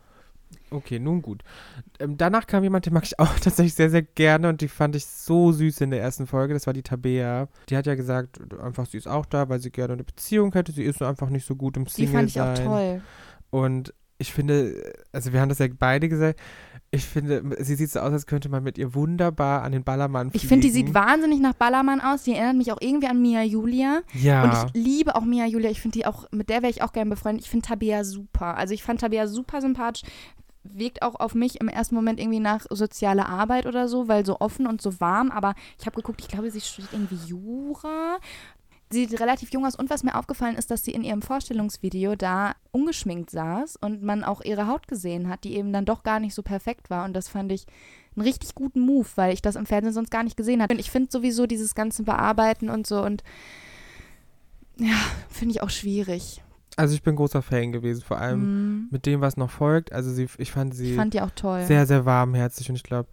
okay, 0.71 0.99
nun 0.99 1.23
gut. 1.23 1.43
Ähm, 1.99 2.17
danach 2.17 2.47
kam 2.47 2.63
jemand, 2.63 2.87
den 2.87 2.93
mag 2.93 3.05
ich 3.05 3.19
auch 3.19 3.35
tatsächlich 3.41 3.75
sehr, 3.75 3.91
sehr 3.91 4.03
gerne 4.03 4.49
und 4.49 4.61
die 4.61 4.69
fand 4.69 4.97
ich 4.97 5.07
so 5.07 5.53
süß 5.53 5.81
in 5.81 5.91
der 5.91 6.01
ersten 6.01 6.27
Folge. 6.27 6.55
Das 6.55 6.67
war 6.67 6.75
die 6.75 6.83
Tabea. 6.83 7.49
Die 7.69 7.77
hat 7.77 7.87
ja 7.87 7.95
gesagt, 7.95 8.41
einfach 8.61 8.87
sie 8.87 8.99
ist 8.99 9.09
auch 9.09 9.27
da, 9.27 9.49
weil 9.49 9.61
sie 9.61 9.71
gerne 9.71 9.95
eine 9.95 10.05
Beziehung 10.05 10.53
hätte. 10.53 10.73
Sie 10.73 10.85
ist 10.85 11.01
nur 11.01 11.09
einfach 11.09 11.31
nicht 11.31 11.47
so 11.47 11.57
gut 11.57 11.77
im 11.77 11.85
die 11.85 11.91
Single 11.91 12.13
fand 12.13 12.31
ich 12.31 12.41
auch 12.41 12.55
toll. 12.55 13.03
Und 13.51 13.95
ich 14.19 14.33
finde, 14.33 14.95
also 15.13 15.33
wir 15.33 15.41
haben 15.41 15.49
das 15.49 15.59
ja 15.59 15.67
beide 15.79 16.09
gesagt, 16.09 16.41
ich 16.91 17.05
finde, 17.05 17.43
sie 17.63 17.75
sieht 17.75 17.91
so 17.91 18.01
aus, 18.01 18.13
als 18.13 18.27
könnte 18.27 18.49
man 18.49 18.63
mit 18.63 18.79
ihr 18.79 18.95
wunderbar 18.95 19.63
an 19.63 19.73
den 19.73 19.83
Ballermann 19.83 20.31
fliegen. 20.31 20.43
Ich 20.43 20.49
finde, 20.49 20.67
die 20.67 20.73
sieht 20.73 20.95
wahnsinnig 20.95 21.41
nach 21.41 21.55
Ballermann 21.55 22.01
aus. 22.01 22.23
Die 22.23 22.33
erinnert 22.33 22.57
mich 22.57 22.73
auch 22.73 22.81
irgendwie 22.81 23.09
an 23.09 23.21
Mia 23.21 23.43
Julia. 23.43 24.03
Ja. 24.15 24.45
Und 24.45 24.53
ich 24.53 24.85
liebe 24.85 25.17
auch 25.17 25.25
Mia 25.25 25.47
Julia. 25.47 25.71
Ich 25.71 25.81
finde 25.81 25.99
die 25.99 26.07
auch, 26.07 26.31
mit 26.31 26.49
der 26.49 26.63
wäre 26.63 26.71
ich 26.71 26.83
auch 26.83 26.93
gerne 26.93 27.11
befreundet. 27.11 27.45
Ich 27.45 27.51
finde 27.51 27.67
Tabea 27.67 28.05
super. 28.05 28.57
Also 28.57 28.73
ich 28.73 28.83
fand 28.83 29.01
Tabea 29.01 29.27
super 29.27 29.61
sympathisch. 29.61 30.09
Wirkt 30.63 31.03
auch 31.03 31.17
auf 31.17 31.35
mich 31.35 31.61
im 31.61 31.69
ersten 31.69 31.95
Moment 31.95 32.21
irgendwie 32.21 32.41
nach 32.41 32.67
sozialer 32.71 33.29
Arbeit 33.29 33.67
oder 33.67 33.89
so, 33.89 34.09
weil 34.09 34.25
so 34.25 34.41
offen 34.41 34.67
und 34.67 34.81
so 34.81 35.01
warm. 35.01 35.31
Aber 35.31 35.55
ich 35.79 35.87
habe 35.87 35.97
geguckt, 35.97 36.21
ich 36.21 36.29
glaube, 36.29 36.51
sie 36.51 36.61
studiert 36.61 36.93
irgendwie 36.93 37.19
Jura. 37.27 38.19
Sie 38.91 39.05
sieht 39.07 39.21
relativ 39.21 39.51
jung 39.53 39.67
aus. 39.67 39.75
Und 39.75 39.91
was 39.91 40.05
mir 40.05 40.15
aufgefallen 40.15 40.57
ist, 40.57 40.71
dass 40.71 40.85
sie 40.85 40.93
in 40.93 41.03
ihrem 41.03 41.23
Vorstellungsvideo 41.23 42.15
da 42.15 42.55
ungeschminkt 42.71 43.31
saß 43.31 43.77
und 43.77 44.03
man 44.03 44.23
auch 44.23 44.43
ihre 44.43 44.69
Haut 44.69 44.87
gesehen 44.87 45.29
hat, 45.29 45.43
die 45.45 45.57
eben 45.57 45.73
dann 45.73 45.85
doch 45.85 46.03
gar 46.05 46.21
nicht 46.21 46.35
so 46.35 46.43
perfekt 46.43 46.89
war. 46.89 47.05
Und 47.05 47.13
das 47.15 47.29
fand 47.29 47.51
ich 47.51 47.67
einen 48.15 48.25
richtig 48.25 48.55
guten 48.55 48.81
Move, 48.81 49.09
weil 49.17 49.33
ich 49.35 49.43
das 49.43 49.57
im 49.57 49.67
Fernsehen 49.67 49.93
sonst 49.93 50.11
gar 50.11 50.23
nicht 50.23 50.37
gesehen 50.37 50.63
habe. 50.63 50.75
Und 50.75 50.81
ich 50.81 50.91
finde 50.91 51.11
sowieso 51.11 51.47
dieses 51.47 51.75
ganze 51.75 52.05
Bearbeiten 52.05 52.71
und 52.71 52.87
so 52.87 53.03
und 53.03 53.25
ja, 54.79 54.95
finde 55.31 55.53
ich 55.55 55.63
auch 55.63 55.71
schwierig. 55.71 56.43
also 56.77 56.95
ich 56.95 57.03
bin 57.03 57.17
großer 57.17 57.41
Fan 57.43 57.73
gewesen, 57.73 58.03
vor 58.05 58.19
allem 58.19 58.43
Mm, 58.85 58.89
mit 58.91 59.07
dem, 59.07 59.21
was 59.23 59.37
noch 59.39 59.51
folgt. 59.51 59.93
Also 59.93 60.13
sie, 60.13 60.29
ich 60.39 60.53
fand 60.53 60.75
sie 60.75 60.91
ich 60.91 60.97
fand 60.97 61.15
die 61.15 61.23
auch 61.23 61.31
toll. 61.31 61.65
sehr, 61.65 61.87
sehr 61.87 62.05
warmherzig 62.05 62.69
und 62.69 62.77
ich 62.77 62.83
glaube, 62.83 63.09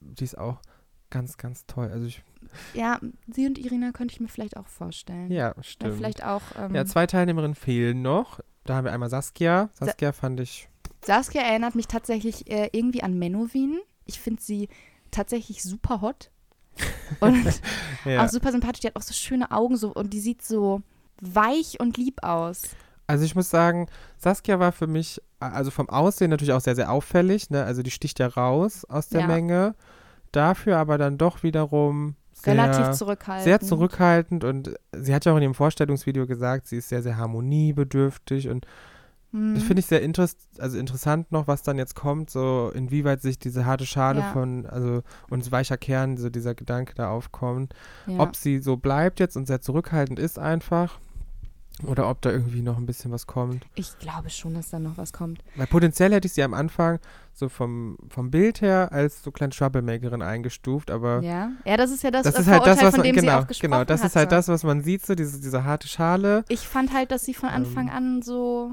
die 0.00 0.24
ist 0.24 0.36
auch 0.36 0.58
ganz, 1.08 1.38
ganz 1.38 1.64
toll. 1.66 1.90
Also 1.92 2.06
ich, 2.06 2.22
ja, 2.74 2.98
sie 3.32 3.46
und 3.46 3.58
Irina 3.58 3.92
könnte 3.92 4.12
ich 4.14 4.20
mir 4.20 4.28
vielleicht 4.28 4.56
auch 4.56 4.66
vorstellen. 4.66 5.30
ja, 5.30 5.54
stimmt. 5.62 5.96
Vielleicht 5.96 6.24
auch. 6.24 6.42
Ähm, 6.58 6.74
Ja, 6.74 6.84
zwei 6.84 7.06
Teilnehmerinnen 7.06 7.54
fehlen 7.54 8.02
noch. 8.02 8.40
Da 8.64 8.74
haben 8.76 8.84
wir 8.84 8.92
einmal 8.92 9.08
Saskia. 9.10 9.70
Saskia 9.74 10.12
fand 10.12 10.40
ich. 10.40 10.68
Saskia 11.04 11.42
erinnert 11.42 11.74
mich 11.74 11.86
tatsächlich 11.88 12.50
äh, 12.50 12.68
irgendwie 12.72 13.02
an 13.02 13.18
Menowin. 13.18 13.78
Ich 14.04 14.20
finde 14.20 14.42
sie 14.42 14.68
tatsächlich 15.10 15.62
super 15.62 16.00
hot. 16.00 16.30
Und 17.20 17.60
Ja. 18.04 18.24
auch 18.24 18.28
super 18.28 18.52
sympathisch. 18.52 18.80
Die 18.80 18.86
hat 18.86 18.96
auch 18.96 19.02
so 19.02 19.12
schöne 19.14 19.50
Augen 19.50 19.76
so 19.76 19.92
und 19.92 20.12
die 20.12 20.20
sieht 20.20 20.42
so 20.42 20.82
weich 21.20 21.78
und 21.80 21.96
lieb 21.96 22.22
aus. 22.22 22.62
Also 23.06 23.24
ich 23.24 23.34
muss 23.34 23.50
sagen, 23.50 23.88
Saskia 24.18 24.58
war 24.60 24.72
für 24.72 24.86
mich, 24.86 25.20
also 25.40 25.70
vom 25.70 25.88
Aussehen 25.90 26.30
natürlich 26.30 26.52
auch 26.54 26.60
sehr, 26.60 26.76
sehr 26.76 26.90
auffällig. 26.92 27.50
Ne? 27.50 27.64
Also 27.64 27.82
die 27.82 27.90
sticht 27.90 28.18
ja 28.20 28.28
raus 28.28 28.84
aus 28.84 29.08
der 29.08 29.22
Ja. 29.22 29.26
Menge. 29.26 29.74
Dafür 30.32 30.78
aber 30.78 30.96
dann 30.96 31.18
doch 31.18 31.42
wiederum 31.42 32.14
sehr, 32.40 32.54
Relativ 32.54 32.90
zurückhaltend. 32.92 33.44
sehr 33.44 33.60
zurückhaltend 33.60 34.44
und 34.44 34.74
sie 34.96 35.14
hat 35.14 35.24
ja 35.24 35.32
auch 35.32 35.36
in 35.36 35.42
ihrem 35.42 35.54
Vorstellungsvideo 35.54 36.26
gesagt, 36.26 36.66
sie 36.66 36.76
ist 36.78 36.88
sehr, 36.88 37.02
sehr 37.02 37.16
harmoniebedürftig 37.16 38.48
und 38.48 38.66
Mhm. 39.32 39.54
Das 39.54 39.62
finde 39.62 39.78
ich 39.78 39.86
sehr 39.86 40.02
interess 40.02 40.36
also 40.58 40.76
interessant 40.76 41.30
noch, 41.30 41.46
was 41.46 41.62
dann 41.62 41.78
jetzt 41.78 41.94
kommt, 41.94 42.30
so 42.30 42.72
inwieweit 42.74 43.22
sich 43.22 43.38
diese 43.38 43.64
harte 43.64 43.86
Schale 43.86 44.18
Ja. 44.22 44.32
von, 44.32 44.66
also 44.66 45.02
und 45.28 45.52
weicher 45.52 45.76
Kern, 45.76 46.16
so 46.16 46.30
dieser 46.30 46.56
Gedanke 46.56 46.94
da 46.96 47.10
aufkommt. 47.10 47.72
ja. 48.08 48.18
Ob 48.18 48.34
sie 48.34 48.58
so 48.58 48.76
bleibt 48.76 49.20
jetzt 49.20 49.36
und 49.36 49.46
sehr 49.46 49.60
zurückhaltend 49.60 50.18
ist 50.18 50.40
einfach. 50.40 50.98
Oder 51.86 52.10
ob 52.10 52.20
da 52.20 52.30
irgendwie 52.30 52.60
noch 52.60 52.76
ein 52.76 52.84
bisschen 52.84 53.10
was 53.10 53.26
kommt. 53.26 53.64
Ich 53.74 53.98
glaube 53.98 54.28
schon, 54.28 54.52
dass 54.54 54.68
da 54.68 54.78
noch 54.78 54.98
was 54.98 55.12
kommt. 55.14 55.42
Weil 55.56 55.66
potenziell 55.66 56.12
hätte 56.12 56.26
ich 56.26 56.34
sie 56.34 56.42
am 56.42 56.52
Anfang 56.52 56.98
so 57.32 57.48
vom, 57.48 57.96
vom 58.10 58.30
Bild 58.30 58.60
her 58.60 58.92
als 58.92 59.22
so 59.22 59.30
kleine 59.30 59.50
Troublemakerin 59.52 60.20
eingestuft, 60.20 60.90
aber 60.90 61.22
Ja, 61.22 61.52
ja, 61.64 61.76
das 61.78 61.90
ist 61.90 62.02
ja 62.02 62.10
das, 62.10 62.24
das 62.24 62.34
äh, 62.34 62.40
ist 62.42 62.46
halt 62.48 62.66
das, 62.66 62.82
was 62.82 62.94
von 62.94 63.04
man, 63.04 63.12
genau, 63.14 63.44
genau, 63.60 63.84
das 63.84 64.04
ist 64.04 64.14
halt 64.14 64.26
hatte. 64.26 64.36
das, 64.36 64.48
was 64.48 64.62
man 64.62 64.82
sieht, 64.82 65.06
so 65.06 65.14
diese, 65.14 65.40
diese 65.40 65.64
harte 65.64 65.88
Schale. 65.88 66.44
Ich 66.48 66.68
fand 66.68 66.92
halt, 66.92 67.10
dass 67.12 67.24
sie 67.24 67.32
von 67.32 67.48
Anfang 67.48 67.88
Ähm. 67.88 67.94
an 67.94 68.22
so 68.22 68.72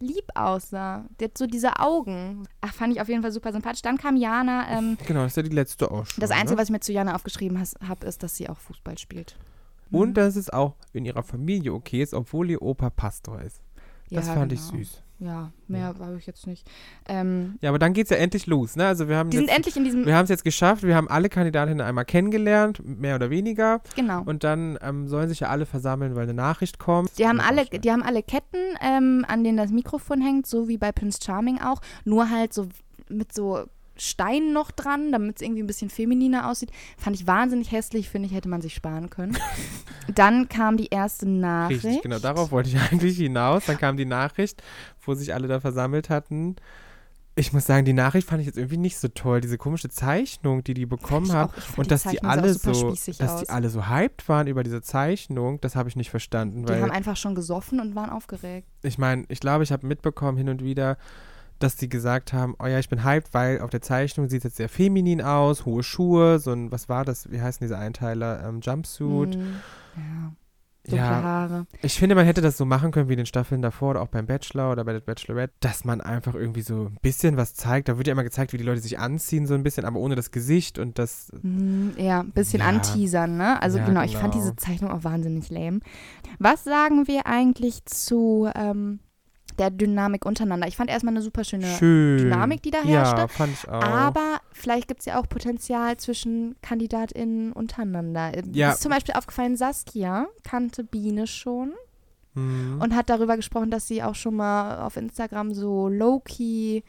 lieb 0.00 0.24
aussah. 0.34 1.04
Die 1.20 1.24
hat 1.26 1.38
so 1.38 1.46
diese 1.46 1.78
Augen. 1.78 2.46
Ach, 2.60 2.72
fand 2.72 2.92
ich 2.92 3.00
auf 3.00 3.08
jeden 3.08 3.22
Fall 3.22 3.32
super 3.32 3.52
sympathisch. 3.52 3.82
Dann 3.82 3.98
kam 3.98 4.16
Jana. 4.16 4.66
Ähm, 4.70 4.96
Genau, 5.06 5.22
das 5.22 5.32
ist 5.32 5.36
ja 5.36 5.42
die 5.44 5.54
letzte 5.54 5.90
auch 5.90 6.06
schon. 6.06 6.20
das 6.20 6.30
Einzige, 6.30 6.52
ne? 6.52 6.58
was 6.58 6.64
ich 6.68 6.72
mir 6.72 6.80
zu 6.80 6.92
Jana 6.92 7.14
aufgeschrieben 7.14 7.62
habe, 7.86 8.06
ist, 8.06 8.22
dass 8.22 8.36
sie 8.36 8.48
auch 8.48 8.58
Fußball 8.58 8.96
spielt. 8.98 9.36
Und 9.90 10.10
Mhm. 10.10 10.14
dass 10.14 10.36
es 10.36 10.50
auch 10.50 10.74
in 10.92 11.04
ihrer 11.04 11.22
Familie 11.22 11.72
okay 11.72 12.02
ist, 12.02 12.14
obwohl 12.14 12.50
ihr 12.50 12.62
Opa 12.62 12.90
Pastor 12.90 13.40
ist. 13.42 13.62
Das 14.10 14.26
Ja, 14.26 14.34
fand 14.34 14.50
genau. 14.50 14.60
ich 14.74 14.86
süß. 14.86 15.02
Ja, 15.20 15.50
mehr 15.66 15.86
habe 15.86 16.16
ich 16.16 16.26
jetzt 16.26 16.46
nicht. 16.46 16.64
Ähm, 17.08 17.58
Ja, 17.60 17.70
aber 17.70 17.80
dann 17.80 17.92
geht's 17.92 18.10
ja 18.10 18.16
endlich 18.18 18.46
los, 18.46 18.76
ne? 18.76 18.86
Also 18.86 19.08
wir 19.08 19.16
haben 19.16 19.30
die 19.30 19.36
sind 19.36 19.46
jetzt, 19.48 19.56
endlich 19.56 19.76
in 19.76 19.82
diesem. 19.84 20.06
wir 20.06 20.14
haben 20.16 20.22
es 20.24 20.30
jetzt 20.30 20.44
geschafft, 20.44 20.84
wir 20.84 20.94
haben 20.94 21.08
alle 21.08 21.28
Kandidatinnen 21.28 21.80
einmal 21.80 22.04
kennengelernt, 22.04 22.80
mehr 22.84 23.16
oder 23.16 23.28
weniger. 23.28 23.80
genau. 23.96 24.22
Und 24.22 24.44
dann 24.44 24.78
ähm, 24.80 25.08
sollen 25.08 25.28
sich 25.28 25.40
ja 25.40 25.48
alle 25.48 25.66
versammeln, 25.66 26.14
weil 26.14 26.22
eine 26.22 26.34
Nachricht 26.34 26.78
kommt. 26.78 27.18
Die 27.18 27.26
haben 27.26 27.40
alle, 27.40 27.56
vorstellen. 27.62 27.82
die 27.82 27.90
haben 27.90 28.02
alle 28.04 28.22
Ketten, 28.22 28.58
ähm, 28.80 29.24
an 29.26 29.42
denen 29.42 29.56
das 29.56 29.72
Mikrofon 29.72 30.20
hängt, 30.20 30.46
so 30.46 30.68
wie 30.68 30.78
bei 30.78 30.92
Prince 30.92 31.18
Charming 31.22 31.60
auch. 31.60 31.80
Nur 32.04 32.30
halt 32.30 32.52
so 32.54 32.68
mit 33.08 33.32
so 33.34 33.64
Steinen 34.00 34.52
noch 34.52 34.70
dran, 34.70 35.12
damit 35.12 35.36
es 35.36 35.42
irgendwie 35.42 35.62
ein 35.62 35.66
bisschen 35.66 35.90
femininer 35.90 36.50
aussieht. 36.50 36.70
Fand 36.96 37.16
ich 37.16 37.26
wahnsinnig 37.26 37.72
hässlich, 37.72 38.08
finde 38.08 38.28
ich, 38.28 38.34
hätte 38.34 38.48
man 38.48 38.60
sich 38.60 38.74
sparen 38.74 39.10
können. 39.10 39.36
Dann 40.14 40.48
kam 40.48 40.76
die 40.76 40.88
erste 40.88 41.28
Nachricht. 41.28 41.84
Richtig, 41.84 42.02
genau, 42.02 42.18
darauf 42.18 42.50
wollte 42.50 42.70
ich 42.70 42.80
eigentlich 42.80 43.16
hinaus. 43.16 43.66
Dann 43.66 43.78
kam 43.78 43.96
die 43.96 44.06
Nachricht, 44.06 44.62
wo 45.04 45.14
sich 45.14 45.34
alle 45.34 45.48
da 45.48 45.60
versammelt 45.60 46.10
hatten. 46.10 46.56
Ich 47.38 47.52
muss 47.52 47.66
sagen, 47.66 47.84
die 47.84 47.92
Nachricht 47.92 48.28
fand 48.28 48.40
ich 48.40 48.46
jetzt 48.46 48.58
irgendwie 48.58 48.78
nicht 48.78 48.98
so 48.98 49.06
toll. 49.06 49.40
Diese 49.40 49.58
komische 49.58 49.88
Zeichnung, 49.88 50.64
die 50.64 50.74
die 50.74 50.86
bekommen 50.86 51.32
haben. 51.32 51.52
Und 51.76 51.90
dass 51.92 52.02
die 52.02 52.16
Zeichnung 52.16 52.30
auch 52.30 52.34
alle 52.34 52.54
so, 52.54 52.90
dass 52.90 53.20
aus. 53.20 53.40
die 53.42 53.48
alle 53.48 53.68
so 53.68 53.88
hyped 53.88 54.28
waren 54.28 54.48
über 54.48 54.64
diese 54.64 54.82
Zeichnung, 54.82 55.60
das 55.60 55.76
habe 55.76 55.88
ich 55.88 55.94
nicht 55.94 56.10
verstanden. 56.10 56.66
Die 56.66 56.72
haben 56.72 56.90
einfach 56.90 57.16
schon 57.16 57.36
gesoffen 57.36 57.78
und 57.78 57.94
waren 57.94 58.10
aufgeregt. 58.10 58.66
ich 58.82 58.98
meine, 58.98 59.24
ich 59.28 59.38
glaube, 59.38 59.62
ich 59.62 59.70
habe 59.70 59.86
mitbekommen 59.86 60.36
hin 60.36 60.48
und 60.48 60.64
wieder, 60.64 60.98
dass 61.58 61.76
die 61.76 61.88
gesagt 61.88 62.32
haben, 62.32 62.54
oh 62.58 62.66
ja, 62.66 62.78
ich 62.78 62.88
bin 62.88 63.04
hyped, 63.04 63.34
weil 63.34 63.60
auf 63.60 63.70
der 63.70 63.80
Zeichnung 63.82 64.28
sieht 64.28 64.38
es 64.40 64.44
jetzt 64.44 64.56
sehr 64.56 64.68
feminin 64.68 65.20
aus, 65.22 65.64
hohe 65.66 65.82
Schuhe, 65.82 66.38
so 66.38 66.52
ein, 66.52 66.70
was 66.72 66.88
war 66.88 67.04
das, 67.04 67.30
wie 67.30 67.40
heißen 67.40 67.64
diese 67.64 67.78
Einteiler, 67.78 68.44
ähm, 68.46 68.60
Jumpsuit. 68.60 69.34
Hm, 69.34 69.42
ja. 69.96 70.32
Dunkle 70.84 70.96
Ja, 71.04 71.22
Haare. 71.22 71.66
ich 71.82 71.98
finde, 71.98 72.14
man 72.14 72.24
hätte 72.24 72.40
das 72.40 72.56
so 72.56 72.64
machen 72.64 72.92
können 72.92 73.08
wie 73.10 73.12
in 73.14 73.18
den 73.18 73.26
Staffeln 73.26 73.60
davor 73.60 73.90
oder 73.90 74.00
auch 74.00 74.08
beim 74.08 74.24
Bachelor 74.26 74.72
oder 74.72 74.84
bei 74.84 74.94
der 74.94 75.00
Bachelorette, 75.00 75.52
dass 75.60 75.84
man 75.84 76.00
einfach 76.00 76.34
irgendwie 76.34 76.62
so 76.62 76.86
ein 76.86 76.96
bisschen 77.02 77.36
was 77.36 77.52
zeigt. 77.52 77.88
Da 77.90 77.98
wird 77.98 78.06
ja 78.06 78.12
immer 78.12 78.24
gezeigt, 78.24 78.54
wie 78.54 78.56
die 78.58 78.64
Leute 78.64 78.80
sich 78.80 78.98
anziehen, 78.98 79.46
so 79.46 79.52
ein 79.52 79.64
bisschen, 79.64 79.84
aber 79.84 79.98
ohne 79.98 80.14
das 80.14 80.30
Gesicht 80.30 80.78
und 80.78 80.98
das. 80.98 81.30
Hm, 81.42 81.92
Ja, 81.98 82.20
ein 82.20 82.30
bisschen 82.30 82.60
Ja. 82.60 82.68
anteasern, 82.68 83.36
ne? 83.36 83.60
Also 83.60 83.78
Ja, 83.78 83.84
genau, 83.84 84.02
ich 84.02 84.16
fand 84.16 84.32
genau. 84.32 84.44
diese 84.44 84.56
Zeichnung 84.56 84.90
auch 84.90 85.04
wahnsinnig 85.04 85.50
lame. 85.50 85.80
Was 86.38 86.64
sagen 86.64 87.06
wir 87.06 87.26
eigentlich 87.26 87.84
zu 87.84 88.48
ähm, 88.54 89.00
der 89.58 89.70
Dynamik 89.70 90.24
untereinander? 90.24 90.66
Ich 90.68 90.76
fand 90.76 90.90
erstmal 90.90 91.12
eine 91.14 91.22
super 91.22 91.44
schöne 91.44 91.66
Schön. 91.66 92.18
Dynamik, 92.18 92.62
die 92.62 92.70
da 92.70 92.78
Ja, 92.78 93.04
herrschte. 93.04 93.28
fand 93.28 93.52
ich 93.54 93.68
auch. 93.68 93.82
Aber 93.82 94.40
vielleicht 94.52 94.88
gibt 94.88 95.00
es 95.00 95.06
ja 95.06 95.20
auch 95.20 95.28
Potenzial 95.28 95.96
zwischen 95.96 96.56
KandidatInnen 96.62 97.52
untereinander. 97.52 98.30
Mir 98.32 98.42
Ja. 98.52 98.70
Ist 98.72 98.82
zum 98.82 98.90
Beispiel 98.90 99.14
aufgefallen, 99.14 99.56
Saskia 99.56 100.26
kannte 100.44 100.84
Biene 100.84 101.26
schon 101.26 101.72
Mhm. 102.34 102.80
und 102.80 102.94
hat 102.94 103.10
darüber 103.10 103.36
gesprochen, 103.36 103.70
dass 103.70 103.88
sie 103.88 104.02
auch 104.02 104.14
schon 104.14 104.36
mal 104.36 104.80
auf 104.86 104.96
Instagram 104.96 105.54
so 105.54 105.88
low-key 105.88 106.82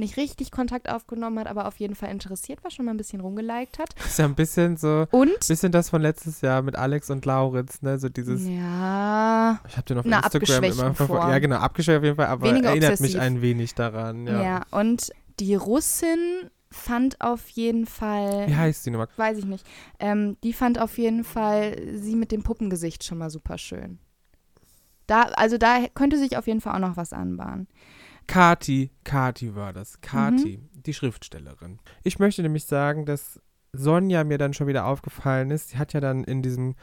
nicht 0.00 0.16
richtig 0.16 0.50
Kontakt 0.50 0.90
aufgenommen 0.90 1.38
hat, 1.38 1.46
aber 1.46 1.66
auf 1.68 1.76
jeden 1.78 1.94
Fall 1.94 2.10
interessiert 2.10 2.64
war, 2.64 2.70
schon 2.72 2.84
mal 2.84 2.90
ein 2.90 2.96
bisschen 2.96 3.20
rumgeliked 3.20 3.78
hat. 3.78 3.94
ist 4.04 4.18
ja 4.18 4.24
ein 4.24 4.34
bisschen 4.34 4.76
so, 4.76 5.06
Und 5.12 5.46
bisschen 5.46 5.70
das 5.70 5.90
von 5.90 6.02
letztes 6.02 6.40
Jahr 6.40 6.62
mit 6.62 6.74
Alex 6.76 7.10
und 7.10 7.24
Lauritz, 7.24 7.82
ne? 7.82 7.98
So 7.98 8.08
dieses. 8.08 8.44
ja, 8.46 9.60
Ich 9.68 9.76
habe 9.76 9.86
den 9.86 9.98
auf 9.98 10.04
Instagram 10.04 10.64
immer 10.64 10.94
verfolgt. 10.94 11.28
Ja, 11.28 11.38
genau, 11.38 11.56
abgeschwächt 11.56 11.98
auf 11.98 12.04
jeden 12.04 12.16
Fall, 12.16 12.26
aber 12.26 12.48
Weniger 12.48 12.70
erinnert 12.70 12.92
obsessiv. 12.92 13.14
mich 13.14 13.22
ein 13.22 13.40
wenig 13.42 13.74
daran. 13.74 14.26
ja. 14.26 14.42
Ja. 14.42 14.62
und 14.70 15.10
die 15.38 15.54
Russin 15.54 16.50
fand 16.70 17.20
auf 17.20 17.48
jeden 17.48 17.86
Fall, 17.86 18.46
Wie 18.46 18.54
heißt 18.54 18.86
die 18.86 18.90
nochmal? 18.90 19.08
weiß 19.16 19.38
ich 19.38 19.44
nicht, 19.44 19.66
ähm, 19.98 20.36
die 20.44 20.52
fand 20.52 20.78
auf 20.78 20.98
jeden 20.98 21.24
Fall 21.24 21.76
sie 21.94 22.14
mit 22.14 22.30
dem 22.30 22.42
Puppengesicht 22.42 23.04
schon 23.04 23.18
mal 23.18 23.30
super 23.30 23.58
schön. 23.58 23.98
Da, 25.06 25.22
also 25.22 25.58
da 25.58 25.86
könnte 25.94 26.16
sich 26.18 26.36
auf 26.36 26.46
jeden 26.46 26.60
Fall 26.60 26.74
auch 26.76 26.88
noch 26.88 26.96
was 26.96 27.12
anbahnen. 27.12 27.66
Kati, 28.30 28.90
Kati 29.04 29.56
war 29.56 29.72
das. 29.72 30.00
Kati, 30.00 30.58
Mhm. 30.58 30.82
die 30.86 30.94
Schriftstellerin. 30.94 31.78
Ich 32.04 32.18
möchte 32.18 32.42
nämlich 32.42 32.64
sagen, 32.64 33.04
dass 33.04 33.40
Sonja 33.72 34.22
mir 34.24 34.38
dann 34.38 34.54
schon 34.54 34.66
wieder 34.68 34.86
aufgefallen 34.86 35.50
ist. 35.50 35.70
Sie 35.70 35.78
hat 35.78 35.92
ja 35.92 36.00
dann 36.00 36.22
in 36.24 36.40
diesem 36.42 36.74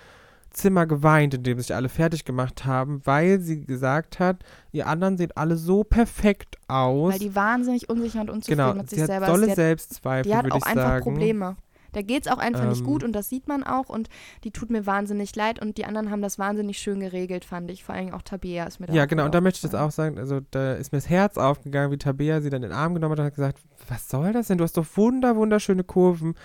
Zimmer 0.49 0.85
geweint, 0.85 1.33
in 1.33 1.43
dem 1.43 1.59
sich 1.59 1.73
alle 1.75 1.87
fertig 1.89 2.25
gemacht 2.25 2.65
haben, 2.65 3.01
weil 3.05 3.39
sie 3.39 3.65
gesagt 3.65 4.19
hat, 4.19 4.43
ihr 4.71 4.87
anderen 4.87 5.17
seht 5.17 5.37
alle 5.37 5.55
so 5.57 5.83
perfekt 5.83 6.57
aus. 6.67 7.13
Weil 7.13 7.19
die 7.19 7.35
wahnsinnig 7.35 7.89
unsicher 7.89 8.21
und 8.21 8.29
unzufrieden 8.29 8.61
genau, 8.63 8.73
mit 8.73 8.89
sich 8.89 8.99
hat 9.01 9.07
selber 9.07 9.27
dolle 9.27 9.39
ist. 9.41 9.45
Die 9.45 9.51
hat, 9.51 9.55
Selbstzweifel, 9.55 10.31
die 10.31 10.35
hat 10.37 10.51
auch 10.51 10.61
einfach 10.65 10.73
sagen. 10.83 11.03
Probleme. 11.03 11.55
Da 11.97 12.03
geht 12.03 12.27
es 12.27 12.31
auch 12.31 12.37
einfach 12.37 12.65
nicht 12.69 12.81
Ähm. 12.81 12.85
gut 12.85 13.03
und 13.03 13.13
das 13.13 13.27
sieht 13.27 13.47
man 13.47 13.63
auch 13.63 13.89
und 13.89 14.07
die 14.43 14.51
tut 14.51 14.69
mir 14.69 14.85
wahnsinnig 14.85 15.35
leid 15.35 15.59
und 15.59 15.79
die 15.79 15.85
anderen 15.85 16.11
haben 16.11 16.21
das 16.21 16.37
wahnsinnig 16.37 16.77
schön 16.77 16.99
geregelt, 16.99 17.43
fand 17.43 17.71
ich. 17.71 17.83
Vor 17.83 17.95
allem 17.95 18.13
auch 18.13 18.21
Tabea 18.21 18.65
ist 18.65 18.79
mir 18.79 18.85
da 18.85 18.93
Ja, 18.93 19.05
genau, 19.07 19.25
und 19.25 19.33
da 19.33 19.41
möchte 19.41 19.57
ich 19.57 19.63
jetzt 19.63 19.73
aufgefallen. 19.73 20.13
auch 20.13 20.19
sagen, 20.19 20.19
also 20.19 20.45
da 20.51 20.73
ist 20.73 20.91
mir 20.91 20.99
das 20.99 21.09
Herz 21.09 21.37
aufgegangen, 21.39 21.91
wie 21.91 21.97
Tabea 21.97 22.39
sie 22.41 22.51
dann 22.51 22.61
in 22.61 22.69
den 22.69 22.77
Arm 22.77 22.93
genommen 22.93 23.13
hat 23.13 23.19
und 23.19 23.25
hat 23.25 23.33
gesagt, 23.33 23.57
was 23.87 24.07
soll 24.09 24.31
das 24.31 24.45
denn? 24.45 24.59
Du 24.59 24.63
hast 24.63 24.77
doch 24.77 24.85
wunder, 24.95 25.35
wunderschöne 25.35 25.83
Kurven. 25.83 26.35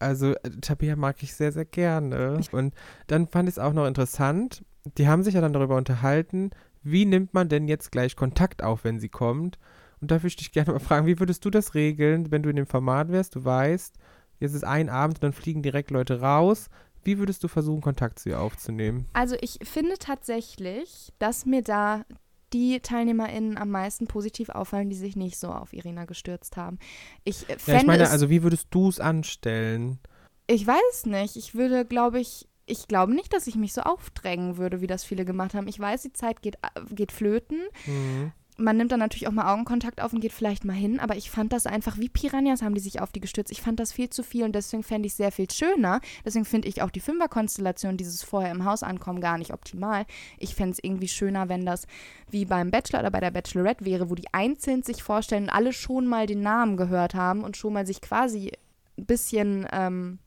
Also 0.00 0.32
äh, 0.32 0.50
Tabea 0.60 0.96
mag 0.96 1.22
ich 1.22 1.32
sehr, 1.32 1.52
sehr 1.52 1.64
gerne. 1.64 2.40
Und 2.50 2.74
dann 3.06 3.28
fand 3.28 3.48
ich 3.48 3.54
es 3.54 3.58
auch 3.60 3.72
noch 3.72 3.86
interessant, 3.86 4.64
die 4.96 5.06
haben 5.06 5.22
sich 5.22 5.34
ja 5.34 5.40
dann 5.40 5.52
darüber 5.52 5.76
unterhalten, 5.76 6.50
wie 6.82 7.04
nimmt 7.04 7.34
man 7.34 7.48
denn 7.48 7.68
jetzt 7.68 7.92
gleich 7.92 8.16
Kontakt 8.16 8.64
auf, 8.64 8.82
wenn 8.82 8.98
sie 8.98 9.10
kommt? 9.10 9.58
Und 10.00 10.10
da 10.10 10.16
würde 10.16 10.26
ich 10.26 10.36
dich 10.36 10.50
gerne 10.50 10.72
mal 10.72 10.80
fragen, 10.80 11.06
wie 11.06 11.20
würdest 11.20 11.44
du 11.44 11.50
das 11.50 11.74
regeln, 11.74 12.32
wenn 12.32 12.42
du 12.42 12.48
in 12.50 12.56
dem 12.56 12.66
Format 12.66 13.10
wärst, 13.12 13.36
du 13.36 13.44
weißt, 13.44 13.94
jetzt 14.40 14.54
ist 14.54 14.64
ein 14.64 14.88
Abend 14.88 15.18
und 15.18 15.24
dann 15.24 15.32
fliegen 15.32 15.62
direkt 15.62 15.90
Leute 15.90 16.20
raus. 16.20 16.68
Wie 17.04 17.18
würdest 17.18 17.42
du 17.44 17.48
versuchen, 17.48 17.80
Kontakt 17.80 18.18
zu 18.18 18.28
ihr 18.28 18.40
aufzunehmen? 18.40 19.06
Also 19.12 19.36
ich 19.40 19.58
finde 19.62 19.94
tatsächlich, 19.98 21.12
dass 21.18 21.46
mir 21.46 21.62
da 21.62 22.04
die 22.52 22.80
TeilnehmerInnen 22.80 23.58
am 23.58 23.70
meisten 23.70 24.06
positiv 24.06 24.48
auffallen, 24.48 24.88
die 24.88 24.96
sich 24.96 25.16
nicht 25.16 25.38
so 25.38 25.48
auf 25.48 25.72
Irina 25.72 26.06
gestürzt 26.06 26.56
haben. 26.56 26.78
Ich 27.24 27.48
äh, 27.48 27.56
Ja, 27.66 27.76
ich 27.76 27.86
meine, 27.86 28.10
also 28.10 28.30
wie 28.30 28.42
würdest 28.42 28.68
du 28.70 28.88
es 28.88 29.00
anstellen? 29.00 29.98
ich 30.46 30.66
weiß 30.66 30.80
es 30.92 31.06
nicht. 31.06 31.36
Ich 31.36 31.54
würde, 31.54 31.84
glaube 31.84 32.20
ich, 32.20 32.48
ich 32.66 32.88
glaube 32.88 33.14
nicht, 33.14 33.32
dass 33.32 33.46
ich 33.46 33.56
mich 33.56 33.74
so 33.74 33.82
aufdrängen 33.82 34.56
würde, 34.56 34.80
wie 34.80 34.86
das 34.86 35.04
viele 35.04 35.24
gemacht 35.24 35.54
haben. 35.54 35.68
Ich 35.68 35.78
weiß, 35.78 36.02
die 36.02 36.12
Zeit 36.12 36.42
geht, 36.42 36.56
äh, 36.56 36.94
geht 36.94 37.12
flöten. 37.12 37.60
Mhm. 37.86 38.32
Man 38.60 38.76
nimmt 38.76 38.90
dann 38.90 38.98
natürlich 38.98 39.28
auch 39.28 39.32
mal 39.32 39.52
Augenkontakt 39.52 40.00
auf 40.02 40.12
und 40.12 40.20
geht 40.20 40.32
vielleicht 40.32 40.64
mal 40.64 40.72
hin, 40.72 40.98
aber 40.98 41.16
ich 41.16 41.30
fand 41.30 41.52
das 41.52 41.66
einfach, 41.66 41.96
wie 41.98 42.08
Piranhas 42.08 42.60
haben 42.60 42.74
die 42.74 42.80
sich 42.80 43.00
auf 43.00 43.12
die 43.12 43.20
gestürzt. 43.20 43.52
Ich 43.52 43.62
fand 43.62 43.78
das 43.78 43.92
viel 43.92 44.10
zu 44.10 44.24
viel 44.24 44.44
und 44.44 44.52
deswegen 44.52 44.82
fände 44.82 45.06
ich 45.06 45.12
es 45.12 45.16
sehr 45.16 45.30
viel 45.30 45.48
schöner. 45.48 46.00
Deswegen 46.24 46.44
finde 46.44 46.66
ich 46.66 46.82
auch 46.82 46.90
die 46.90 46.98
Fünferkonstellation, 46.98 47.96
dieses 47.96 48.24
vorher 48.24 48.50
im 48.50 48.64
Haus 48.64 48.82
ankommen, 48.82 49.20
gar 49.20 49.38
nicht 49.38 49.52
optimal. 49.52 50.06
Ich 50.38 50.56
fände 50.56 50.72
es 50.72 50.82
irgendwie 50.82 51.06
schöner, 51.06 51.48
wenn 51.48 51.64
das 51.64 51.86
wie 52.30 52.46
beim 52.46 52.72
Bachelor 52.72 52.98
oder 53.00 53.12
bei 53.12 53.20
der 53.20 53.30
Bachelorette 53.30 53.84
wäre, 53.84 54.10
wo 54.10 54.16
die 54.16 54.34
einzeln 54.34 54.82
sich 54.82 55.04
vorstellen 55.04 55.44
und 55.44 55.50
alle 55.50 55.72
schon 55.72 56.08
mal 56.08 56.26
den 56.26 56.42
Namen 56.42 56.76
gehört 56.76 57.14
haben 57.14 57.44
und 57.44 57.56
schon 57.56 57.72
mal 57.72 57.86
sich 57.86 58.00
quasi 58.00 58.50
ein 58.98 59.06
bisschen, 59.06 59.68
ähm, 59.70 60.18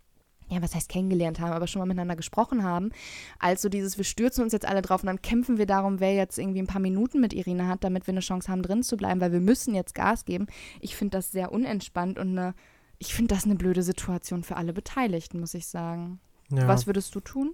ja, 0.51 0.61
was 0.61 0.75
heißt 0.75 0.89
kennengelernt 0.89 1.39
haben, 1.39 1.53
aber 1.53 1.65
schon 1.65 1.79
mal 1.79 1.85
miteinander 1.85 2.17
gesprochen 2.17 2.63
haben. 2.63 2.91
Also 3.39 3.69
dieses, 3.69 3.97
wir 3.97 4.03
stürzen 4.03 4.43
uns 4.43 4.51
jetzt 4.51 4.67
alle 4.67 4.81
drauf 4.81 5.01
und 5.01 5.07
dann 5.07 5.21
kämpfen 5.21 5.57
wir 5.57 5.65
darum, 5.65 5.99
wer 6.01 6.13
jetzt 6.13 6.37
irgendwie 6.37 6.59
ein 6.61 6.67
paar 6.67 6.81
Minuten 6.81 7.21
mit 7.21 7.33
Irina 7.33 7.67
hat, 7.67 7.83
damit 7.83 8.05
wir 8.05 8.11
eine 8.11 8.19
Chance 8.19 8.51
haben, 8.51 8.61
drin 8.61 8.83
zu 8.83 8.97
bleiben, 8.97 9.21
weil 9.21 9.31
wir 9.31 9.39
müssen 9.39 9.73
jetzt 9.73 9.95
Gas 9.95 10.25
geben. 10.25 10.47
Ich 10.81 10.95
finde 10.95 11.17
das 11.17 11.31
sehr 11.31 11.53
unentspannt 11.53 12.19
und 12.19 12.37
eine, 12.37 12.53
ich 12.99 13.13
finde 13.13 13.33
das 13.33 13.45
eine 13.45 13.55
blöde 13.55 13.81
Situation 13.81 14.43
für 14.43 14.57
alle 14.57 14.73
Beteiligten, 14.73 15.39
muss 15.39 15.53
ich 15.53 15.67
sagen. 15.67 16.19
Ja. 16.49 16.67
Was 16.67 16.85
würdest 16.85 17.15
du 17.15 17.21
tun? 17.21 17.53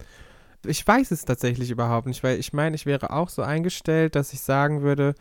Ich 0.66 0.86
weiß 0.86 1.12
es 1.12 1.24
tatsächlich 1.24 1.70
überhaupt 1.70 2.08
nicht, 2.08 2.24
weil 2.24 2.40
ich 2.40 2.52
meine, 2.52 2.76
ich 2.76 2.88
wäre 2.88 3.12
auch 3.12 3.30
so 3.30 3.44
eingestellt, 3.44 4.16
dass 4.16 4.34
ich 4.34 4.42
sagen 4.42 4.82
würde, 4.82 5.14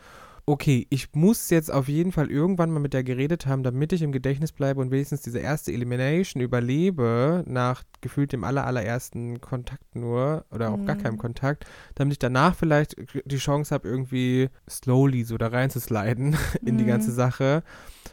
okay, 0.49 0.87
ich 0.89 1.09
muss 1.13 1.49
jetzt 1.49 1.71
auf 1.71 1.89
jeden 1.89 2.13
Fall 2.13 2.31
irgendwann 2.31 2.71
mal 2.71 2.79
mit 2.79 2.93
der 2.93 3.03
geredet 3.03 3.45
haben, 3.47 3.63
damit 3.63 3.91
ich 3.91 4.01
im 4.01 4.13
Gedächtnis 4.13 4.53
bleibe 4.53 4.79
und 4.79 4.91
wenigstens 4.91 5.21
diese 5.21 5.39
erste 5.39 5.73
Elimination 5.73 6.41
überlebe, 6.41 7.43
nach 7.45 7.83
gefühlt 7.99 8.31
dem 8.31 8.45
aller, 8.45 8.65
allerersten 8.65 9.41
Kontakt 9.41 9.93
nur 9.95 10.45
oder 10.49 10.71
auch 10.71 10.85
gar 10.85 10.95
Mhm. 10.95 11.01
keinem 11.01 11.17
Kontakt, 11.17 11.65
damit 11.95 12.13
ich 12.13 12.19
danach 12.19 12.55
vielleicht 12.55 12.95
die 13.25 13.37
Chance 13.37 13.75
habe, 13.75 13.89
irgendwie 13.89 14.47
slowly 14.69 15.25
so 15.25 15.37
da 15.37 15.47
reinzusliden 15.47 16.37
in 16.65 16.77
die 16.77 16.85
Mhm. 16.85 16.87
ganze 16.89 17.11
Sache. 17.11 17.61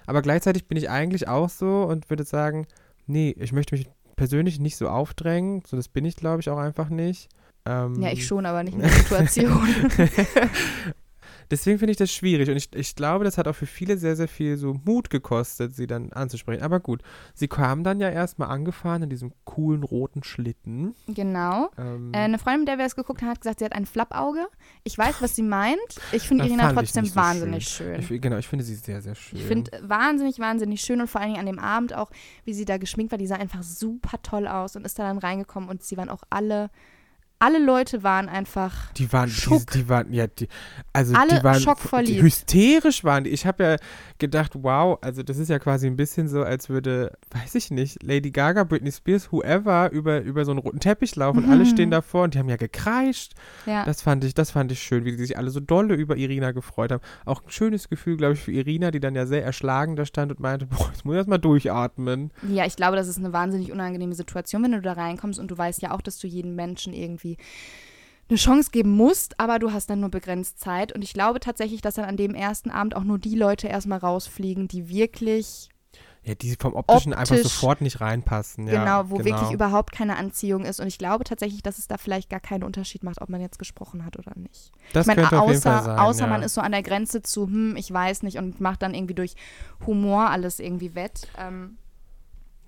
Aber 0.06 0.20
gleichzeitig 0.20 0.66
bin 0.66 0.76
ich 0.76 0.90
eigentlich 0.90 1.28
auch 1.28 1.48
so 1.48 1.84
und 1.84 2.10
würde 2.10 2.24
sagen, 2.24 2.66
nee, 3.06 3.34
ich 3.38 3.52
möchte 3.52 3.76
mich 3.76 3.88
persönlich 4.16 4.58
nicht 4.58 4.76
so 4.76 4.88
aufdrängen, 4.88 5.62
so 5.66 5.76
das 5.76 5.86
bin 5.88 6.04
ich 6.04 6.16
glaube 6.16 6.40
ich 6.40 6.50
auch 6.50 6.58
einfach 6.58 6.88
nicht. 6.88 7.28
Ähm, 7.64 8.02
Ja, 8.02 8.10
ich 8.10 8.26
schon, 8.26 8.44
aber 8.44 8.64
nicht 8.64 8.74
in 8.74 8.80
der 8.80 8.90
Situation. 8.90 9.68
Deswegen 11.50 11.78
finde 11.78 11.92
ich 11.92 11.96
das 11.96 12.10
schwierig 12.12 12.48
und 12.50 12.56
ich, 12.56 12.68
ich 12.74 12.94
glaube, 12.96 13.24
das 13.24 13.38
hat 13.38 13.48
auch 13.48 13.54
für 13.54 13.66
viele 13.66 13.96
sehr, 13.96 14.16
sehr 14.16 14.28
viel 14.28 14.56
so 14.56 14.74
Mut 14.84 15.10
gekostet, 15.10 15.74
sie 15.74 15.86
dann 15.86 16.12
anzusprechen. 16.12 16.62
Aber 16.62 16.80
gut, 16.80 17.02
sie 17.34 17.48
kam 17.48 17.84
dann 17.84 18.00
ja 18.00 18.10
erstmal 18.10 18.48
angefahren 18.50 19.02
in 19.02 19.10
diesem 19.10 19.32
coolen 19.44 19.82
roten 19.82 20.22
Schlitten. 20.24 20.94
genau. 21.08 21.70
Ähm, 21.78 22.12
Äh, 22.12 22.18
eine 22.18 22.38
Freundin, 22.38 22.60
mit 22.60 22.68
der 22.68 22.78
wir 22.78 22.86
es 22.86 22.96
geguckt 22.96 23.22
haben, 23.22 23.28
hat 23.30 23.40
gesagt, 23.40 23.58
sie 23.58 23.64
hat 23.64 23.72
ein 23.74 23.86
Flappauge. 23.86 24.46
Ich 24.84 24.96
weiß, 24.96 25.20
was 25.20 25.36
sie 25.36 25.42
meint. 25.42 25.78
Ich 26.12 26.22
finde 26.28 26.44
das 26.44 26.52
Irina 26.52 26.72
trotzdem 26.72 27.04
so 27.04 27.16
wahnsinnig 27.16 27.68
schön. 27.68 28.00
Ich, 28.00 28.20
genau, 28.20 28.36
ich 28.38 28.48
finde 28.48 28.64
sie 28.64 28.74
sehr, 28.74 29.00
sehr 29.02 29.14
schön. 29.14 29.38
Ich 29.38 29.44
finde 29.44 29.70
wahnsinnig, 29.82 30.38
wahnsinnig 30.38 30.80
schön 30.80 31.00
und 31.00 31.08
vor 31.08 31.20
allen 31.20 31.30
Dingen 31.34 31.40
an 31.40 31.46
dem 31.46 31.58
Abend 31.58 31.94
auch, 31.94 32.10
wie 32.44 32.54
sie 32.54 32.64
da 32.64 32.78
geschminkt 32.78 33.12
war, 33.12 33.18
die 33.18 33.26
sah 33.26 33.36
einfach 33.36 33.62
super 33.62 34.18
toll 34.22 34.46
aus 34.46 34.76
und 34.76 34.84
ist 34.84 34.98
da 34.98 35.04
dann 35.04 35.18
reingekommen 35.18 35.68
und 35.68 35.82
sie 35.82 35.96
waren 35.96 36.08
auch 36.08 36.22
alle, 36.30 36.70
alle 37.40 37.58
Leute 37.62 38.02
waren 38.02 38.28
einfach, 38.28 38.92
Die 38.94 39.12
waren, 39.12 39.28
die, 39.28 39.34
Schock. 39.34 39.70
die 39.72 39.88
waren, 39.88 40.12
ja, 40.12 40.26
die, 40.28 40.48
also 40.92 41.14
Alle 41.14 41.38
die 41.38 41.44
waren, 41.44 41.60
schockverliebt. 41.60 42.08
die 42.18 42.22
hysterisch 42.22 43.04
waren 43.04 43.24
die. 43.24 43.30
Ich 43.30 43.44
habe 43.44 43.62
ja 43.64 43.76
gedacht, 44.18 44.52
wow, 44.54 44.98
also 45.02 45.22
das 45.22 45.36
ist 45.38 45.50
ja 45.50 45.58
quasi 45.58 45.86
ein 45.86 45.96
bisschen 45.96 46.28
so, 46.28 46.42
als 46.42 46.68
würde, 46.70 47.12
weiß 47.32 47.54
ich 47.56 47.70
nicht, 47.70 48.02
Lady 48.02 48.30
Gaga, 48.30 48.64
Britney 48.64 48.92
Spears, 48.92 49.30
whoever 49.30 49.90
über, 49.92 50.22
über 50.22 50.44
so 50.44 50.52
einen 50.52 50.60
roten 50.60 50.80
Teppich 50.80 51.16
laufen 51.16 51.44
und 51.44 51.50
alle 51.50 51.64
Mhm. 51.64 51.68
stehen 51.68 51.90
davor 51.90 52.22
und 52.24 52.34
die 52.34 52.38
haben 52.38 52.48
ja 52.48 52.56
gekreischt. 52.56 53.32
ja. 53.66 53.84
Das 53.84 54.00
fand 54.00 54.24
ich, 54.24 54.32
das 54.34 54.50
fand 54.52 54.72
ich 54.72 54.80
schön, 54.80 55.04
wie 55.04 55.10
die 55.10 55.18
sich 55.18 55.36
alle 55.36 55.50
so 55.50 55.60
dolle 55.60 55.94
über 55.94 56.16
Irina 56.16 56.52
gefreut 56.52 56.92
haben. 56.92 57.02
Auch 57.26 57.42
ein 57.42 57.50
schönes 57.50 57.88
Gefühl, 57.90 58.16
glaube 58.16 58.34
ich, 58.34 58.40
für 58.40 58.52
Irina, 58.52 58.90
die 58.90 59.00
dann 59.00 59.14
ja 59.14 59.26
sehr 59.26 59.44
erschlagen 59.44 59.96
da 59.96 60.06
stand 60.06 60.30
und 60.32 60.40
meinte, 60.40 60.66
boah, 60.66 60.88
jetzt 60.92 61.04
muss 61.04 61.14
ich 61.14 61.18
erst 61.18 61.28
mal 61.28 61.38
durchatmen. 61.38 62.30
Ja, 62.48 62.64
ich 62.64 62.76
glaube, 62.76 62.96
das 62.96 63.08
ist 63.08 63.18
eine 63.18 63.32
wahnsinnig 63.32 63.70
unangenehme 63.72 64.14
Situation, 64.14 64.62
wenn 64.62 64.72
du 64.72 64.80
da 64.80 64.92
reinkommst 64.94 65.38
und 65.38 65.50
du 65.50 65.58
weißt 65.58 65.82
ja 65.82 65.90
auch, 65.90 66.00
dass 66.00 66.18
du 66.18 66.26
jedem 66.26 66.54
Menschen 66.54 66.94
irgendwie 66.94 67.33
eine 68.28 68.38
Chance 68.38 68.70
geben 68.72 68.90
musst, 68.90 69.38
aber 69.38 69.58
du 69.58 69.72
hast 69.72 69.90
dann 69.90 70.00
nur 70.00 70.08
begrenzt 70.08 70.58
Zeit. 70.58 70.92
Und 70.94 71.02
ich 71.02 71.12
glaube 71.12 71.40
tatsächlich, 71.40 71.82
dass 71.82 71.94
dann 71.94 72.06
an 72.06 72.16
dem 72.16 72.34
ersten 72.34 72.70
Abend 72.70 72.96
auch 72.96 73.04
nur 73.04 73.18
die 73.18 73.36
Leute 73.36 73.68
erstmal 73.68 73.98
rausfliegen, 73.98 74.66
die 74.66 74.88
wirklich, 74.88 75.68
Ja, 76.22 76.34
die 76.34 76.56
vom 76.58 76.72
Optischen 76.74 77.12
einfach 77.12 77.36
Optisch. 77.36 77.52
sofort 77.52 77.82
nicht 77.82 78.00
reinpassen. 78.00 78.66
Ja, 78.66 78.80
genau, 78.80 79.10
wo 79.10 79.22
wirklich 79.22 79.50
überhaupt 79.50 79.92
keine 79.92 80.16
Anziehung 80.16 80.64
ist. 80.64 80.80
Und 80.80 80.86
ich 80.86 80.96
glaube 80.96 81.24
tatsächlich, 81.24 81.62
dass 81.62 81.76
es 81.76 81.86
da 81.86 81.98
vielleicht 81.98 82.30
gar 82.30 82.40
keinen 82.40 82.62
Unterschied 82.62 83.04
macht, 83.04 83.20
ob 83.20 83.28
man 83.28 83.42
jetzt 83.42 83.58
gesprochen 83.58 84.06
hat 84.06 84.18
oder 84.18 84.32
nicht. 84.36 84.72
Das 84.94 85.02
ich 85.02 85.06
meine, 85.08 85.20
könnte 85.20 85.38
auf 85.42 85.48
jeden 85.48 85.58
außer, 85.58 85.70
Fall 85.70 85.84
sein. 85.84 85.98
außer 85.98 86.24
ja. 86.24 86.26
man 86.26 86.42
ist 86.42 86.54
so 86.54 86.62
an 86.62 86.72
der 86.72 86.82
Grenze 86.82 87.20
zu, 87.20 87.46
hm, 87.46 87.76
ich 87.76 87.92
weiß 87.92 88.22
nicht 88.22 88.38
und 88.38 88.58
macht 88.58 88.80
dann 88.80 88.94
irgendwie 88.94 89.14
durch 89.14 89.34
Humor 89.86 90.30
alles 90.30 90.60
irgendwie 90.60 90.94
wett. 90.94 91.28
Ähm, 91.38 91.76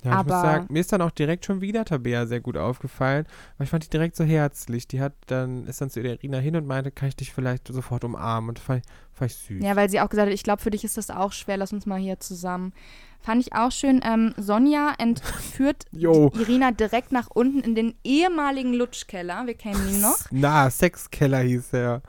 Ja, 0.05 0.21
ich 0.21 0.27
muss 0.27 0.33
Aber- 0.35 0.41
sagen, 0.43 0.67
mir 0.71 0.81
ist 0.81 0.93
dann 0.93 1.03
auch 1.03 1.11
direkt 1.11 1.45
schon 1.47 1.61
wieder 1.61 1.85
Tabea 1.85 2.27
sehr 2.27 2.41
gut 2.41 2.57
aufgefallen, 2.57 3.27
weil 3.59 3.65
ich 3.65 3.71
fand 3.71 3.85
die 3.85 3.91
direkt 3.91 4.15
so 4.15 4.25
herzlich. 4.25 4.87
Die 4.87 5.01
hat 5.01 5.15
dann, 5.27 5.67
ist 5.67 5.81
dann 5.81 5.91
zu 5.91 6.01
Irina 6.01 6.39
hin 6.39 6.55
und 6.57 6.67
meinte, 6.67 6.91
kann 6.93 7.09
ich 7.09 7.17
dich 7.17 7.33
vielleicht 7.33 7.67
sofort 7.69 8.05
umarmen? 8.05 8.51
Und 8.51 8.59
fand, 8.59 8.85
ich- 8.85 8.93
fand 9.19 9.31
ich 9.33 9.37
süß. 9.39 9.65
Ja, 9.65 9.75
weil 9.75 9.89
sie 9.91 10.01
auch 10.01 10.09
gesagt 10.09 10.29
hat, 10.29 10.35
ich 10.35 10.43
glaube, 10.45 10.63
für 10.63 10.71
dich 10.71 10.85
ist 10.85 10.97
das 10.97 11.11
auch 11.11 11.33
schwer, 11.33 11.57
lass 11.57 11.73
uns 11.73 11.87
mal 11.87 11.99
hier 11.99 12.21
zusammen. 12.21 12.73
Fand 13.21 13.41
ich 13.45 13.55
auch 13.55 13.73
schön. 13.73 14.01
Ähm, 14.05 14.35
Sonja 14.37 14.93
entführt 14.99 15.85
Irina 15.93 16.71
direkt 16.71 17.11
nach 17.11 17.29
unten 17.33 17.61
in 17.61 17.75
den 17.75 17.95
ehemaligen 18.05 18.75
Lutschkeller. 18.75 19.47
Wir 19.47 19.55
kennen 19.55 19.89
ihn 19.89 20.01
noch. 20.03 20.19
Na, 20.31 20.71
Sexkeller 20.71 21.41
hieß 21.41 21.73
er. 21.73 22.03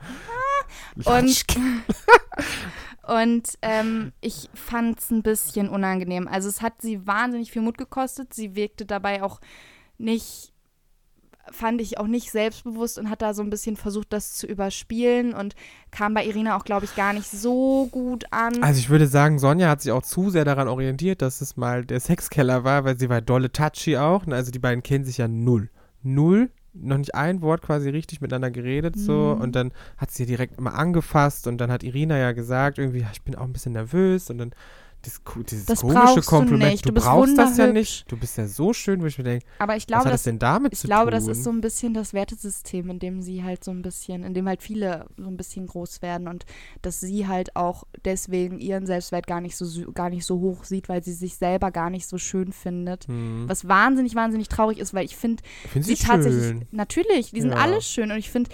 Und, 1.04 1.44
und 3.08 3.58
ähm, 3.62 4.12
ich 4.20 4.50
fand 4.52 4.98
es 5.00 5.10
ein 5.10 5.22
bisschen 5.22 5.70
unangenehm. 5.70 6.28
Also 6.28 6.48
es 6.48 6.60
hat 6.60 6.82
sie 6.82 7.06
wahnsinnig 7.06 7.50
viel 7.50 7.62
Mut 7.62 7.78
gekostet. 7.78 8.34
Sie 8.34 8.54
wirkte 8.54 8.84
dabei 8.84 9.22
auch 9.22 9.40
nicht, 9.96 10.52
fand 11.50 11.80
ich 11.80 11.96
auch 11.96 12.06
nicht 12.06 12.30
selbstbewusst 12.30 12.98
und 12.98 13.08
hat 13.08 13.22
da 13.22 13.32
so 13.32 13.42
ein 13.42 13.48
bisschen 13.48 13.76
versucht, 13.76 14.12
das 14.12 14.34
zu 14.34 14.46
überspielen 14.46 15.32
und 15.32 15.56
kam 15.90 16.12
bei 16.12 16.26
Irina 16.26 16.54
auch, 16.54 16.64
glaube 16.64 16.84
ich, 16.84 16.94
gar 16.96 17.14
nicht 17.14 17.30
so 17.30 17.88
gut 17.90 18.26
an. 18.30 18.62
Also 18.62 18.78
ich 18.78 18.90
würde 18.90 19.06
sagen, 19.06 19.38
Sonja 19.38 19.70
hat 19.70 19.80
sich 19.80 19.92
auch 19.92 20.02
zu 20.02 20.28
sehr 20.28 20.44
daran 20.44 20.68
orientiert, 20.68 21.22
dass 21.22 21.40
es 21.40 21.56
mal 21.56 21.86
der 21.86 22.00
Sexkeller 22.00 22.62
war, 22.64 22.84
weil 22.84 22.98
sie 22.98 23.08
war 23.08 23.22
dolle 23.22 23.50
touchy 23.50 23.96
auch. 23.96 24.26
ne? 24.26 24.34
Also 24.34 24.50
die 24.50 24.58
beiden 24.58 24.82
kennen 24.82 25.06
sich 25.06 25.16
ja 25.16 25.28
null. 25.28 25.70
Null. 26.02 26.50
Noch 26.74 26.98
nicht 26.98 27.14
ein 27.14 27.40
Wort 27.42 27.62
quasi 27.62 27.88
richtig 27.88 28.20
miteinander 28.20 28.50
geredet 28.50 28.96
so 28.96 29.34
Mhm. 29.36 29.42
und 29.42 29.56
dann 29.56 29.72
hat 29.96 30.10
sie 30.10 30.26
direkt 30.26 30.58
immer 30.58 30.74
angefasst 30.74 31.46
und 31.46 31.58
dann 31.58 31.72
hat 31.72 31.82
Irina 31.82 32.16
ja 32.18 32.32
gesagt 32.32 32.78
irgendwie, 32.78 33.00
ja, 33.00 33.08
ich 33.12 33.22
bin 33.22 33.34
auch 33.34 33.44
ein 33.44 33.52
bisschen 33.52 33.72
nervös 33.72 34.30
und 34.30 34.38
dann 34.38 34.52
ko- 35.24 35.42
dieses 35.42 35.66
Das 35.66 35.80
komische 35.80 35.98
brauchst 36.00 36.16
du 36.16 36.22
Kompliment, 36.22 36.72
nicht. 36.72 36.84
du, 36.84 36.88
Du 36.90 36.94
bist 36.94 37.06
brauchst 37.06 37.38
das 37.38 37.56
ja 37.56 37.66
nicht, 37.72 38.10
du 38.10 38.16
bist 38.16 38.36
ja 38.36 38.46
so 38.46 38.72
schön, 38.72 39.00
wo 39.00 39.06
ich 39.06 39.16
mir 39.18 39.24
denke, 39.24 39.46
Aber 39.58 39.76
ich 39.76 39.82
was 39.84 39.86
glaube, 39.86 40.04
hat 40.04 40.12
das 40.12 40.20
das 40.20 40.22
denn 40.24 40.38
damit 40.38 40.72
Ich 40.72 40.80
zu 40.80 40.86
glaube, 40.88 41.10
tun? 41.10 41.20
das 41.20 41.26
ist 41.28 41.44
so 41.44 41.50
ein 41.50 41.60
bisschen 41.60 41.94
das 41.94 42.12
Wertesystem, 42.12 42.90
in 42.90 42.98
dem 42.98 43.22
sie 43.22 43.42
halt 43.44 43.62
so 43.64 43.70
ein 43.70 43.82
bisschen, 43.82 44.24
in 44.24 44.34
dem 44.34 44.46
halt 44.48 44.62
viele 44.62 45.06
so 45.16 45.26
ein 45.28 45.36
bisschen 45.36 45.66
groß 45.66 46.02
werden 46.02 46.28
und 46.28 46.44
dass 46.82 47.00
sie 47.00 47.26
halt 47.26 47.54
auch 47.56 47.84
deswegen 48.04 48.58
ihren 48.58 48.86
Selbstwert 48.86 49.26
gar 49.26 49.40
nicht 49.40 49.56
so 49.56 49.66
gar 49.92 50.10
nicht 50.10 50.26
so 50.26 50.40
hoch 50.40 50.64
sieht, 50.64 50.88
weil 50.88 51.02
sie 51.04 51.12
sich 51.12 51.36
selber 51.36 51.70
gar 51.70 51.90
nicht 51.90 52.06
so 52.06 52.18
schön 52.18 52.52
findet. 52.52 53.06
hm. 53.06 53.44
Was 53.48 53.68
wahnsinnig, 53.68 54.14
wahnsinnig 54.14 54.48
traurig 54.48 54.78
ist, 54.78 54.94
weil 54.94 55.04
ich 55.04 55.16
finde, 55.16 55.42
Ich 55.64 55.70
finde 55.70 55.86
sie 55.88 55.94
sie 55.94 56.04
tatsächlich, 56.04 56.66
natürlich, 56.72 57.30
die 57.30 57.40
sind 57.40 57.50
Ja. 57.52 57.58
alle 57.58 57.80
schön 57.80 58.10
und 58.10 58.18
ich 58.18 58.30
finde, 58.30 58.50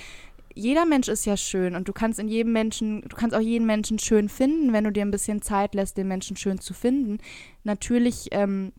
jeder 0.55 0.87
Mensch 0.87 1.09
ist 1.09 1.27
ja 1.27 1.37
schön 1.37 1.75
und 1.75 1.89
du 1.89 1.93
kannst 1.93 2.19
in 2.19 2.29
jedem 2.29 2.53
Menschen, 2.53 3.03
du 3.03 3.17
kannst 3.17 3.35
auch 3.35 3.41
jeden 3.41 3.67
Menschen 3.67 3.99
schön 3.99 4.29
finden, 4.29 4.73
wenn 4.73 4.85
du 4.85 4.93
dir 4.93 5.03
ein 5.03 5.11
bisschen 5.11 5.43
Zeit 5.43 5.75
lässt, 5.75 5.97
den 5.97 6.09
Menschen 6.09 6.37
schön 6.37 6.59
zu 6.59 6.75
finden. 6.75 7.19
Natürlich 7.65 8.29
ähm, 8.31 8.73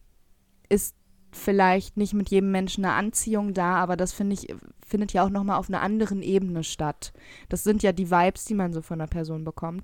ist 0.69 0.95
vielleicht 1.31 1.97
nicht 1.97 2.13
mit 2.13 2.29
jedem 2.29 2.51
Menschen 2.51 2.85
eine 2.85 2.93
Anziehung 2.93 3.53
da, 3.53 3.75
aber 3.75 3.97
das 3.97 4.13
finde 4.13 4.35
ich, 4.35 4.47
findet 4.85 5.11
ja 5.13 5.25
auch 5.25 5.29
nochmal 5.29 5.59
auf 5.59 5.69
einer 5.69 5.81
anderen 5.81 6.21
Ebene 6.21 6.63
statt. 6.63 7.11
Das 7.49 7.63
sind 7.63 7.83
ja 7.83 7.91
die 7.91 8.09
Vibes, 8.09 8.45
die 8.45 8.55
man 8.55 8.71
so 8.71 8.81
von 8.81 9.01
einer 9.01 9.09
Person 9.09 9.43
bekommt. 9.43 9.83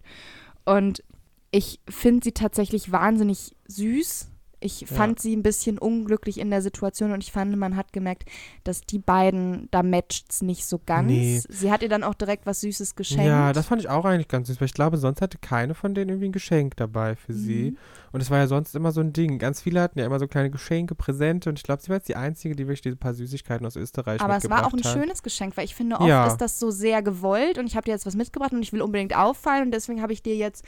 Und 0.64 1.04
ich 1.52 1.82
finde 1.90 2.24
sie 2.24 2.32
tatsächlich 2.32 2.92
wahnsinnig 2.92 3.56
süß 3.68 4.31
ich 4.62 4.86
fand 4.88 5.20
ja. 5.20 5.24
sie 5.24 5.36
ein 5.36 5.42
bisschen 5.42 5.80
unglücklich 5.80 6.40
in 6.40 6.52
der 6.52 6.62
Situation 6.62 7.12
und 7.12 7.24
ich 7.24 7.32
fand, 7.32 7.56
man 7.58 7.76
hat 7.76 7.92
gemerkt, 7.94 8.30
dass 8.64 8.82
die 8.82 9.00
beiden, 9.00 9.68
da 9.72 9.82
matcht 9.82 10.32
es 10.32 10.42
nicht 10.44 10.66
so 10.66 10.80
ganz. 10.86 11.08
Nee. 11.08 11.42
Sie 11.50 11.72
hat 11.72 11.82
ihr 11.82 11.90
dann 11.90 12.04
auch 12.04 12.14
direkt 12.14 12.46
was 12.46 12.62
Süßes 12.62 12.96
geschenkt. 12.96 13.26
Ja, 13.26 13.54
das 13.54 13.66
fand 13.66 13.82
ich 13.82 13.90
auch 13.90 14.06
eigentlich 14.06 14.28
ganz 14.28 14.48
süß, 14.48 14.62
weil 14.62 14.68
ich 14.68 14.74
glaube, 14.74 14.98
sonst 14.98 15.20
hatte 15.22 15.40
keine 15.40 15.74
von 15.74 15.96
denen 15.96 16.10
irgendwie 16.10 16.30
ein 16.30 16.32
Geschenk 16.32 16.78
dabei 16.78 17.16
für 17.16 17.34
mhm. 17.34 17.38
sie. 17.38 17.78
Und 18.12 18.22
es 18.22 18.30
war 18.30 18.38
ja 18.38 18.48
sonst 18.48 18.76
immer 18.76 18.92
so 18.92 19.02
ein 19.02 19.14
Ding. 19.14 19.40
Ganz 19.40 19.62
viele 19.62 19.82
hatten 19.82 19.98
ja 19.98 20.06
immer 20.06 20.20
so 20.20 20.28
kleine 20.28 20.52
Geschenke, 20.52 20.94
Präsente 20.94 21.50
und 21.50 21.58
ich 21.58 21.64
glaube, 21.64 21.82
sie 21.82 21.90
war 21.90 21.98
jetzt 21.98 22.10
die 22.10 22.16
Einzige, 22.16 22.56
die 22.56 22.68
wirklich 22.68 22.82
diese 22.82 22.98
paar 22.98 23.16
Süßigkeiten 23.16 23.66
aus 23.66 23.76
Österreich 23.76 24.22
Aber 24.22 24.38
es 24.38 24.50
war 24.50 24.68
auch 24.68 24.74
ein 24.74 24.84
hat. 24.84 24.94
schönes 24.94 25.24
Geschenk, 25.24 25.58
weil 25.58 25.66
ich 25.66 25.74
finde, 25.74 25.96
oft 25.96 26.08
ja. 26.08 26.28
ist 26.28 26.38
das 26.38 26.60
so 26.60 26.70
sehr 26.70 27.02
gewollt 27.02 27.58
und 27.58 27.66
ich 27.66 27.76
habe 27.76 27.86
dir 27.86 27.92
jetzt 27.92 28.06
was 28.06 28.16
mitgebracht 28.16 28.54
und 28.54 28.62
ich 28.62 28.74
will 28.74 28.82
unbedingt 28.82 29.16
auffallen 29.16 29.66
und 29.66 29.72
deswegen 29.72 30.02
habe 30.04 30.14
ich 30.14 30.22
dir 30.22 30.36
jetzt 30.36 30.64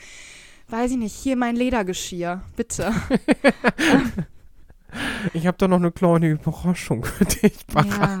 weiß 0.68 0.92
ich 0.92 0.96
nicht, 0.96 1.14
hier 1.14 1.36
mein 1.36 1.56
Ledergeschirr, 1.56 2.42
bitte. 2.56 2.92
ich 5.32 5.46
habe 5.46 5.56
da 5.58 5.68
noch 5.68 5.78
eine 5.78 5.92
kleine 5.92 6.30
Überraschung 6.30 7.04
für 7.04 7.24
dich, 7.24 7.66
Bacha. 7.66 8.20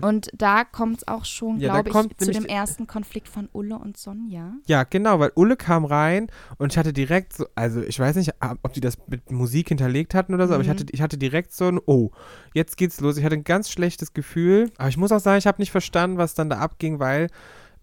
Und 0.00 0.30
da 0.34 0.64
kommt 0.64 0.98
es 0.98 1.08
auch 1.08 1.24
schon, 1.24 1.60
ja, 1.60 1.80
glaube 1.80 2.08
ich, 2.08 2.26
zu 2.26 2.32
dem 2.32 2.46
ersten 2.46 2.86
Konflikt 2.86 3.28
von 3.28 3.48
Ulle 3.52 3.78
und 3.78 3.96
Sonja. 3.96 4.52
Ja, 4.66 4.84
genau, 4.84 5.20
weil 5.20 5.32
Ulle 5.34 5.56
kam 5.56 5.84
rein 5.84 6.28
und 6.58 6.72
ich 6.72 6.78
hatte 6.78 6.92
direkt 6.92 7.34
so, 7.34 7.46
also 7.54 7.82
ich 7.82 7.98
weiß 7.98 8.16
nicht, 8.16 8.32
ob 8.62 8.72
die 8.72 8.80
das 8.80 8.96
mit 9.06 9.30
Musik 9.30 9.68
hinterlegt 9.68 10.14
hatten 10.14 10.34
oder 10.34 10.46
so, 10.46 10.50
mhm. 10.50 10.54
aber 10.54 10.62
ich 10.62 10.68
mhm. 10.68 10.72
hatte, 10.72 10.86
ich 10.90 11.02
hatte 11.02 11.18
direkt 11.18 11.52
so 11.52 11.68
ein, 11.68 11.78
oh, 11.86 12.10
jetzt 12.54 12.76
geht's 12.76 13.00
los. 13.00 13.16
Ich 13.16 13.24
hatte 13.24 13.36
ein 13.36 13.44
ganz 13.44 13.70
schlechtes 13.70 14.14
Gefühl. 14.14 14.70
Aber 14.78 14.88
ich 14.88 14.96
muss 14.96 15.12
auch 15.12 15.20
sagen, 15.20 15.38
ich 15.38 15.46
habe 15.46 15.60
nicht 15.60 15.70
verstanden, 15.70 16.18
was 16.18 16.34
dann 16.34 16.50
da 16.50 16.58
abging, 16.58 16.98
weil 16.98 17.28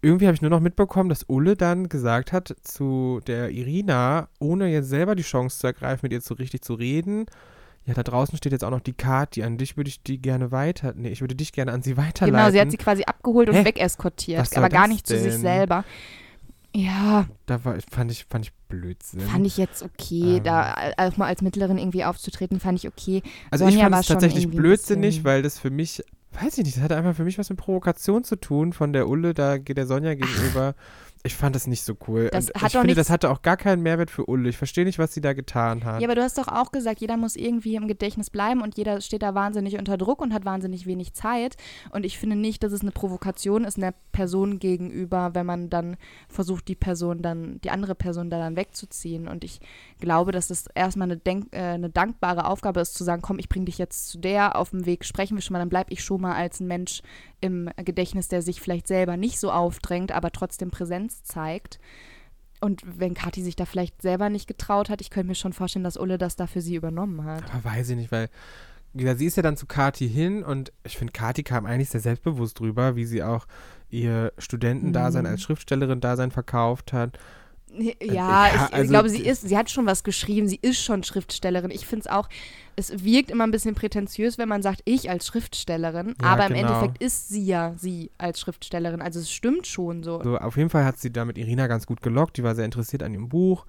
irgendwie 0.02 0.26
habe 0.26 0.34
ich 0.34 0.42
nur 0.42 0.50
noch 0.50 0.60
mitbekommen, 0.60 1.08
dass 1.08 1.24
Ulle 1.28 1.56
dann 1.56 1.88
gesagt 1.88 2.32
hat 2.32 2.54
zu 2.62 3.20
der 3.26 3.50
Irina, 3.50 4.28
ohne 4.38 4.68
jetzt 4.68 4.88
selber 4.88 5.14
die 5.14 5.22
Chance 5.22 5.58
zu 5.58 5.66
ergreifen, 5.66 6.00
mit 6.02 6.12
ihr 6.12 6.20
so 6.20 6.34
richtig 6.34 6.62
zu 6.62 6.74
reden. 6.74 7.26
Ja, 7.86 7.94
da 7.94 8.02
draußen 8.02 8.36
steht 8.36 8.52
jetzt 8.52 8.64
auch 8.64 8.70
noch 8.70 8.80
die 8.80 8.92
Kati. 8.92 9.42
An 9.42 9.58
dich 9.58 9.76
würde 9.76 9.88
ich 9.88 10.02
die 10.02 10.18
gerne 10.18 10.52
weiter. 10.52 10.92
Nee, 10.94 11.08
ich 11.08 11.20
würde 11.22 11.34
dich 11.34 11.52
gerne 11.52 11.72
an 11.72 11.82
sie 11.82 11.96
weiterleiten. 11.96 12.38
Genau, 12.38 12.50
sie 12.50 12.60
hat 12.60 12.70
sie 12.70 12.76
quasi 12.76 13.04
abgeholt 13.04 13.48
und 13.48 13.56
Hä? 13.56 13.64
wegeskortiert, 13.64 14.56
aber 14.56 14.68
gar 14.68 14.86
nicht 14.86 15.08
denn? 15.08 15.16
zu 15.16 15.22
sich 15.22 15.34
selber. 15.34 15.84
Ja. 16.74 17.26
Da 17.46 17.64
war, 17.64 17.76
fand, 17.90 18.12
ich, 18.12 18.26
fand 18.26 18.46
ich 18.46 18.52
Blödsinn. 18.68 19.20
Fand 19.20 19.46
ich 19.46 19.56
jetzt 19.56 19.82
okay. 19.82 20.36
Ähm. 20.36 20.44
Da 20.44 20.92
auch 20.96 21.16
mal 21.16 21.26
als 21.26 21.42
Mittlerin 21.42 21.78
irgendwie 21.78 22.04
aufzutreten, 22.04 22.60
fand 22.60 22.78
ich 22.78 22.88
okay. 22.88 23.22
Also 23.50 23.64
Sonja 23.64 23.78
ich 23.78 23.82
fand 23.82 24.02
es 24.02 24.06
tatsächlich 24.06 24.48
blödsinnig, 24.48 25.24
weil 25.24 25.42
das 25.42 25.58
für 25.58 25.70
mich 25.70 26.02
weiß 26.32 26.58
ich 26.58 26.64
nicht, 26.64 26.76
das 26.76 26.84
hat 26.84 26.92
einfach 26.92 27.14
für 27.14 27.24
mich 27.24 27.38
was 27.38 27.50
mit 27.50 27.58
Provokation 27.58 28.24
zu 28.24 28.36
tun 28.36 28.72
von 28.72 28.92
der 28.92 29.08
Ulle, 29.08 29.34
da 29.34 29.58
geht 29.58 29.76
der 29.76 29.86
Sonja 29.86 30.14
gegenüber. 30.14 30.74
Ich 31.22 31.34
fand 31.34 31.54
das 31.54 31.66
nicht 31.66 31.82
so 31.82 31.94
cool. 32.08 32.30
Das 32.32 32.48
ich 32.48 32.72
finde, 32.72 32.94
das 32.94 33.10
hatte 33.10 33.28
auch 33.28 33.42
gar 33.42 33.58
keinen 33.58 33.82
Mehrwert 33.82 34.10
für 34.10 34.24
Ulle. 34.24 34.48
Ich 34.48 34.56
verstehe 34.56 34.86
nicht, 34.86 34.98
was 34.98 35.12
sie 35.12 35.20
da 35.20 35.34
getan 35.34 35.84
hat. 35.84 36.00
Ja, 36.00 36.08
aber 36.08 36.14
du 36.14 36.22
hast 36.22 36.38
doch 36.38 36.48
auch 36.48 36.72
gesagt, 36.72 37.02
jeder 37.02 37.18
muss 37.18 37.36
irgendwie 37.36 37.74
im 37.74 37.88
Gedächtnis 37.88 38.30
bleiben 38.30 38.62
und 38.62 38.78
jeder 38.78 39.02
steht 39.02 39.22
da 39.22 39.34
wahnsinnig 39.34 39.78
unter 39.78 39.98
Druck 39.98 40.22
und 40.22 40.32
hat 40.32 40.46
wahnsinnig 40.46 40.86
wenig 40.86 41.12
Zeit. 41.12 41.56
Und 41.90 42.06
ich 42.06 42.18
finde 42.18 42.36
nicht, 42.36 42.62
dass 42.62 42.72
es 42.72 42.80
eine 42.80 42.90
Provokation 42.90 43.64
ist, 43.64 43.76
einer 43.76 43.92
Person 44.12 44.58
gegenüber, 44.60 45.34
wenn 45.34 45.44
man 45.44 45.68
dann 45.68 45.98
versucht, 46.30 46.68
die 46.68 46.74
Person 46.74 47.20
dann, 47.20 47.60
die 47.60 47.70
andere 47.70 47.94
Person 47.94 48.30
da 48.30 48.38
dann 48.38 48.56
wegzuziehen. 48.56 49.28
Und 49.28 49.44
ich 49.44 49.60
glaube, 50.00 50.32
dass 50.32 50.48
das 50.48 50.66
erstmal 50.74 51.08
eine, 51.08 51.16
Denk 51.16 51.48
äh, 51.52 51.58
eine 51.58 51.90
dankbare 51.90 52.46
Aufgabe 52.46 52.80
ist, 52.80 52.94
zu 52.94 53.04
sagen, 53.04 53.22
komm, 53.22 53.38
ich 53.38 53.48
bringe 53.48 53.66
dich 53.66 53.78
jetzt 53.78 54.08
zu 54.08 54.18
der, 54.18 54.56
auf 54.56 54.70
dem 54.70 54.86
Weg 54.86 55.04
sprechen 55.04 55.36
wir 55.36 55.42
schon 55.42 55.52
mal, 55.52 55.58
dann 55.58 55.68
bleibe 55.68 55.92
ich 55.92 56.02
schon 56.02 56.20
mal 56.20 56.34
als 56.34 56.60
ein 56.60 56.66
Mensch 56.66 57.02
im 57.40 57.70
Gedächtnis, 57.76 58.28
der 58.28 58.42
sich 58.42 58.60
vielleicht 58.60 58.88
selber 58.88 59.16
nicht 59.16 59.38
so 59.38 59.50
aufdrängt, 59.52 60.12
aber 60.12 60.32
trotzdem 60.32 60.70
Präsenz 60.70 61.22
zeigt. 61.22 61.78
Und 62.60 62.82
wenn 62.84 63.14
Kathi 63.14 63.42
sich 63.42 63.56
da 63.56 63.64
vielleicht 63.64 64.02
selber 64.02 64.28
nicht 64.28 64.46
getraut 64.46 64.90
hat, 64.90 65.00
ich 65.00 65.10
könnte 65.10 65.28
mir 65.28 65.34
schon 65.34 65.54
vorstellen, 65.54 65.84
dass 65.84 65.96
Ulle 65.96 66.18
das 66.18 66.36
da 66.36 66.46
für 66.46 66.60
sie 66.60 66.74
übernommen 66.74 67.24
hat. 67.24 67.44
Aber 67.54 67.64
weiß 67.64 67.90
ich 67.90 67.96
nicht, 67.96 68.12
weil 68.12 68.28
sie 68.92 69.26
ist 69.26 69.36
ja 69.36 69.42
dann 69.42 69.56
zu 69.56 69.66
Kathi 69.66 70.08
hin 70.08 70.42
und 70.42 70.72
ich 70.84 70.98
finde, 70.98 71.12
Kathi 71.12 71.42
kam 71.42 71.64
eigentlich 71.64 71.88
sehr 71.88 72.00
selbstbewusst 72.00 72.58
drüber, 72.58 72.96
wie 72.96 73.06
sie 73.06 73.22
auch 73.22 73.46
ihr 73.88 74.32
Studentendasein 74.36 75.24
mhm. 75.24 75.30
als 75.30 75.42
Schriftstellerin-Dasein 75.42 76.30
verkauft 76.30 76.92
hat 76.92 77.18
ja, 77.78 77.92
ja 78.00 78.46
ich, 78.46 78.60
also, 78.60 78.82
ich, 78.82 78.88
glaube, 78.88 79.08
sie 79.08 79.22
ist, 79.22 79.48
sie 79.48 79.56
hat 79.56 79.70
schon 79.70 79.86
was 79.86 80.04
geschrieben, 80.04 80.48
sie 80.48 80.58
ist 80.60 80.82
schon 80.82 81.02
Schriftstellerin. 81.02 81.70
Ich 81.70 81.86
finde 81.86 82.00
es 82.00 82.06
auch, 82.06 82.28
es 82.76 83.04
wirkt 83.04 83.30
immer 83.30 83.44
ein 83.44 83.50
bisschen 83.50 83.74
prätentiös, 83.74 84.38
wenn 84.38 84.48
man 84.48 84.62
sagt, 84.62 84.82
ich 84.84 85.10
als 85.10 85.26
Schriftstellerin, 85.26 86.14
ja, 86.20 86.28
aber 86.28 86.46
im 86.46 86.54
genau. 86.54 86.68
Endeffekt 86.68 87.02
ist 87.02 87.28
sie 87.28 87.44
ja 87.44 87.74
sie 87.76 88.10
als 88.18 88.40
Schriftstellerin. 88.40 89.02
Also 89.02 89.20
es 89.20 89.30
stimmt 89.30 89.66
schon 89.66 90.02
so. 90.02 90.22
so. 90.22 90.38
Auf 90.38 90.56
jeden 90.56 90.70
Fall 90.70 90.84
hat 90.84 90.98
sie 90.98 91.12
da 91.12 91.24
mit 91.24 91.38
Irina 91.38 91.66
ganz 91.66 91.86
gut 91.86 92.02
gelockt, 92.02 92.36
die 92.36 92.42
war 92.42 92.54
sehr 92.54 92.64
interessiert 92.64 93.02
an 93.02 93.12
ihrem 93.12 93.28
Buch. 93.28 93.66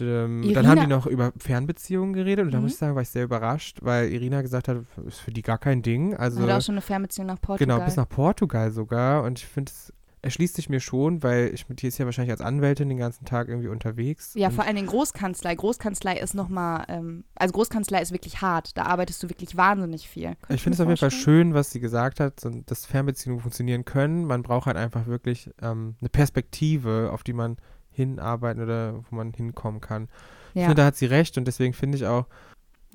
Und, 0.00 0.06
ähm, 0.06 0.52
dann 0.52 0.66
haben 0.66 0.80
die 0.80 0.86
noch 0.86 1.06
über 1.06 1.32
Fernbeziehungen 1.38 2.12
geredet 2.12 2.44
und 2.44 2.48
mhm. 2.48 2.52
da 2.52 2.60
muss 2.60 2.72
ich 2.72 2.78
sagen, 2.78 2.94
war 2.94 3.02
ich 3.02 3.08
sehr 3.08 3.24
überrascht, 3.24 3.78
weil 3.80 4.12
Irina 4.12 4.42
gesagt 4.42 4.68
hat, 4.68 4.78
ist 5.06 5.20
für 5.20 5.30
die 5.30 5.42
gar 5.42 5.58
kein 5.58 5.80
Ding. 5.80 6.14
Also, 6.14 6.42
hat 6.42 6.50
auch 6.50 6.60
schon 6.60 6.74
eine 6.74 6.82
Fernbeziehung 6.82 7.26
nach 7.26 7.40
Portugal. 7.40 7.76
Genau, 7.76 7.84
bis 7.84 7.96
nach 7.96 8.08
Portugal 8.08 8.70
sogar. 8.72 9.22
Und 9.22 9.38
ich 9.38 9.46
finde 9.46 9.72
es 9.72 9.92
erschließt 10.26 10.56
sich 10.56 10.68
mir 10.68 10.80
schon, 10.80 11.22
weil 11.22 11.52
ich 11.54 11.68
mit 11.68 11.80
dir 11.80 11.88
ist 11.88 11.98
ja 11.98 12.04
wahrscheinlich 12.04 12.32
als 12.32 12.40
Anwältin 12.40 12.88
den 12.88 12.98
ganzen 12.98 13.24
Tag 13.24 13.48
irgendwie 13.48 13.68
unterwegs. 13.68 14.32
Ja, 14.34 14.50
vor 14.50 14.64
allem 14.64 14.86
Großkanzlei. 14.86 15.54
Großkanzlei 15.54 16.18
ist 16.18 16.34
nochmal, 16.34 16.84
ähm, 16.88 17.24
also 17.34 17.52
Großkanzlei 17.52 18.02
ist 18.02 18.12
wirklich 18.12 18.42
hart. 18.42 18.76
Da 18.76 18.82
arbeitest 18.82 19.22
du 19.22 19.28
wirklich 19.28 19.56
wahnsinnig 19.56 20.08
viel. 20.08 20.34
Könnt 20.42 20.50
ich 20.50 20.62
finde 20.62 20.74
es 20.74 20.80
auf 20.80 20.88
jeden 20.88 20.98
Fall 20.98 21.10
schön, 21.10 21.54
was 21.54 21.70
sie 21.70 21.80
gesagt 21.80 22.20
hat, 22.20 22.46
dass 22.66 22.86
Fernbeziehungen 22.86 23.40
funktionieren 23.40 23.84
können. 23.84 24.26
Man 24.26 24.42
braucht 24.42 24.66
halt 24.66 24.76
einfach 24.76 25.06
wirklich 25.06 25.50
ähm, 25.62 25.94
eine 26.00 26.10
Perspektive, 26.10 27.10
auf 27.12 27.22
die 27.22 27.32
man 27.32 27.56
hinarbeiten 27.90 28.62
oder 28.62 29.04
wo 29.08 29.16
man 29.16 29.32
hinkommen 29.32 29.80
kann. 29.80 30.08
Ja. 30.54 30.62
Ich 30.62 30.66
finde, 30.66 30.82
da 30.82 30.86
hat 30.86 30.96
sie 30.96 31.06
recht 31.06 31.38
und 31.38 31.46
deswegen 31.46 31.72
finde 31.72 31.96
ich 31.96 32.06
auch, 32.06 32.26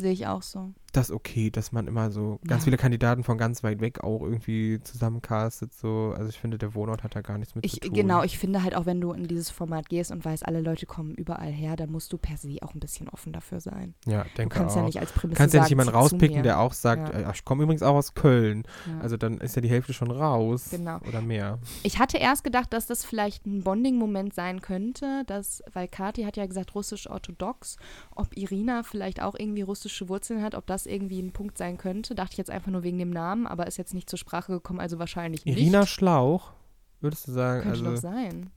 Sehe 0.02 0.14
ich 0.14 0.26
auch 0.26 0.42
so. 0.42 0.74
Das 0.92 1.12
okay, 1.12 1.50
dass 1.50 1.72
man 1.72 1.88
immer 1.88 2.12
so 2.12 2.40
ganz 2.46 2.62
ja. 2.62 2.66
viele 2.66 2.78
Kandidaten 2.78 3.24
von 3.24 3.38
ganz 3.38 3.64
weit 3.64 3.80
weg 3.82 4.04
auch 4.04 4.22
irgendwie 4.22 4.80
zusammencastet. 4.84 5.74
So. 5.74 6.14
Also 6.18 6.30
ich 6.30 6.40
finde, 6.40 6.58
der 6.58 6.74
Wohnort 6.74 7.04
hat 7.04 7.16
da 7.16 7.22
gar 7.22 7.38
nichts 7.38 7.56
mit 7.56 7.66
ich, 7.66 7.74
zu 7.74 7.80
tun. 7.80 7.94
Genau, 7.94 8.24
ich 8.24 8.38
finde 8.38 8.64
halt 8.64 8.76
auch, 8.76 8.86
wenn 8.86 9.00
du 9.00 9.12
in 9.14 9.28
dieses 9.28 9.50
Format 9.50 9.90
gehst 9.90 10.12
und 10.12 10.24
weißt, 10.26 10.46
alle 10.46 10.62
Leute 10.62 10.86
kommen 10.86 11.16
überall 11.16 11.52
her, 11.52 11.76
dann 11.76 11.92
musst 11.92 12.12
du 12.14 12.18
per 12.18 12.38
se 12.38 12.58
auch 12.62 12.74
ein 12.74 12.80
bisschen 12.80 13.10
offen 13.10 13.34
dafür 13.34 13.60
sein. 13.60 13.94
Ja, 14.06 14.26
denke 14.38 14.56
Du 14.56 14.62
kannst 14.62 14.76
auch. 14.76 14.82
ja 14.82 14.86
nicht 14.86 15.00
als 15.00 15.12
Prämisse 15.12 15.38
kannst 15.38 15.54
ja 15.54 15.62
nicht 15.62 15.70
jemanden 15.70 15.94
rauspicken, 15.94 16.44
der 16.44 16.60
auch 16.60 16.74
sagt, 16.74 17.14
ja. 17.14 17.32
ich 17.32 17.46
komme 17.46 17.64
übrigens 17.64 17.84
auch 17.84 17.96
aus 17.96 18.14
Köln. 18.14 18.64
Ja. 18.88 19.00
Also 19.00 19.18
dann 19.18 19.38
ist 19.40 19.56
ja 19.56 19.62
die 19.62 19.70
Hälfte 19.70 19.94
schon 19.94 20.12
raus. 20.12 20.68
Genau. 20.72 21.00
Oder 21.08 21.22
mehr. 21.22 21.60
Ich 21.84 22.00
hatte 22.00 22.18
erst 22.18 22.44
gedacht, 22.44 22.74
dass 22.74 22.86
das 22.86 23.06
vielleicht 23.06 23.46
ein 23.46 23.64
Bonding-Moment 23.64 24.34
sein 24.34 24.62
könnte, 24.62 25.24
dass, 25.26 25.64
weil 25.74 25.88
Kati 25.88 26.24
hat 26.24 26.38
ja 26.38 26.46
gesagt, 26.46 26.76
russisch-orthodox, 26.76 27.78
ob 28.16 28.36
Irina 28.38 28.84
vielleicht 28.84 29.22
auch 29.22 29.36
irgendwie 29.38 29.62
russische 29.62 30.10
Wurzeln 30.10 30.42
hat, 30.42 30.56
ob 30.56 30.68
das 30.68 30.81
irgendwie 30.86 31.22
ein 31.22 31.32
Punkt 31.32 31.58
sein 31.58 31.78
könnte. 31.78 32.16
Dachte 32.16 32.34
ich 32.34 32.38
jetzt 32.38 32.52
einfach 32.52 32.72
nur 32.72 32.84
wegen 32.84 32.98
dem 32.98 33.10
Namen, 33.10 33.48
aber 33.48 33.68
ist 33.68 33.78
jetzt 33.78 33.94
nicht 33.94 34.10
zur 34.10 34.20
Sprache 34.20 34.52
gekommen, 34.54 34.80
also 34.80 35.00
wahrscheinlich 35.00 35.46
nicht. 35.46 35.58
Irina 35.58 35.86
Schlauch, 35.86 36.54
würdest 37.00 37.28
du 37.28 37.32
sagen? 37.32 37.64
Könnte 37.64 37.80
also, 37.80 37.92
doch 37.92 37.98
sein. 37.98 38.50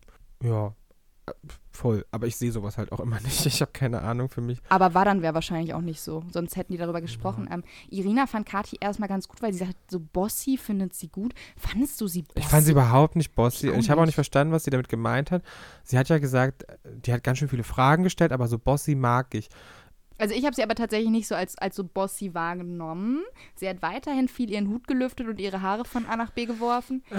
Ja, 0.43 0.75
voll. 1.71 2.05
Aber 2.11 2.27
ich 2.27 2.37
sehe 2.37 2.53
sowas 2.53 2.79
halt 2.79 2.93
auch 2.93 3.01
immer 3.01 3.21
nicht. 3.25 3.47
Ich 3.47 3.61
habe 3.61 3.73
keine 3.73 4.03
Ahnung 4.03 4.29
für 4.29 4.41
mich. 4.41 4.61
Aber 4.69 4.95
war 4.95 5.05
dann 5.05 5.23
wäre 5.23 5.35
wahrscheinlich 5.35 5.75
auch 5.75 5.81
nicht 5.81 6.01
so. 6.01 6.23
Sonst 6.33 6.57
hätten 6.57 6.73
die 6.73 6.79
darüber 6.79 7.01
gesprochen. 7.01 7.47
Ja. 7.49 7.55
Ähm, 7.55 7.65
Irina 7.91 8.27
fand 8.27 8.47
Kathi 8.47 8.77
erstmal 8.81 9.09
ganz 9.09 9.29
gut, 9.29 9.43
weil 9.43 9.53
sie 9.53 9.61
sagt, 9.61 9.77
so 9.91 10.01
bossy 10.01 10.57
findet 10.57 10.95
sie 10.95 11.09
gut. 11.09 11.35
Fandest 11.57 12.01
du 12.01 12.07
sie 12.07 12.23
bossy? 12.23 12.39
Ich 12.39 12.47
fand 12.47 12.65
sie 12.65 12.73
überhaupt 12.73 13.17
nicht 13.17 13.35
bossy. 13.35 13.71
Ich, 13.71 13.77
ich 13.77 13.91
habe 13.91 14.01
auch 14.01 14.07
nicht 14.07 14.15
verstanden, 14.15 14.53
was 14.53 14.65
sie 14.65 14.71
damit 14.71 14.89
gemeint 14.89 15.31
hat. 15.31 15.43
Sie 15.83 15.99
hat 15.99 16.09
ja 16.09 16.19
gesagt, 16.19 16.65
die 16.85 17.13
hat 17.13 17.25
ganz 17.25 17.39
schön 17.39 17.49
viele 17.49 17.65
Fragen 17.65 18.03
gestellt, 18.03 18.33
aber 18.33 18.49
so 18.49 18.59
bossy 18.59 18.95
mag 18.95 19.35
ich. 19.35 19.49
Also 20.19 20.35
ich 20.35 20.45
habe 20.45 20.55
sie 20.55 20.63
aber 20.63 20.75
tatsächlich 20.75 21.11
nicht 21.11 21.27
so 21.27 21.35
als, 21.35 21.59
als 21.59 21.77
so 21.77 21.85
bossy 21.85 22.35
wahrgenommen. 22.35 23.23
Sie 23.55 23.69
hat 23.69 23.83
weiterhin 23.83 24.29
viel 24.29 24.51
ihren 24.51 24.69
Hut 24.69 24.87
gelüftet 24.87 25.27
und 25.29 25.41
ihre 25.41 25.63
Haare 25.63 25.85
von 25.85 26.07
A 26.07 26.17
nach 26.17 26.31
B 26.31 26.47
geworfen. 26.47 27.03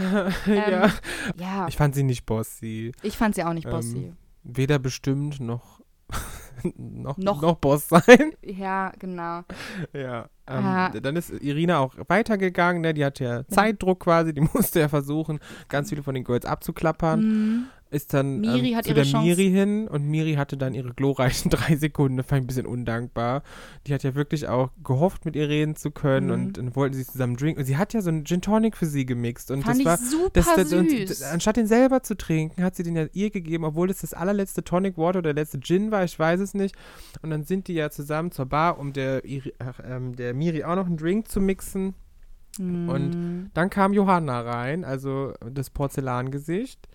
ja. 0.45 0.85
Ähm, 0.85 0.91
ja. 1.37 1.67
Ich 1.67 1.75
fand 1.75 1.95
sie 1.95 2.03
nicht 2.03 2.25
bossy. 2.25 2.91
Ich 3.01 3.17
fand 3.17 3.35
sie 3.35 3.43
auch 3.43 3.53
nicht 3.53 3.69
bossy. 3.69 3.97
Ähm, 3.97 4.17
weder 4.43 4.79
bestimmt 4.79 5.39
noch, 5.39 5.81
noch, 6.77 7.17
noch, 7.17 7.41
noch, 7.41 7.55
Boss 7.55 7.89
sein. 7.89 8.33
Ja, 8.41 8.91
genau. 8.97 9.41
Ja. 9.93 10.29
Ähm, 10.47 11.01
dann 11.01 11.15
ist 11.15 11.31
Irina 11.31 11.79
auch 11.79 11.95
weitergegangen. 12.07 12.81
Ne? 12.81 12.93
Die 12.93 13.03
hatte 13.03 13.23
ja 13.23 13.47
Zeitdruck 13.47 14.01
quasi. 14.01 14.33
Die 14.33 14.41
musste 14.53 14.79
ja 14.79 14.87
versuchen, 14.87 15.39
ganz 15.67 15.89
viele 15.89 16.03
von 16.03 16.15
den 16.15 16.23
Girls 16.23 16.45
abzuklappern. 16.45 17.19
Mhm 17.19 17.67
ist 17.95 18.13
dann 18.13 18.41
Miri 18.41 18.73
ähm, 18.73 18.83
zu 18.83 18.93
der 18.93 19.03
Chance. 19.05 19.25
Miri 19.25 19.49
hin 19.49 19.87
und 19.87 20.05
Miri 20.07 20.33
hatte 20.35 20.57
dann 20.57 20.73
ihre 20.73 20.93
glorreichen 20.93 21.49
drei 21.49 21.75
Sekunden. 21.75 22.17
Das 22.17 22.25
fand 22.27 22.39
ich 22.39 22.43
ein 22.43 22.47
bisschen 22.47 22.65
undankbar. 22.65 23.41
Die 23.87 23.93
hat 23.93 24.03
ja 24.03 24.13
wirklich 24.15 24.47
auch 24.47 24.69
gehofft, 24.83 25.25
mit 25.25 25.35
ihr 25.35 25.49
reden 25.49 25.75
zu 25.75 25.91
können 25.91 26.27
Mhm. 26.27 26.31
und 26.33 26.57
dann 26.57 26.75
wollten 26.75 26.95
sie 26.95 27.05
zusammen 27.05 27.37
trinken. 27.37 27.59
Und 27.61 27.65
sie 27.65 27.77
hat 27.77 27.93
ja 27.93 28.01
so 28.01 28.09
einen 28.09 28.25
Gin 28.25 28.41
Tonic 28.41 28.77
für 28.77 28.85
sie 28.85 29.05
gemixt 29.05 29.49
und 29.51 29.63
Fand 29.63 29.79
das 29.79 29.85
war 29.85 29.97
super 29.97 30.29
das, 30.33 30.53
das, 30.55 30.73
und, 30.73 30.89
süß. 30.89 31.23
anstatt 31.23 31.57
den 31.57 31.67
selber 31.67 32.03
zu 32.03 32.15
trinken, 32.17 32.61
hat 32.63 32.75
sie 32.75 32.83
den 32.83 32.95
ja 32.95 33.05
ihr 33.13 33.29
gegeben, 33.31 33.63
obwohl 33.63 33.87
das 33.87 33.99
das 34.01 34.13
allerletzte 34.13 34.63
Tonic 34.63 34.97
Water 34.97 35.19
oder 35.19 35.33
der 35.33 35.41
letzte 35.43 35.59
Gin 35.59 35.91
war, 35.91 36.03
ich 36.03 36.17
weiß 36.19 36.39
es 36.41 36.53
nicht. 36.53 36.75
Und 37.21 37.29
dann 37.29 37.43
sind 37.45 37.67
die 37.67 37.73
ja 37.73 37.89
zusammen 37.89 38.31
zur 38.31 38.45
Bar, 38.45 38.77
um 38.79 38.93
der, 38.93 39.21
ach, 39.59 39.79
ähm, 39.83 40.15
der 40.15 40.33
Miri 40.33 40.63
auch 40.63 40.75
noch 40.75 40.85
einen 40.85 40.97
Drink 40.97 41.27
zu 41.29 41.39
mixen. 41.39 41.93
und 42.57 43.11
Mm. 43.15 43.51
Dann 43.53 43.69
kam 43.69 43.91
Johanna 43.93 44.39
rein, 44.41 44.85
also 44.85 45.33
das 45.51 45.69
Porzellangesicht. 45.69 46.87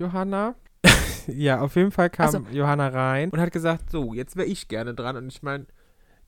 Johanna. 0.00 0.54
ja, 1.26 1.60
auf 1.60 1.76
jeden 1.76 1.90
Fall 1.92 2.10
kam 2.10 2.26
Also- 2.26 2.44
Johanna 2.50 2.88
rein 2.88 3.30
und 3.30 3.38
hat 3.40 3.52
gesagt, 3.52 3.90
so, 3.90 4.14
jetzt 4.14 4.36
wäre 4.36 4.46
ich 4.48 4.68
gerne 4.68 4.94
dran. 4.94 5.16
Und 5.16 5.28
ich 5.28 5.42
meine, 5.42 5.66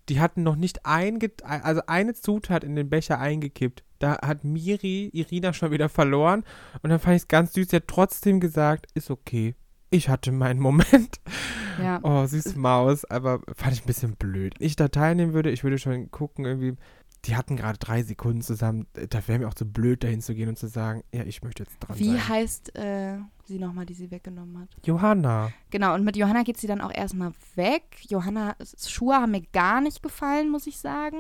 die 0.09 0.21
hatten 0.21 0.43
noch 0.43 0.57
nicht 0.57 0.85
einge 0.85 1.31
also 1.45 1.83
eine 1.87 2.15
Zutat 2.15 2.65
in 2.65 2.75
den 2.77 2.91
Becher 2.91 3.19
eingekippt. 3.19 3.85
Da 3.99 4.19
hat 4.21 4.43
Miri 4.45 5.11
Irina 5.13 5.53
schon 5.53 5.71
wieder 5.71 5.89
verloren. 5.89 6.45
Und 6.83 6.91
dann 6.91 6.99
fand 6.99 7.17
ich 7.17 7.23
es 7.23 7.29
ganz 7.29 7.53
süß. 7.55 7.69
Sie 7.71 7.77
hat 7.77 7.87
trotzdem 7.87 8.41
gesagt, 8.41 8.87
ist 8.95 9.11
okay. 9.11 9.55
Ich 9.91 10.09
hatte 10.09 10.33
meinen 10.33 10.59
Moment. 10.61 11.21
ja. 11.81 12.01
Oh, 12.03 12.27
süße 12.27 12.59
Maus. 12.59 13.05
Aber 13.05 13.41
fand 13.55 13.75
ich 13.75 13.83
ein 13.85 13.87
bisschen 13.87 14.17
blöd. 14.17 14.55
Ich 14.59 14.75
da 14.75 14.89
teilnehmen 14.89 15.35
würde, 15.35 15.51
ich 15.51 15.63
würde 15.63 15.79
schon 15.79 16.11
gucken, 16.11 16.45
irgendwie. 16.45 16.75
Die 17.27 17.37
hatten 17.37 17.55
gerade 17.57 17.79
drei 17.79 18.03
Sekunden 18.03 18.43
zusammen. 18.43 18.89
Da 18.95 19.29
wäre 19.29 19.39
mir 19.39 19.47
auch 19.47 19.55
zu 19.55 19.65
blöd, 19.65 20.03
dahin 20.03 20.21
zu 20.21 20.35
gehen 20.35 20.49
und 20.49 20.59
zu 20.59 20.67
sagen, 20.67 21.05
ja, 21.15 21.23
ich 21.23 21.43
möchte 21.45 21.63
jetzt 21.63 21.79
dran 21.79 21.97
Wie 21.97 22.07
sein. 22.09 22.29
heißt 22.29 22.75
äh, 22.75 23.19
sie 23.53 23.59
nochmal, 23.59 23.87
die 23.87 23.95
sie 23.95 24.11
weggenommen 24.11 24.59
hat? 24.61 24.69
Johanna. 24.85 25.53
Genau, 25.71 25.95
und 25.95 26.05
mit 26.05 26.17
Johanna 26.17 26.43
geht 26.43 26.59
sie 26.59 26.67
dann 26.67 26.81
auch 26.81 26.93
erstmal 26.93 27.33
weg. 27.55 27.83
Johannas 28.09 28.91
Schuhe 28.91 29.15
haben 29.15 29.31
mir 29.33 29.43
gar 29.53 29.81
nicht 29.81 30.03
gefallen, 30.03 30.51
muss 30.51 30.67
ich 30.67 30.79
sagen. 30.79 31.19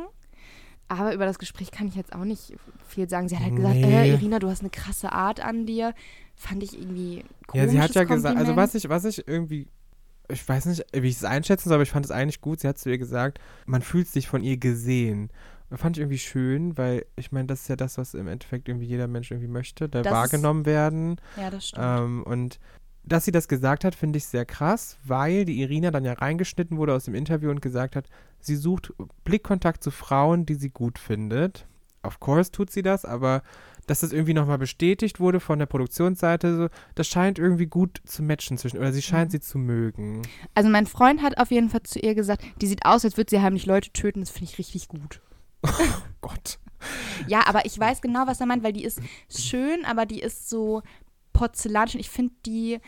Aber 0.89 1.15
über 1.15 1.25
das 1.25 1.39
Gespräch 1.39 1.71
kann 1.71 1.87
ich 1.89 1.95
jetzt 1.95 2.13
auch 2.15 2.25
nicht 2.25 2.53
viel 2.87 3.09
sagen. 3.09 3.29
Sie 3.29 3.37
hat 3.37 3.45
halt 3.45 3.57
gesagt, 3.57 3.77
Nee. 3.77 3.85
äh, 4.11 4.11
Irina, 4.11 4.39
du 4.39 4.49
hast 4.51 4.61
eine 4.61 4.69
krasse 4.71 5.13
Art 5.13 5.41
an 5.41 5.65
dir. 5.65 5.95
Fand 6.35 6.63
ich 6.63 6.79
irgendwie 6.79 7.25
komisch. 7.47 7.65
Ja, 7.65 7.69
sie 7.69 7.81
hat 7.81 7.95
ja 7.95 8.05
gesagt, 8.05 8.37
also 8.37 8.57
was 8.57 8.75
ich, 8.75 8.89
was 8.89 9.05
ich 9.07 9.27
irgendwie, 9.27 9.69
ich 10.29 10.47
weiß 10.47 10.67
nicht, 10.67 10.85
wie 10.93 11.09
ich 11.09 11.17
es 11.17 11.25
einschätzen 11.25 11.69
soll, 11.69 11.77
aber 11.77 11.83
ich 11.83 11.91
fand 11.91 12.05
es 12.05 12.11
eigentlich 12.11 12.41
gut. 12.43 12.61
Sie 12.61 12.69
hat 12.69 12.79
zu 12.79 12.91
ihr 12.91 12.99
gesagt, 12.99 13.39
man 13.65 13.81
fühlt 13.81 14.09
sich 14.09 14.29
von 14.29 14.43
ihr 14.43 14.57
gesehen. 14.59 15.31
Fand 15.75 15.97
ich 15.97 16.01
irgendwie 16.03 16.19
schön, 16.19 16.77
weil 16.77 17.07
ich 17.17 17.33
meine, 17.33 17.47
das 17.47 17.63
ist 17.63 17.69
ja 17.69 17.77
das, 17.77 17.99
was 17.99 18.15
im 18.15 18.29
Endeffekt 18.29 18.69
irgendwie 18.69 18.87
jeder 18.87 19.07
Mensch 19.09 19.31
irgendwie 19.31 19.49
möchte, 19.49 19.89
da 19.89 20.03
Das 20.03 20.13
wahrgenommen 20.13 20.67
werden. 20.67 21.17
Ja, 21.37 21.51
das 21.51 21.69
stimmt. 21.69 21.85
Ähm, 21.87 22.23
und 22.25 22.59
dass 23.05 23.25
sie 23.25 23.33
das 23.33 23.49
gesagt 23.49 23.85
hat, 23.85 23.95
finde 23.95 24.19
ich 24.19 24.27
sehr 24.27 24.45
krass, 24.45 24.97
weil 25.05 25.45
die 25.45 25.61
Irina 25.61 25.91
dann 25.91 26.05
ja 26.05 26.13
reingeschnitten 26.13 26.77
wurde 26.77 26.95
aus 26.95 27.05
dem 27.07 27.15
Interview 27.15 27.51
und 27.51 27.61
gesagt 27.61 27.97
hat, 27.97 28.07
sie 28.39 28.55
sucht 28.57 28.93
Blickkontakt 29.25 29.83
zu 29.83 29.91
Frauen, 29.91 30.47
die 30.47 30.55
sie 30.55 30.71
gut 30.71 30.99
findet. 30.99 31.67
Of 32.05 32.21
course 32.21 32.51
tut 32.53 32.71
sie 32.71 32.83
das, 32.83 33.05
aber 33.05 33.43
dass 33.87 34.01
das 34.01 34.13
irgendwie 34.13 34.35
nochmal 34.35 34.59
bestätigt 34.59 35.19
wurde 35.19 35.41
von 35.41 35.59
der 35.59 35.67
Produktionsseite, 35.67 36.57
so, 36.57 36.69
das 36.95 37.09
scheint 37.09 37.39
irgendwie 37.39 37.67
gut 37.67 38.01
zu 38.05 38.23
matchen 38.23 38.57
zwischen, 38.59 38.79
oder 38.79 38.93
sie 38.93 39.03
scheint 39.03 39.29
Mhm. 39.31 39.33
sie 39.33 39.41
zu 39.41 39.59
mögen. 39.59 40.23
Also 40.55 40.69
mein 40.71 40.87
Freund 40.87 41.23
hat 41.23 41.39
auf 41.39 41.51
jeden 41.51 41.69
Fall 41.71 41.83
zu 41.83 41.99
ihr 41.99 42.15
gesagt, 42.15 42.45
die 42.61 42.67
sieht 42.69 42.85
aus, 42.85 43.05
als 43.05 43.17
würde 43.17 43.31
sie 43.31 43.41
heimlich 43.41 43.67
Leute 43.67 43.91
töten. 43.93 44.21
Das 44.21 44.31
finde 44.31 44.45
ich 44.53 44.59
richtig 44.59 44.87
gut. 44.89 45.21
Gott. 46.21 46.59
Ja, 47.27 47.47
aber 47.47 47.65
ich 47.65 47.79
weiß 47.79 48.01
genau, 48.01 48.27
was 48.27 48.41
er 48.41 48.47
meint, 48.47 48.63
weil 48.65 48.73
die 48.73 48.85
ist 48.85 49.01
schön, 49.29 49.85
aber 49.85 50.07
die 50.07 50.21
ist 50.21 50.49
so 50.49 50.83
porzellanisch. 51.33 51.95
Und 51.95 52.01
ich 52.01 52.11
finde, 52.11 52.35
die 52.45 52.81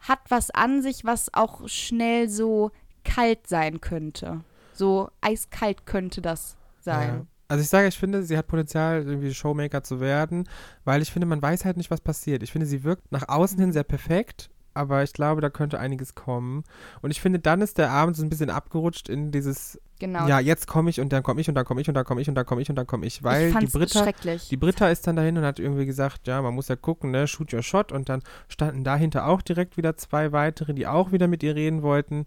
hat 0.00 0.20
was 0.28 0.50
an 0.50 0.82
sich, 0.82 1.04
was 1.04 1.32
auch 1.34 1.68
schnell 1.68 2.28
so 2.28 2.70
kalt 3.04 3.46
sein 3.46 3.80
könnte. 3.80 4.42
So 4.72 5.10
eiskalt 5.20 5.86
könnte 5.86 6.20
das 6.22 6.56
Ja. 6.84 6.92
sein. 6.92 7.28
Also 7.50 7.62
ich 7.62 7.68
sage, 7.70 7.88
ich 7.88 7.98
finde, 7.98 8.22
sie 8.22 8.36
hat 8.36 8.46
Potenzial, 8.46 9.04
irgendwie 9.06 9.32
Showmaker 9.32 9.82
zu 9.82 10.00
werden, 10.00 10.46
weil 10.84 11.00
ich 11.00 11.10
finde, 11.10 11.26
man 11.26 11.40
weiß 11.40 11.64
halt 11.64 11.78
nicht, 11.78 11.90
was 11.90 12.00
passiert. 12.02 12.42
Ich 12.42 12.52
finde, 12.52 12.66
sie 12.66 12.84
wirkt 12.84 13.10
nach 13.10 13.26
außen 13.28 13.58
hin 13.58 13.72
sehr 13.72 13.84
perfekt, 13.84 14.50
aber 14.78 15.02
ich 15.02 15.12
glaube, 15.12 15.40
da 15.40 15.50
könnte 15.50 15.78
einiges 15.78 16.14
kommen. 16.14 16.64
Und 17.02 17.10
ich 17.10 17.20
finde, 17.20 17.40
dann 17.40 17.60
ist 17.60 17.76
der 17.76 17.90
Abend 17.90 18.16
so 18.16 18.22
ein 18.22 18.30
bisschen 18.30 18.48
abgerutscht 18.50 19.08
in 19.08 19.30
dieses, 19.30 19.78
Genau. 19.98 20.28
ja, 20.28 20.38
jetzt 20.38 20.68
komme 20.68 20.90
ich 20.90 21.00
und 21.00 21.12
dann 21.12 21.22
komme 21.22 21.40
ich 21.40 21.48
und 21.48 21.54
dann 21.56 21.64
komme 21.64 21.80
ich 21.80 21.88
und 21.88 21.94
dann 21.94 22.04
komme 22.04 22.20
ich 22.20 22.28
und 22.28 22.36
dann 22.36 22.46
komme 22.46 22.62
ich 22.62 22.70
und 22.70 22.76
dann 22.76 22.86
komme 22.86 23.06
ich, 23.06 23.24
weil 23.24 23.48
ich 23.48 23.56
die 23.56 23.66
Britta, 23.66 24.02
schrecklich. 24.04 24.48
die 24.48 24.56
Britta 24.56 24.88
ist 24.90 25.06
dann 25.06 25.16
dahin 25.16 25.36
und 25.36 25.44
hat 25.44 25.58
irgendwie 25.58 25.86
gesagt, 25.86 26.28
ja, 26.28 26.40
man 26.40 26.54
muss 26.54 26.68
ja 26.68 26.76
gucken, 26.76 27.10
ne, 27.10 27.26
shoot 27.26 27.52
your 27.52 27.62
shot 27.62 27.90
und 27.90 28.08
dann 28.08 28.22
standen 28.48 28.84
dahinter 28.84 29.26
auch 29.26 29.42
direkt 29.42 29.76
wieder 29.76 29.96
zwei 29.96 30.30
weitere, 30.30 30.72
die 30.72 30.86
auch 30.86 31.10
wieder 31.10 31.26
mit 31.26 31.42
ihr 31.42 31.56
reden 31.56 31.82
wollten. 31.82 32.24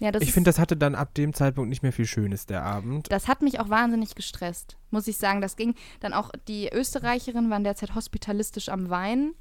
ja, 0.00 0.12
das 0.12 0.22
ich 0.22 0.32
finde, 0.32 0.48
das 0.48 0.58
hatte 0.58 0.76
dann 0.76 0.94
ab 0.94 1.14
dem 1.14 1.32
Zeitpunkt 1.32 1.70
nicht 1.70 1.82
mehr 1.82 1.92
viel 1.92 2.06
Schönes, 2.06 2.44
der 2.44 2.62
Abend. 2.62 3.10
Das 3.10 3.26
hat 3.26 3.40
mich 3.40 3.58
auch 3.58 3.70
wahnsinnig 3.70 4.14
gestresst, 4.14 4.76
muss 4.90 5.06
ich 5.08 5.16
sagen. 5.16 5.40
Das 5.40 5.56
ging 5.56 5.74
dann 6.00 6.12
auch, 6.12 6.30
die 6.46 6.68
Österreicherinnen 6.70 7.50
waren 7.50 7.64
derzeit 7.64 7.94
hospitalistisch 7.94 8.68
am 8.68 8.90
Weinen. 8.90 9.34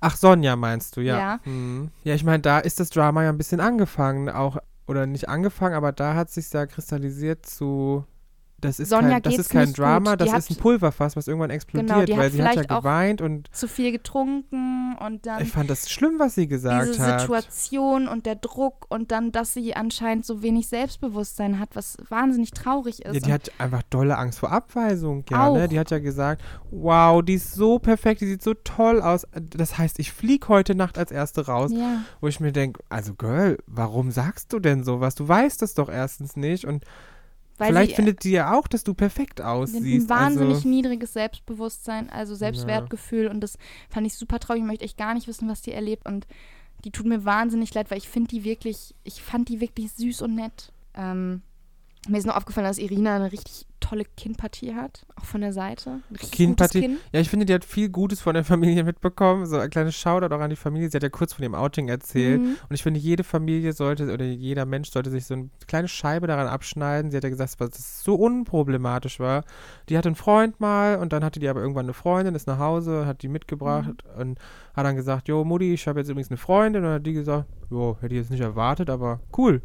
Ach, 0.00 0.16
Sonja 0.16 0.56
meinst 0.56 0.96
du, 0.96 1.00
ja. 1.00 1.18
Ja. 1.18 1.40
Hm. 1.44 1.90
Ja, 2.04 2.14
ich 2.14 2.24
meine, 2.24 2.40
da 2.40 2.58
ist 2.58 2.80
das 2.80 2.90
Drama 2.90 3.22
ja 3.24 3.28
ein 3.30 3.38
bisschen 3.38 3.60
angefangen, 3.60 4.28
auch, 4.28 4.58
oder 4.86 5.06
nicht 5.06 5.28
angefangen, 5.28 5.74
aber 5.74 5.92
da 5.92 6.14
hat 6.14 6.30
sich 6.30 6.52
ja 6.52 6.66
kristallisiert 6.66 7.46
zu, 7.46 8.04
das 8.60 8.78
ist 8.80 8.90
Sonja 8.90 9.10
kein, 9.12 9.22
das 9.22 9.38
ist 9.38 9.50
kein 9.50 9.72
Drama, 9.72 10.16
das 10.16 10.32
hat- 10.32 10.38
ist 10.40 10.50
ein 10.50 10.56
Pulverfass, 10.56 11.16
was 11.16 11.28
irgendwann 11.28 11.50
explodiert, 11.50 12.08
die 12.08 12.12
hat 12.14 12.20
weil 12.20 12.30
sie 12.30 12.42
hat 12.42 12.56
ja 12.56 12.62
geweint 12.80 13.20
und 13.22 13.48
Zu 13.54 13.68
viel 13.68 13.92
getrunken 13.92 14.79
und 14.96 15.26
dann 15.26 15.42
ich 15.42 15.50
fand 15.50 15.70
das 15.70 15.90
schlimm, 15.90 16.18
was 16.18 16.34
sie 16.34 16.46
gesagt 16.48 16.88
diese 16.88 17.06
hat. 17.06 17.20
Situation 17.20 18.08
und 18.08 18.26
der 18.26 18.36
Druck 18.36 18.86
und 18.88 19.10
dann, 19.10 19.32
dass 19.32 19.52
sie 19.54 19.74
anscheinend 19.74 20.26
so 20.26 20.42
wenig 20.42 20.68
Selbstbewusstsein 20.68 21.58
hat, 21.58 21.70
was 21.74 21.96
wahnsinnig 22.08 22.52
traurig 22.52 23.04
ist. 23.04 23.14
Ja, 23.14 23.20
die 23.20 23.26
Und 23.26 23.32
hat 23.32 23.52
einfach 23.58 23.82
dolle 23.90 24.16
Angst 24.18 24.38
vor 24.40 24.52
Abweisung, 24.52 25.24
ja, 25.30 25.50
ne? 25.50 25.64
Auch. 25.64 25.68
Die 25.68 25.78
hat 25.78 25.90
ja 25.90 25.98
gesagt, 25.98 26.42
wow, 26.70 27.22
die 27.22 27.34
ist 27.34 27.54
so 27.54 27.78
perfekt, 27.78 28.20
die 28.20 28.26
sieht 28.26 28.42
so 28.42 28.54
toll 28.54 29.00
aus. 29.00 29.26
Das 29.32 29.78
heißt, 29.78 29.98
ich 29.98 30.12
fliege 30.12 30.48
heute 30.48 30.74
Nacht 30.74 30.98
als 30.98 31.10
Erste 31.10 31.46
raus. 31.46 31.70
ja. 31.72 32.02
Wo 32.20 32.28
ich 32.28 32.40
mir 32.40 32.52
denke, 32.52 32.82
also 32.88 33.14
Girl, 33.14 33.58
warum 33.66 34.10
sagst 34.10 34.52
du 34.52 34.58
denn 34.58 34.84
sowas? 34.84 35.14
Du 35.14 35.26
weißt 35.26 35.62
es 35.62 35.74
doch 35.74 35.88
erstens 35.88 36.36
nicht 36.36 36.64
und 36.64 36.84
vielleicht 37.68 37.90
sie 37.90 37.96
findet 37.96 38.24
die 38.24 38.30
ja 38.30 38.56
auch, 38.56 38.66
dass 38.66 38.84
du 38.84 38.94
perfekt 38.94 39.38
sie 39.38 39.44
aussiehst. 39.44 39.84
ein 39.84 40.08
wahnsinnig 40.08 40.56
also, 40.56 40.68
niedriges 40.68 41.12
Selbstbewusstsein, 41.12 42.10
also 42.10 42.34
Selbstwertgefühl 42.34 43.26
und 43.28 43.40
das 43.40 43.58
fand 43.88 44.06
ich 44.06 44.14
super 44.14 44.38
traurig. 44.38 44.62
Ich 44.62 44.66
möchte 44.66 44.84
echt 44.84 44.98
gar 44.98 45.14
nicht 45.14 45.28
wissen, 45.28 45.48
was 45.48 45.62
die 45.62 45.72
erlebt 45.72 46.06
und 46.06 46.26
die 46.84 46.90
tut 46.90 47.06
mir 47.06 47.24
wahnsinnig 47.24 47.74
leid, 47.74 47.90
weil 47.90 47.98
ich 47.98 48.08
finde 48.08 48.28
die 48.28 48.44
wirklich, 48.44 48.94
ich 49.04 49.22
fand 49.22 49.48
die 49.48 49.60
wirklich 49.60 49.92
süß 49.92 50.22
und 50.22 50.34
nett. 50.34 50.72
Ähm, 50.94 51.42
mir 52.08 52.18
ist 52.18 52.26
noch 52.26 52.36
aufgefallen, 52.36 52.66
dass 52.66 52.78
Irina 52.78 53.16
eine 53.16 53.30
richtig 53.30 53.66
tolle 53.78 54.04
Kinnpartie 54.04 54.74
hat, 54.74 55.06
auch 55.16 55.24
von 55.24 55.40
der 55.40 55.52
Seite. 55.52 56.00
Kinnpartie? 56.32 56.80
Kinn. 56.80 56.96
ja, 57.12 57.20
ich 57.20 57.28
finde, 57.28 57.44
die 57.46 57.52
hat 57.54 57.64
viel 57.64 57.88
Gutes 57.88 58.20
von 58.20 58.34
der 58.34 58.44
Familie 58.44 58.84
mitbekommen. 58.84 59.46
So 59.46 59.58
ein 59.58 59.68
kleines 59.70 59.96
Shoutout 59.96 60.34
auch 60.34 60.40
an 60.40 60.50
die 60.50 60.56
Familie. 60.56 60.90
Sie 60.90 60.96
hat 60.96 61.02
ja 61.02 61.08
kurz 61.08 61.32
von 61.34 61.42
ihrem 61.42 61.54
Outing 61.54 61.88
erzählt. 61.88 62.40
Mhm. 62.40 62.56
Und 62.68 62.74
ich 62.74 62.82
finde, 62.82 63.00
jede 63.00 63.24
Familie 63.24 63.72
sollte 63.72 64.12
oder 64.12 64.24
jeder 64.24 64.64
Mensch 64.66 64.90
sollte 64.90 65.10
sich 65.10 65.26
so 65.26 65.34
eine 65.34 65.50
kleine 65.66 65.88
Scheibe 65.88 66.26
daran 66.26 66.46
abschneiden. 66.46 67.10
Sie 67.10 67.16
hat 67.16 67.24
ja 67.24 67.30
gesagt, 67.30 67.60
dass 67.60 67.78
es 67.78 68.02
so 68.02 68.14
unproblematisch 68.14 69.18
war. 69.20 69.44
Die 69.88 69.96
hatte 69.98 70.08
einen 70.08 70.16
Freund 70.16 70.60
mal 70.60 70.96
und 70.98 71.12
dann 71.12 71.24
hatte 71.24 71.40
die 71.40 71.48
aber 71.48 71.60
irgendwann 71.60 71.86
eine 71.86 71.94
Freundin, 71.94 72.34
ist 72.34 72.46
nach 72.46 72.58
Hause, 72.58 73.06
hat 73.06 73.22
die 73.22 73.28
mitgebracht 73.28 74.04
Mhm. 74.16 74.20
und 74.20 74.38
hat 74.74 74.84
dann 74.86 74.96
gesagt, 74.96 75.28
jo, 75.28 75.44
Mutti, 75.44 75.72
ich 75.74 75.86
habe 75.86 76.00
jetzt 76.00 76.08
übrigens 76.08 76.30
eine 76.30 76.38
Freundin. 76.38 76.82
Und 76.82 76.88
dann 76.88 76.94
hat 76.96 77.06
die 77.06 77.12
gesagt, 77.12 77.46
jo, 77.70 77.96
hätte 78.00 78.14
ich 78.14 78.20
jetzt 78.20 78.30
nicht 78.30 78.40
erwartet, 78.40 78.88
aber 78.90 79.20
cool. 79.36 79.62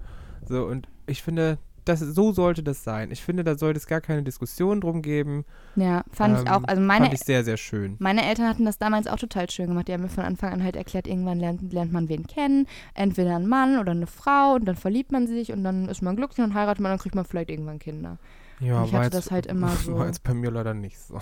So, 0.48 0.66
und 0.66 0.88
ich 1.06 1.22
finde, 1.24 1.58
das, 1.86 2.00
so 2.00 2.32
sollte 2.32 2.64
das 2.64 2.84
sein. 2.84 3.12
Ich 3.12 3.24
finde, 3.24 3.44
da 3.44 3.58
sollte 3.58 3.78
es 3.78 3.88
gar 3.88 4.02
keine 4.02 4.24
Diskussion 4.24 4.82
drum 4.82 5.02
geben. 5.02 5.46
Ja, 5.76 6.04
fand 6.12 6.36
ich 6.40 6.46
Ähm, 6.46 6.52
auch. 6.54 6.64
Also 6.66 6.82
meine, 6.82 7.06
Fand 7.06 7.14
ich 7.14 7.22
sehr, 7.26 7.44
sehr 7.44 7.58
schön. 7.58 7.96
meine 8.00 8.26
Eltern 8.26 8.48
hatten 8.48 8.66
das 8.66 8.78
damals 8.78 9.08
auch 9.08 9.18
total 9.18 9.50
schön 9.50 9.68
gemacht. 9.68 9.88
Die 9.88 9.94
haben 9.94 10.02
mir 10.02 10.10
von 10.10 10.24
Anfang 10.26 10.52
an 10.52 10.64
halt 10.64 10.76
erklärt, 10.76 11.08
irgendwann 11.08 11.40
lernt, 11.40 11.72
lernt 11.72 11.94
man 11.94 12.10
wen 12.10 12.28
kennen. 12.28 12.68
Entweder 12.94 13.36
ein 13.36 13.48
Mann 13.48 13.80
oder 13.80 13.92
eine 13.92 14.08
Frau 14.08 14.56
und 14.56 14.66
dann 14.66 14.76
verliebt 14.76 15.12
man 15.12 15.28
sich 15.28 15.52
und 15.52 15.64
dann 15.64 15.88
ist 15.88 16.02
man 16.02 16.16
glücklich 16.16 16.44
und 16.46 16.54
heiratet 16.54 16.82
man, 16.82 16.92
dann 16.92 17.00
kriegt 17.00 17.16
man 17.16 17.26
vielleicht 17.26 17.50
irgendwann 17.50 17.80
Kinder. 17.80 18.18
Ja, 18.60 18.84
ich 18.86 18.92
war 18.94 19.04
hatte 19.04 19.18
jetzt- 19.18 19.28
das 19.28 19.32
halt 19.32 19.46
immer 19.46 19.70
so. 19.76 19.98
War 19.98 20.08
jetzt 20.08 20.24
bei 20.24 20.34
mir 20.34 20.50
leider 20.52 20.74
nicht 20.74 20.98
so. 20.98 21.20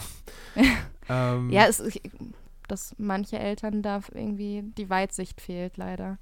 ähm, 1.09 1.49
Ja, 1.49 1.65
es, 1.67 1.79
ich- 1.79 2.01
dass 2.67 2.95
manche 2.97 3.37
Eltern 3.37 3.81
da 3.81 3.99
irgendwie 4.13 4.63
die 4.77 4.89
Weitsicht 4.89 5.41
fehlt, 5.41 5.75
leider. 5.77 6.17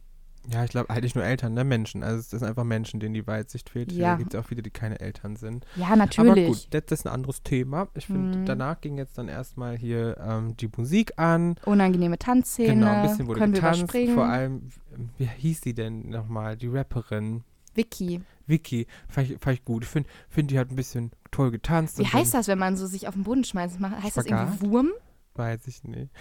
Ja, 0.49 0.63
ich 0.63 0.71
glaube 0.71 0.89
eigentlich 0.89 1.13
nur 1.15 1.23
Eltern, 1.23 1.53
ne? 1.53 1.63
Menschen. 1.63 2.01
Also 2.03 2.19
es 2.19 2.29
sind 2.31 2.43
einfach 2.43 2.63
Menschen, 2.63 2.99
denen 2.99 3.13
die 3.13 3.27
Weitsicht 3.27 3.69
fehlt. 3.69 3.91
Ja. 3.91 4.13
Da 4.13 4.17
gibt 4.17 4.33
es 4.33 4.39
auch 4.39 4.45
viele, 4.45 4.61
die 4.63 4.71
keine 4.71 4.99
Eltern 4.99 5.35
sind. 5.35 5.65
Ja, 5.75 5.95
natürlich. 5.95 6.31
Aber 6.31 6.41
gut, 6.41 6.67
das 6.71 6.83
ist 6.99 7.05
ein 7.05 7.13
anderes 7.13 7.43
Thema. 7.43 7.87
Ich 7.93 8.07
finde, 8.07 8.39
Mhm. 8.39 8.45
danach 8.45 8.81
ging 8.81 8.97
jetzt 8.97 9.17
dann 9.17 9.27
erstmal 9.27 9.77
hier 9.77 10.17
ähm, 10.19 10.57
die 10.57 10.69
Musik 10.75 11.13
an. 11.17 11.55
Unangenehme 11.65 12.17
Tanzszene. 12.17 12.69
Genau, 12.73 12.87
ein 12.87 13.01
bisschen 13.07 13.27
wurde 13.27 13.39
Können 13.39 13.53
getanzt. 13.53 13.91
Vor 14.13 14.25
allem, 14.25 14.69
wie 15.17 15.25
hieß 15.25 15.61
sie 15.61 15.73
denn 15.75 16.09
nochmal? 16.09 16.57
Die 16.57 16.67
Rapperin. 16.67 17.43
Vicky. 17.75 18.21
Vicky, 18.47 18.87
fand 19.07 19.29
ich, 19.31 19.37
fand 19.39 19.57
ich 19.59 19.63
gut. 19.63 19.83
Ich 19.83 19.89
finde, 19.89 20.09
find, 20.27 20.51
die 20.51 20.59
hat 20.59 20.71
ein 20.71 20.75
bisschen 20.75 21.11
toll 21.29 21.51
getanzt. 21.51 21.99
Wie 21.99 22.05
heißt 22.05 22.33
das, 22.33 22.47
wenn 22.47 22.59
man 22.59 22.75
so 22.75 22.85
sich 22.87 23.07
auf 23.07 23.13
den 23.13 23.23
Boden 23.23 23.43
schmeißt? 23.43 23.79
Heißt 23.79 24.17
das 24.17 24.25
Spagat? 24.25 24.47
irgendwie 24.55 24.69
Wurm? 24.71 24.89
Weiß 25.33 25.65
ich 25.67 25.83
nicht. 25.85 26.11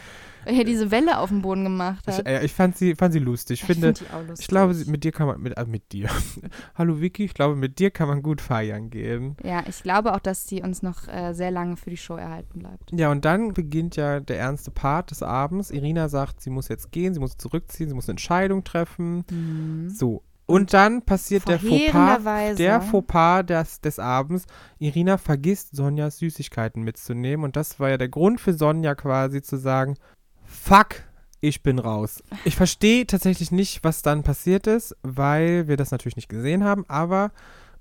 Weil 0.44 0.58
er 0.58 0.64
diese 0.64 0.92
Welle 0.92 1.18
auf 1.18 1.30
dem 1.30 1.42
Boden 1.42 1.64
gemacht 1.64 2.04
Ich, 2.08 2.18
hat. 2.18 2.26
äh, 2.26 2.44
ich 2.44 2.52
fand 2.52 2.76
sie, 2.76 2.94
fand 2.94 3.12
sie 3.12 3.18
lustig. 3.18 3.60
Ich 3.60 3.66
finde, 3.66 3.88
find 3.94 4.00
die 4.08 4.14
auch 4.14 4.20
lustig. 4.20 4.44
ich 4.44 4.46
glaube, 4.48 4.74
mit 4.86 5.02
dir 5.02 5.10
kann 5.10 5.26
man, 5.26 5.40
mit, 5.40 5.56
äh, 5.56 5.64
mit 5.66 5.90
dir. 5.90 6.08
Hallo 6.76 7.00
Vicky, 7.00 7.24
ich 7.24 7.34
glaube, 7.34 7.56
mit 7.56 7.80
dir 7.80 7.90
kann 7.90 8.06
man 8.06 8.22
gut 8.22 8.40
feiern 8.40 8.88
gehen. 8.88 9.36
Ja, 9.42 9.64
ich 9.68 9.82
glaube 9.82 10.14
auch, 10.14 10.20
dass 10.20 10.46
sie 10.46 10.62
uns 10.62 10.82
noch 10.82 11.08
äh, 11.08 11.32
sehr 11.34 11.50
lange 11.50 11.76
für 11.76 11.90
die 11.90 11.96
Show 11.96 12.14
erhalten 12.14 12.60
bleibt. 12.60 12.92
Ja, 12.92 13.10
und 13.10 13.24
dann 13.24 13.52
beginnt 13.52 13.96
ja 13.96 14.20
der 14.20 14.38
ernste 14.38 14.70
Part 14.70 15.10
des 15.10 15.24
Abends. 15.24 15.72
Irina 15.72 16.08
sagt, 16.08 16.40
sie 16.40 16.50
muss 16.50 16.68
jetzt 16.68 16.92
gehen, 16.92 17.12
sie 17.12 17.20
muss 17.20 17.36
zurückziehen, 17.36 17.88
sie 17.88 17.94
muss 17.96 18.06
eine 18.06 18.12
Entscheidung 18.12 18.62
treffen. 18.62 19.88
So. 19.88 20.22
Und 20.50 20.72
dann 20.72 21.02
passiert 21.02 21.48
der 21.48 21.60
Fauxpas, 21.60 22.56
der 22.56 22.80
Fauxpas 22.80 23.42
des, 23.44 23.80
des 23.80 23.98
Abends. 23.98 24.46
Irina 24.78 25.18
vergisst 25.18 25.76
Sonjas 25.76 26.18
Süßigkeiten 26.18 26.82
mitzunehmen. 26.82 27.44
Und 27.44 27.56
das 27.56 27.78
war 27.80 27.90
ja 27.90 27.96
der 27.96 28.08
Grund 28.08 28.40
für 28.40 28.52
Sonja 28.52 28.94
quasi 28.94 29.42
zu 29.42 29.56
sagen, 29.56 29.96
fuck, 30.44 31.04
ich 31.40 31.62
bin 31.62 31.78
raus. 31.78 32.22
Ich 32.44 32.56
verstehe 32.56 33.06
tatsächlich 33.06 33.50
nicht, 33.50 33.82
was 33.82 34.02
dann 34.02 34.22
passiert 34.22 34.66
ist, 34.66 34.96
weil 35.02 35.68
wir 35.68 35.76
das 35.76 35.90
natürlich 35.90 36.16
nicht 36.16 36.28
gesehen 36.28 36.64
haben. 36.64 36.84
Aber 36.88 37.32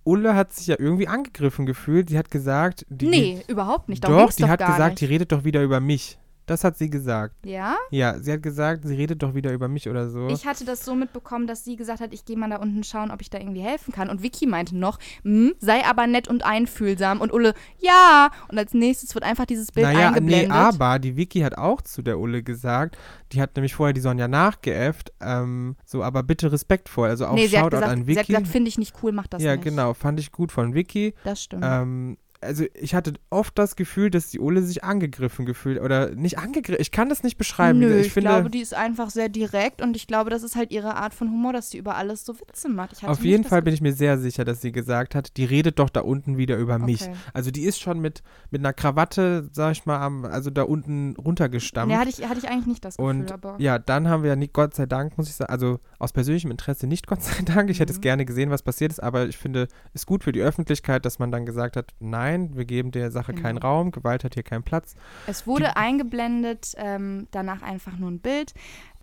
Ulle 0.04 0.36
hat 0.36 0.54
sich 0.54 0.68
ja 0.68 0.76
irgendwie 0.80 1.08
angegriffen 1.08 1.66
gefühlt. 1.66 2.10
Sie 2.10 2.18
hat 2.18 2.32
gesagt, 2.32 2.86
die, 2.90 3.08
nee, 3.08 3.44
überhaupt 3.48 3.90
nicht. 3.90 4.04
Doch, 4.04 4.32
die 4.32 4.44
doch 4.44 4.50
hat 4.50 4.60
gesagt, 4.60 4.92
nicht. 4.92 5.02
die 5.02 5.06
redet 5.06 5.32
doch 5.32 5.44
wieder 5.44 5.62
über 5.62 5.80
mich. 5.80 6.18
Das 6.50 6.64
hat 6.64 6.78
sie 6.78 6.90
gesagt. 6.90 7.36
Ja? 7.46 7.76
Ja, 7.92 8.18
sie 8.20 8.32
hat 8.34 8.42
gesagt, 8.44 8.86
sie 8.86 8.96
redet 8.96 9.22
doch 9.22 9.36
wieder 9.36 9.52
über 9.54 9.68
mich 9.68 9.88
oder 9.90 10.10
so. 10.10 10.28
Ich 10.30 10.46
hatte 10.46 10.66
das 10.66 10.84
so 10.84 10.96
mitbekommen, 10.96 11.48
dass 11.48 11.64
sie 11.64 11.76
gesagt 11.76 12.00
hat, 12.02 12.14
ich 12.14 12.26
gehe 12.26 12.38
mal 12.38 12.50
da 12.50 12.58
unten 12.58 12.84
schauen, 12.84 13.12
ob 13.12 13.22
ich 13.22 13.30
da 13.30 13.38
irgendwie 13.38 13.62
helfen 13.62 13.94
kann. 13.94 14.10
Und 14.10 14.24
Vicky 14.24 14.48
meinte 14.48 14.76
noch, 14.78 14.98
"Hm, 15.24 15.54
sei 15.60 15.86
aber 15.86 16.08
nett 16.08 16.28
und 16.28 16.44
einfühlsam. 16.46 17.22
Und 17.22 17.32
Ulle, 17.34 17.54
ja. 17.80 18.30
Und 18.48 18.58
als 18.58 18.74
nächstes 18.74 19.14
wird 19.14 19.24
einfach 19.24 19.46
dieses 19.46 19.72
Bild 19.72 19.86
naja, 19.86 20.12
nee, 20.12 20.18
eingeblendet. 20.18 20.52
aber 20.52 21.00
die 21.00 21.16
Vicky 21.16 21.42
hat 21.42 21.58
auch 21.58 21.82
zu 21.82 22.02
der 22.02 22.20
Ulle 22.20 22.44
gesagt, 22.44 22.98
die 23.32 23.42
hat 23.42 23.56
nämlich 23.56 23.76
vorher 23.76 23.94
die 23.94 24.02
Sonja 24.02 24.28
nachgeäfft, 24.28 25.14
ähm, 25.22 25.76
so, 25.86 26.04
aber 26.04 26.24
bitte 26.24 26.52
respektvoll, 26.52 27.10
also 27.10 27.28
auch 27.28 27.34
nee, 27.36 27.48
sie 27.48 27.58
Shoutout 27.58 27.78
gesagt, 27.78 27.92
an 27.92 28.06
sie 28.06 28.12
hat 28.14 28.18
Vicky. 28.22 28.34
gesagt, 28.34 28.48
finde 28.48 28.70
ich 28.70 28.78
nicht 28.78 28.96
cool, 29.04 29.12
mach 29.12 29.28
das 29.28 29.44
ja, 29.44 29.54
nicht. 29.56 29.64
genau, 29.64 29.94
fand 29.94 30.20
ich 30.20 30.32
gut 30.32 30.52
von 30.52 30.74
Vicky. 30.74 31.14
Das 31.24 31.44
stimmt. 31.44 31.64
Ähm, 31.66 32.18
also 32.42 32.66
ich 32.74 32.96
hatte 32.96 33.14
oft 33.30 33.58
das 33.58 33.76
Gefühl, 33.76 34.10
dass 34.10 34.30
die 34.30 34.40
Ulle 34.40 34.62
sich 34.62 34.84
angegriffen 34.84 35.46
gefühlt 35.46 35.80
oder 35.82 36.12
nicht 36.12 36.38
angegriffen. 36.38 36.82
Ich 36.82 36.92
kann 36.92 37.10
das 37.10 37.24
nicht 37.24 37.38
beschreiben. 37.38 37.80
Nö, 37.80 38.00
ich, 38.00 38.08
ich, 38.08 38.14
finde, 38.14 38.30
glaube, 38.30 38.50
die 38.50 38.60
ist 38.60 38.74
einfach 38.74 39.10
sehr 39.10 39.30
direkt 39.30 39.82
und 39.82 39.96
ich 39.96 40.08
glaube, 40.08 40.30
das 40.30 40.44
ist 40.44 40.56
halt 40.56 40.72
ihre 40.72 40.96
Art 40.96 41.14
von 41.14 41.30
Humor, 41.30 41.54
dass 41.54 41.70
sie 41.70 41.78
über 41.78 41.96
alles 41.96 42.26
so 42.26 42.40
Witze 42.40 42.70
macht. 42.70 43.04
Auf 43.04 43.24
jeden 43.24 43.44
Fall 43.44 43.62
bin 43.62 43.74
ich 43.74 43.82
mir 43.82 43.94
sehr 43.94 44.18
sicher, 44.18 44.46
dass 44.46 44.62
sie 44.62 44.72
gesagt 44.72 45.16
hat, 45.16 45.36
die 45.38 45.46
redet 45.46 45.80
doch 45.80 45.90
da 45.90 46.02
unten 46.02 46.38
wieder 46.38 46.58
über 46.58 46.80
mich. 46.80 47.02
Okay. 47.02 47.14
Also 47.34 47.52
die 47.52 47.64
ist 47.64 47.80
schon 47.80 48.00
mit, 48.00 48.24
mit 48.52 48.62
einer 48.62 48.74
Krawatte, 48.74 49.50
sag 49.52 49.74
ich 49.74 49.86
mal, 49.86 50.00
am, 50.00 50.26
also 50.26 50.50
da 50.50 50.64
unten 50.64 51.16
runtergestampft. 51.18 51.94
Nee, 51.94 52.00
hatte 52.00 52.10
ich, 52.10 52.28
hatte 52.28 52.40
ich 52.40 52.50
eigentlich 52.50 52.68
nicht 52.68 52.86
das 52.86 52.98
Gefühl, 52.98 53.10
Und 53.10 53.32
aber. 53.32 53.56
ja, 53.60 53.80
dann 53.80 54.08
haben 54.08 54.24
wir 54.24 54.30
ja 54.30 54.36
nicht, 54.36 54.54
Gott 54.54 54.76
sei 54.76 54.86
Dank, 54.86 55.18
muss 55.18 55.28
ich 55.28 55.36
sagen, 55.36 55.52
also 55.52 55.80
aus 55.98 56.14
persönlichem 56.14 56.52
Interesse 56.52 56.88
nicht, 56.88 57.08
Gott 57.08 57.22
sei 57.22 57.44
Dank. 57.44 57.70
Ich 57.70 57.80
hätte 57.80 57.92
es 57.92 57.98
Mhm. 57.98 58.04
gerne 58.04 58.26
gesehen, 58.26 58.50
was 58.50 58.64
passiert 58.64 58.92
ist, 58.92 59.00
aber 59.00 59.28
ich 59.28 59.38
finde, 59.38 59.68
es 59.94 60.02
ist 60.02 60.06
gut 60.06 60.24
für 60.24 60.32
die 60.32 60.42
Öffentlichkeit, 60.42 61.06
dass 61.06 61.20
man 61.20 61.32
dann 61.32 61.46
gesagt 61.46 61.76
hat, 61.76 61.94
nein, 62.00 62.29
wir 62.38 62.66
geben 62.66 62.92
der 62.92 63.12
Sache 63.12 63.34
keinen 63.34 63.56
Genau. 63.56 63.68
Raum, 63.68 63.92
Gewalt 63.92 64.24
hat 64.24 64.34
hier 64.34 64.44
keinen 64.44 64.64
Platz. 64.64 64.96
Es 65.28 65.48
wurde 65.48 65.76
eingeblendet, 65.78 66.74
ähm, 66.78 67.28
danach 67.32 67.62
einfach 67.62 67.98
nur 67.98 68.12
ein 68.12 68.20
Bild. 68.20 68.54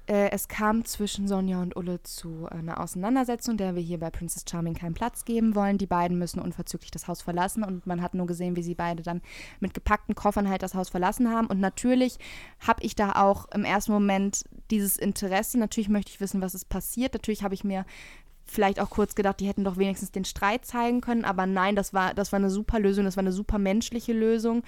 Äh, 0.08 0.30
es 0.30 0.46
kam 0.46 0.84
zwischen 0.84 1.26
Sonja 1.26 1.60
und 1.60 1.76
Ulle 1.76 2.00
zu 2.02 2.46
einer 2.48 2.80
Auseinandersetzung, 2.80 3.56
der 3.56 3.74
wir 3.74 3.82
hier 3.82 3.98
bei 3.98 4.10
Princess 4.10 4.44
Charming 4.48 4.74
keinen 4.74 4.94
Platz 4.94 5.24
geben 5.24 5.56
wollen. 5.56 5.78
Die 5.78 5.86
beiden 5.86 6.16
müssen 6.16 6.40
unverzüglich 6.40 6.92
das 6.92 7.08
Haus 7.08 7.22
verlassen 7.22 7.64
und 7.64 7.86
man 7.86 8.00
hat 8.02 8.14
nur 8.14 8.26
gesehen, 8.26 8.54
wie 8.54 8.62
sie 8.62 8.76
beide 8.76 9.02
dann 9.02 9.20
mit 9.58 9.74
gepackten 9.74 10.14
Koffern 10.14 10.48
halt 10.48 10.62
das 10.62 10.74
Haus 10.74 10.90
verlassen 10.90 11.30
haben. 11.30 11.48
Und 11.48 11.58
natürlich 11.58 12.18
habe 12.64 12.84
ich 12.84 12.94
da 12.94 13.12
auch 13.12 13.46
im 13.52 13.64
ersten 13.64 13.92
Moment 13.92 14.44
dieses 14.70 14.96
Interesse. 14.96 15.58
Natürlich 15.58 15.88
möchte 15.88 16.12
ich 16.12 16.20
wissen, 16.20 16.40
was 16.40 16.54
ist 16.54 16.68
passiert. 16.68 17.14
Natürlich 17.14 17.42
habe 17.42 17.54
ich 17.54 17.64
mir 17.64 17.84
vielleicht 18.46 18.80
auch 18.80 18.90
kurz 18.90 19.14
gedacht, 19.14 19.40
die 19.40 19.46
hätten 19.46 19.64
doch 19.64 19.76
wenigstens 19.76 20.12
den 20.12 20.24
Streit 20.24 20.64
zeigen 20.64 21.00
können, 21.00 21.24
aber 21.24 21.46
nein, 21.46 21.76
das 21.76 21.92
war, 21.92 22.14
das 22.14 22.32
war 22.32 22.38
eine 22.38 22.50
super 22.50 22.78
Lösung, 22.78 23.04
das 23.04 23.16
war 23.16 23.22
eine 23.22 23.32
super 23.32 23.58
menschliche 23.58 24.12
Lösung 24.12 24.62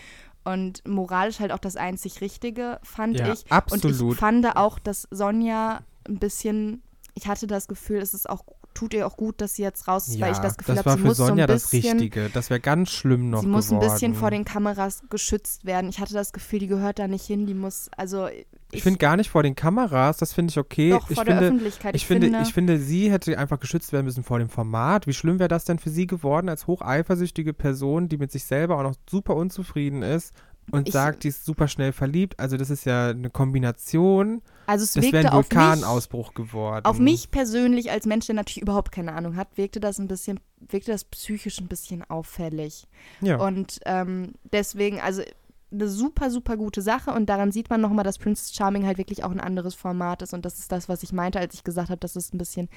und 0.45 0.87
moralisch 0.87 1.41
halt 1.41 1.53
auch 1.53 1.59
das 1.59 1.77
einzig 1.77 2.21
Richtige, 2.21 2.81
fand 2.83 3.19
Ja, 3.19 3.33
ich. 3.33 3.45
Und 3.45 3.53
absolut. 3.53 4.15
ich 4.15 4.19
fand 4.19 4.57
auch, 4.57 4.79
dass 4.79 5.07
Sonja 5.11 5.81
ein 6.09 6.19
bisschen, 6.19 6.83
ich 7.15 7.27
hatte 7.29 7.47
das 7.47 7.69
Gefühl, 7.69 7.99
es 7.99 8.15
ist 8.15 8.29
auch, 8.29 8.45
tut 8.75 8.95
ihr 8.95 9.07
auch 9.07 9.17
gut, 9.17 9.41
dass 9.41 9.55
sie 9.55 9.63
jetzt 9.63 9.89
raus 9.89 10.09
ist, 10.09 10.21
weil 10.21 10.33
ich 10.33 10.39
das 10.39 10.57
Gefühl 10.57 10.77
das 10.77 10.87
habe, 10.87 10.97
sie 10.97 11.03
für 11.03 11.07
muss 11.09 11.17
Sonja 11.19 11.35
so 11.47 11.53
ein 11.53 11.57
das 11.59 11.71
bisschen, 11.71 11.99
Richtige. 11.99 12.31
Das 12.31 12.51
wäre 12.51 12.61
ganz 12.61 12.91
schlimm 12.91 13.31
noch 13.31 13.41
sie 13.43 13.47
muss 13.47 13.69
geworden. 13.69 13.85
ein 13.85 13.93
bisschen 13.93 14.15
vor 14.15 14.31
den 14.31 14.45
Kameras 14.45 15.03
geschützt 15.11 15.65
werden. 15.65 15.91
Ich 15.91 15.99
hatte 15.99 16.15
das 16.15 16.33
Gefühl, 16.33 16.61
die 16.61 16.67
gehört 16.69 16.99
da 16.99 17.09
nicht 17.09 17.27
hin, 17.27 17.47
die 17.47 17.55
muss, 17.55 17.91
also 17.97 18.29
Ich 18.71 18.83
finde 18.83 18.99
gar 18.99 19.17
nicht 19.17 19.31
vor 19.31 19.43
den 19.43 19.55
Kameras, 19.55 20.19
das 20.19 20.33
finde 20.35 20.51
ich 20.51 20.59
okay. 20.59 20.91
doch 20.91 21.09
ich 21.09 21.17
vor 21.17 21.25
finde, 21.25 21.41
der 21.41 21.49
Öffentlichkeit. 21.49 21.95
Ich 21.97 22.07
finde, 22.07 22.41
ich 22.43 22.53
finde, 22.53 22.79
sie 22.79 23.11
hätte 23.11 23.39
einfach 23.39 23.59
geschützt 23.61 23.93
werden 23.93 24.05
müssen 24.05 24.25
vor 24.25 24.39
dem 24.39 24.51
Format. 24.51 25.07
Wie 25.07 25.15
schlimm 25.15 25.39
wäre 25.39 25.49
das 25.49 25.65
denn 25.65 25.79
für 25.79 25.91
sie 25.91 26.07
geworden 26.07 26.49
als 26.49 26.67
hocheifersüchtige 26.67 27.55
Person, 27.55 28.09
die 28.09 28.19
mit 28.19 28.31
sich 28.31 28.45
selber 28.45 28.77
auch 28.79 28.83
noch 28.83 28.95
super 29.09 29.37
unzufrieden 29.37 30.03
ist 30.03 30.35
und 30.71 30.87
Ich- 30.89 30.93
sagt, 30.93 31.25
die 31.25 31.29
ist 31.29 31.47
super 31.47 31.67
schnell 31.67 31.93
verliebt? 31.93 32.39
Also 32.39 32.59
das 32.59 32.69
ist 32.69 32.85
ja 32.85 33.09
eine 33.09 33.31
Kombination. 33.31 34.43
also 34.67 34.85
es 34.85 34.93
Das 34.93 35.13
wäre 35.13 35.29
ein 35.29 35.33
Vulkanausbruch 35.33 36.35
geworden. 36.35 36.85
Auf 36.85 36.99
mich 36.99 37.31
persönlich 37.31 37.91
als 37.91 38.05
Mensch, 38.05 38.27
der 38.27 38.35
natürlich 38.35 38.61
überhaupt 38.61 38.93
keine 38.93 39.13
Ahnung 39.15 39.37
hat, 39.37 39.57
wirkte 39.57 39.81
das 39.81 39.99
ein 39.99 40.09
bisschen, 40.09 40.41
wirkte 40.61 40.93
das 40.93 41.05
psychisch 41.05 41.59
ein 41.59 41.69
bisschen 41.69 42.05
auffällig. 42.11 42.87
Ja. 43.23 43.37
Und 43.39 43.81
ähm, 43.87 44.35
deswegen, 44.53 45.01
also 45.01 45.23
eine 45.71 45.89
super, 45.89 46.31
super 46.31 46.57
gute 46.57 46.81
Sache 46.83 47.13
und 47.13 47.27
daran 47.27 47.53
sieht 47.53 47.69
man 47.71 47.81
nochmal, 47.81 48.05
dass 48.05 48.19
Princess 48.19 48.55
Charming 48.55 48.87
halt 48.87 48.99
wirklich 48.99 49.25
auch 49.25 49.31
ein 49.31 49.41
anderes 49.41 49.75
Format 49.75 50.23
ist 50.23 50.33
und 50.35 50.45
das 50.45 50.59
ist 50.59 50.73
das, 50.73 50.89
was 50.89 51.03
ich 51.03 51.13
meinte, 51.13 51.39
als 51.39 51.55
ich 51.55 51.65
gesagt 51.65 51.91
habe, 51.91 52.01
dass 52.01 52.17
es 52.17 52.33
ein 52.33 52.39
bisschen 52.39 52.69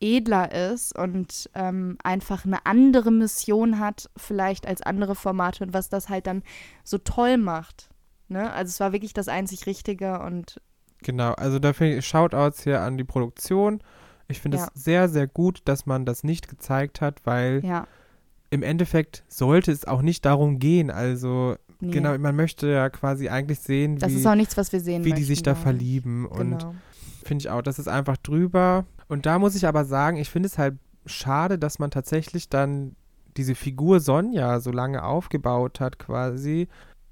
edler 0.00 0.52
ist 0.72 0.96
und 0.98 1.48
ähm, 1.54 1.96
einfach 2.02 2.44
eine 2.44 2.66
andere 2.66 3.10
Mission 3.10 3.78
hat, 3.78 4.10
vielleicht 4.16 4.66
als 4.66 4.82
andere 4.82 5.14
Formate 5.14 5.64
und 5.64 5.72
was 5.72 5.88
das 5.88 6.08
halt 6.08 6.26
dann 6.26 6.42
so 6.82 6.98
toll 6.98 7.36
macht. 7.36 7.88
Ne? 8.28 8.50
Also 8.52 8.70
es 8.70 8.80
war 8.80 8.92
wirklich 8.92 9.12
das 9.12 9.28
einzig 9.28 9.66
Richtige 9.66 10.20
und 10.20 10.60
Genau, 11.02 11.32
also 11.32 11.58
da 11.58 11.72
finde 11.74 11.98
ich 11.98 12.06
Shoutouts 12.06 12.62
hier 12.64 12.80
an 12.80 12.96
die 12.96 13.04
Produktion. 13.04 13.82
Ich 14.26 14.40
finde 14.40 14.56
Ja. 14.56 14.68
es 14.74 14.82
sehr, 14.82 15.08
sehr 15.08 15.26
gut, 15.26 15.60
dass 15.66 15.84
man 15.84 16.06
das 16.06 16.24
nicht 16.24 16.48
gezeigt 16.48 17.00
hat, 17.02 17.20
weil 17.24 17.62
ja. 17.64 17.86
im 18.50 18.62
Endeffekt 18.62 19.22
sollte 19.28 19.70
es 19.70 19.84
auch 19.86 20.00
nicht 20.00 20.24
darum 20.24 20.58
gehen. 20.58 20.90
Also 20.90 21.56
Nee. 21.80 21.90
genau, 21.90 22.16
man 22.18 22.34
möchte 22.36 22.66
ja 22.68 22.88
quasi 22.90 23.28
eigentlich 23.28 23.60
sehen, 23.60 23.98
Das 23.98 24.12
wie, 24.12 24.16
ist 24.16 24.26
auch 24.26 24.34
nichts, 24.34 24.56
was 24.56 24.72
wir 24.72 24.80
sehen 24.80 25.04
wie 25.04 25.12
die 25.12 25.22
sich 25.22 25.38
möchten, 25.38 25.44
da 25.44 25.54
verlieben. 25.54 26.26
Und 26.26 26.58
Genau. 26.58 26.74
finde 27.24 27.42
ich 27.42 27.50
auch, 27.50 27.62
das 27.62 27.78
ist 27.78 27.88
einfach 27.88 28.16
drüber. 28.16 28.86
Und 29.08 29.26
da 29.26 29.38
muss 29.38 29.54
ich 29.54 29.66
aber 29.66 29.84
sagen, 29.84 30.16
ich 30.16 30.30
finde 30.30 30.46
es 30.48 30.58
halt 30.58 30.76
schade, 31.06 31.58
dass 31.58 31.78
man 31.78 31.90
tatsächlich 31.90 32.48
dann 32.48 32.96
diese 33.36 33.54
Figur 33.54 34.00
Sonja 34.00 34.60
so 34.60 34.70
lange 34.70 35.02
aufgebaut 35.04 35.80
hat, 35.80 35.98
quasi 35.98 36.68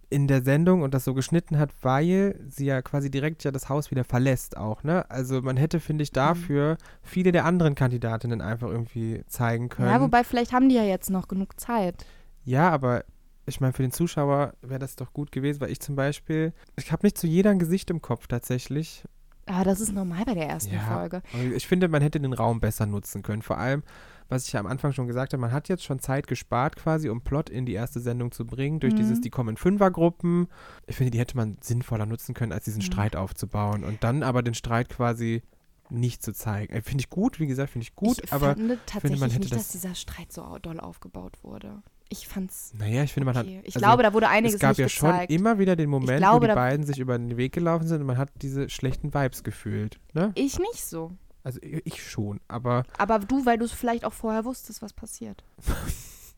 in 0.08 0.28
der 0.28 0.42
Sendung 0.42 0.82
und 0.82 0.92
das 0.92 1.04
so 1.04 1.14
geschnitten 1.14 1.58
hat, 1.58 1.70
weil 1.80 2.38
sie 2.48 2.66
ja 2.66 2.82
quasi 2.82 3.10
direkt 3.10 3.44
ja 3.44 3.50
das 3.50 3.68
Haus 3.70 3.90
wieder 3.90 4.04
verlässt 4.04 4.58
auch, 4.58 4.84
ne? 4.84 5.10
Also 5.10 5.40
man 5.40 5.56
hätte, 5.56 5.80
finde 5.80 6.02
Mhm. 6.02 6.04
ich, 6.04 6.12
dafür 6.12 6.76
viele 7.02 7.32
der 7.32 7.46
anderen 7.46 7.74
Kandidatinnen 7.74 8.42
einfach 8.42 8.68
irgendwie 8.68 9.24
zeigen 9.26 9.70
können. 9.70 9.88
Ja, 9.88 10.00
wobei 10.02 10.22
vielleicht 10.22 10.52
haben 10.52 10.68
die 10.68 10.74
ja 10.74 10.82
jetzt 10.84 11.08
noch 11.08 11.28
genug 11.28 11.58
Zeit. 11.58 12.04
Ja, 12.44 12.68
aber 12.70 13.04
ich 13.46 13.60
meine, 13.60 13.72
für 13.72 13.82
den 13.82 13.92
Zuschauer 13.92 14.54
wäre 14.62 14.78
das 14.78 14.96
doch 14.96 15.12
gut 15.12 15.32
gewesen, 15.32 15.60
weil 15.60 15.70
ich 15.70 15.80
zum 15.80 15.96
Beispiel, 15.96 16.52
ich 16.76 16.92
habe 16.92 17.06
nicht 17.06 17.18
zu 17.18 17.26
jeder 17.26 17.50
ein 17.50 17.58
Gesicht 17.58 17.90
im 17.90 18.00
Kopf 18.02 18.26
tatsächlich. 18.26 19.04
Aber 19.46 19.64
das 19.64 19.80
ist 19.80 19.92
normal 19.92 20.24
bei 20.24 20.34
der 20.34 20.48
ersten 20.48 20.72
Ja. 20.74 20.80
Folge. 20.82 21.20
Ich 21.56 21.66
finde, 21.66 21.88
man 21.88 22.00
hätte 22.00 22.20
den 22.20 22.32
Raum 22.32 22.60
besser 22.60 22.86
nutzen 22.86 23.22
können. 23.22 23.42
Vor 23.42 23.58
allem, 23.58 23.82
was 24.28 24.46
ich 24.46 24.52
ja 24.52 24.60
am 24.60 24.66
Anfang 24.68 24.92
schon 24.92 25.08
gesagt 25.08 25.32
habe, 25.32 25.40
man 25.40 25.50
hat 25.50 25.68
jetzt 25.68 25.82
schon 25.82 25.98
Zeit 25.98 26.28
gespart 26.28 26.76
quasi, 26.76 27.08
um 27.08 27.22
Plot 27.22 27.50
in 27.50 27.66
die 27.66 27.72
erste 27.72 27.98
Sendung 27.98 28.30
zu 28.30 28.46
bringen, 28.46 28.78
durch 28.78 28.92
Mhm. 28.92 28.98
dieses, 28.98 29.20
die 29.20 29.30
kommen 29.30 29.50
in 29.50 29.56
Fünfergruppen. 29.56 30.46
Ich 30.86 30.94
finde, 30.96 31.10
die 31.10 31.18
hätte 31.18 31.36
man 31.36 31.56
sinnvoller 31.60 32.06
nutzen 32.06 32.34
können, 32.34 32.52
als 32.52 32.64
diesen 32.66 32.80
Ja. 32.82 32.86
Streit 32.86 33.16
aufzubauen 33.16 33.82
und 33.82 34.04
dann 34.04 34.22
aber 34.22 34.42
den 34.44 34.54
Streit 34.54 34.88
quasi 34.88 35.42
nicht 35.90 36.22
zu 36.22 36.32
zeigen. 36.32 36.72
Äh, 36.72 36.80
Finde 36.82 37.02
ich 37.02 37.10
gut, 37.10 37.40
wie 37.40 37.46
gesagt, 37.48 37.70
finde 37.70 37.82
ich 37.82 37.94
gut, 37.96 38.20
ich 38.22 38.32
aber 38.32 38.54
fand 38.54 38.78
tatsächlich 38.86 39.20
man 39.20 39.30
hätte 39.30 39.40
nicht, 39.42 39.52
das- 39.52 39.64
dass 39.64 39.72
dieser 39.72 39.94
Streit 39.96 40.32
so 40.32 40.56
doll 40.62 40.78
aufgebaut 40.78 41.42
wurde. 41.42 41.82
Ich 42.12 42.28
fand's 42.28 42.72
naja, 42.78 43.02
ich 43.04 43.12
finde, 43.12 43.24
man 43.24 43.36
okay. 43.36 43.58
hat. 43.58 43.64
Ich 43.66 43.74
also, 43.74 43.86
glaube, 43.86 44.02
da 44.02 44.12
wurde 44.12 44.28
einiges 44.28 44.54
es 44.56 44.60
gab 44.60 44.76
ja 44.76 44.88
schon 44.88 45.10
gezeigt. 45.10 45.32
immer 45.32 45.58
wieder 45.58 45.76
den 45.76 45.88
Moment, 45.88 46.18
glaube, 46.18 46.44
wo 46.46 46.48
die 46.50 46.54
beiden 46.54 46.84
sich 46.84 46.98
über 46.98 47.18
den 47.18 47.36
Weg 47.38 47.52
gelaufen 47.52 47.86
sind 47.88 48.00
und 48.02 48.06
man 48.06 48.18
hat 48.18 48.28
diese 48.42 48.68
schlechten 48.68 49.14
Vibes 49.14 49.42
gefühlt. 49.44 49.98
Ne? 50.12 50.32
ich 50.34 50.58
nicht 50.58 50.84
so. 50.84 51.12
Also 51.42 51.58
ich 51.62 52.02
schon, 52.08 52.40
aber 52.48 52.84
Aber 52.98 53.18
du, 53.18 53.46
weil 53.46 53.56
du 53.58 53.64
es 53.64 53.72
vielleicht 53.72 54.04
auch 54.04 54.12
vorher 54.12 54.44
wusstest, 54.44 54.82
was 54.82 54.92
passiert. 54.92 55.42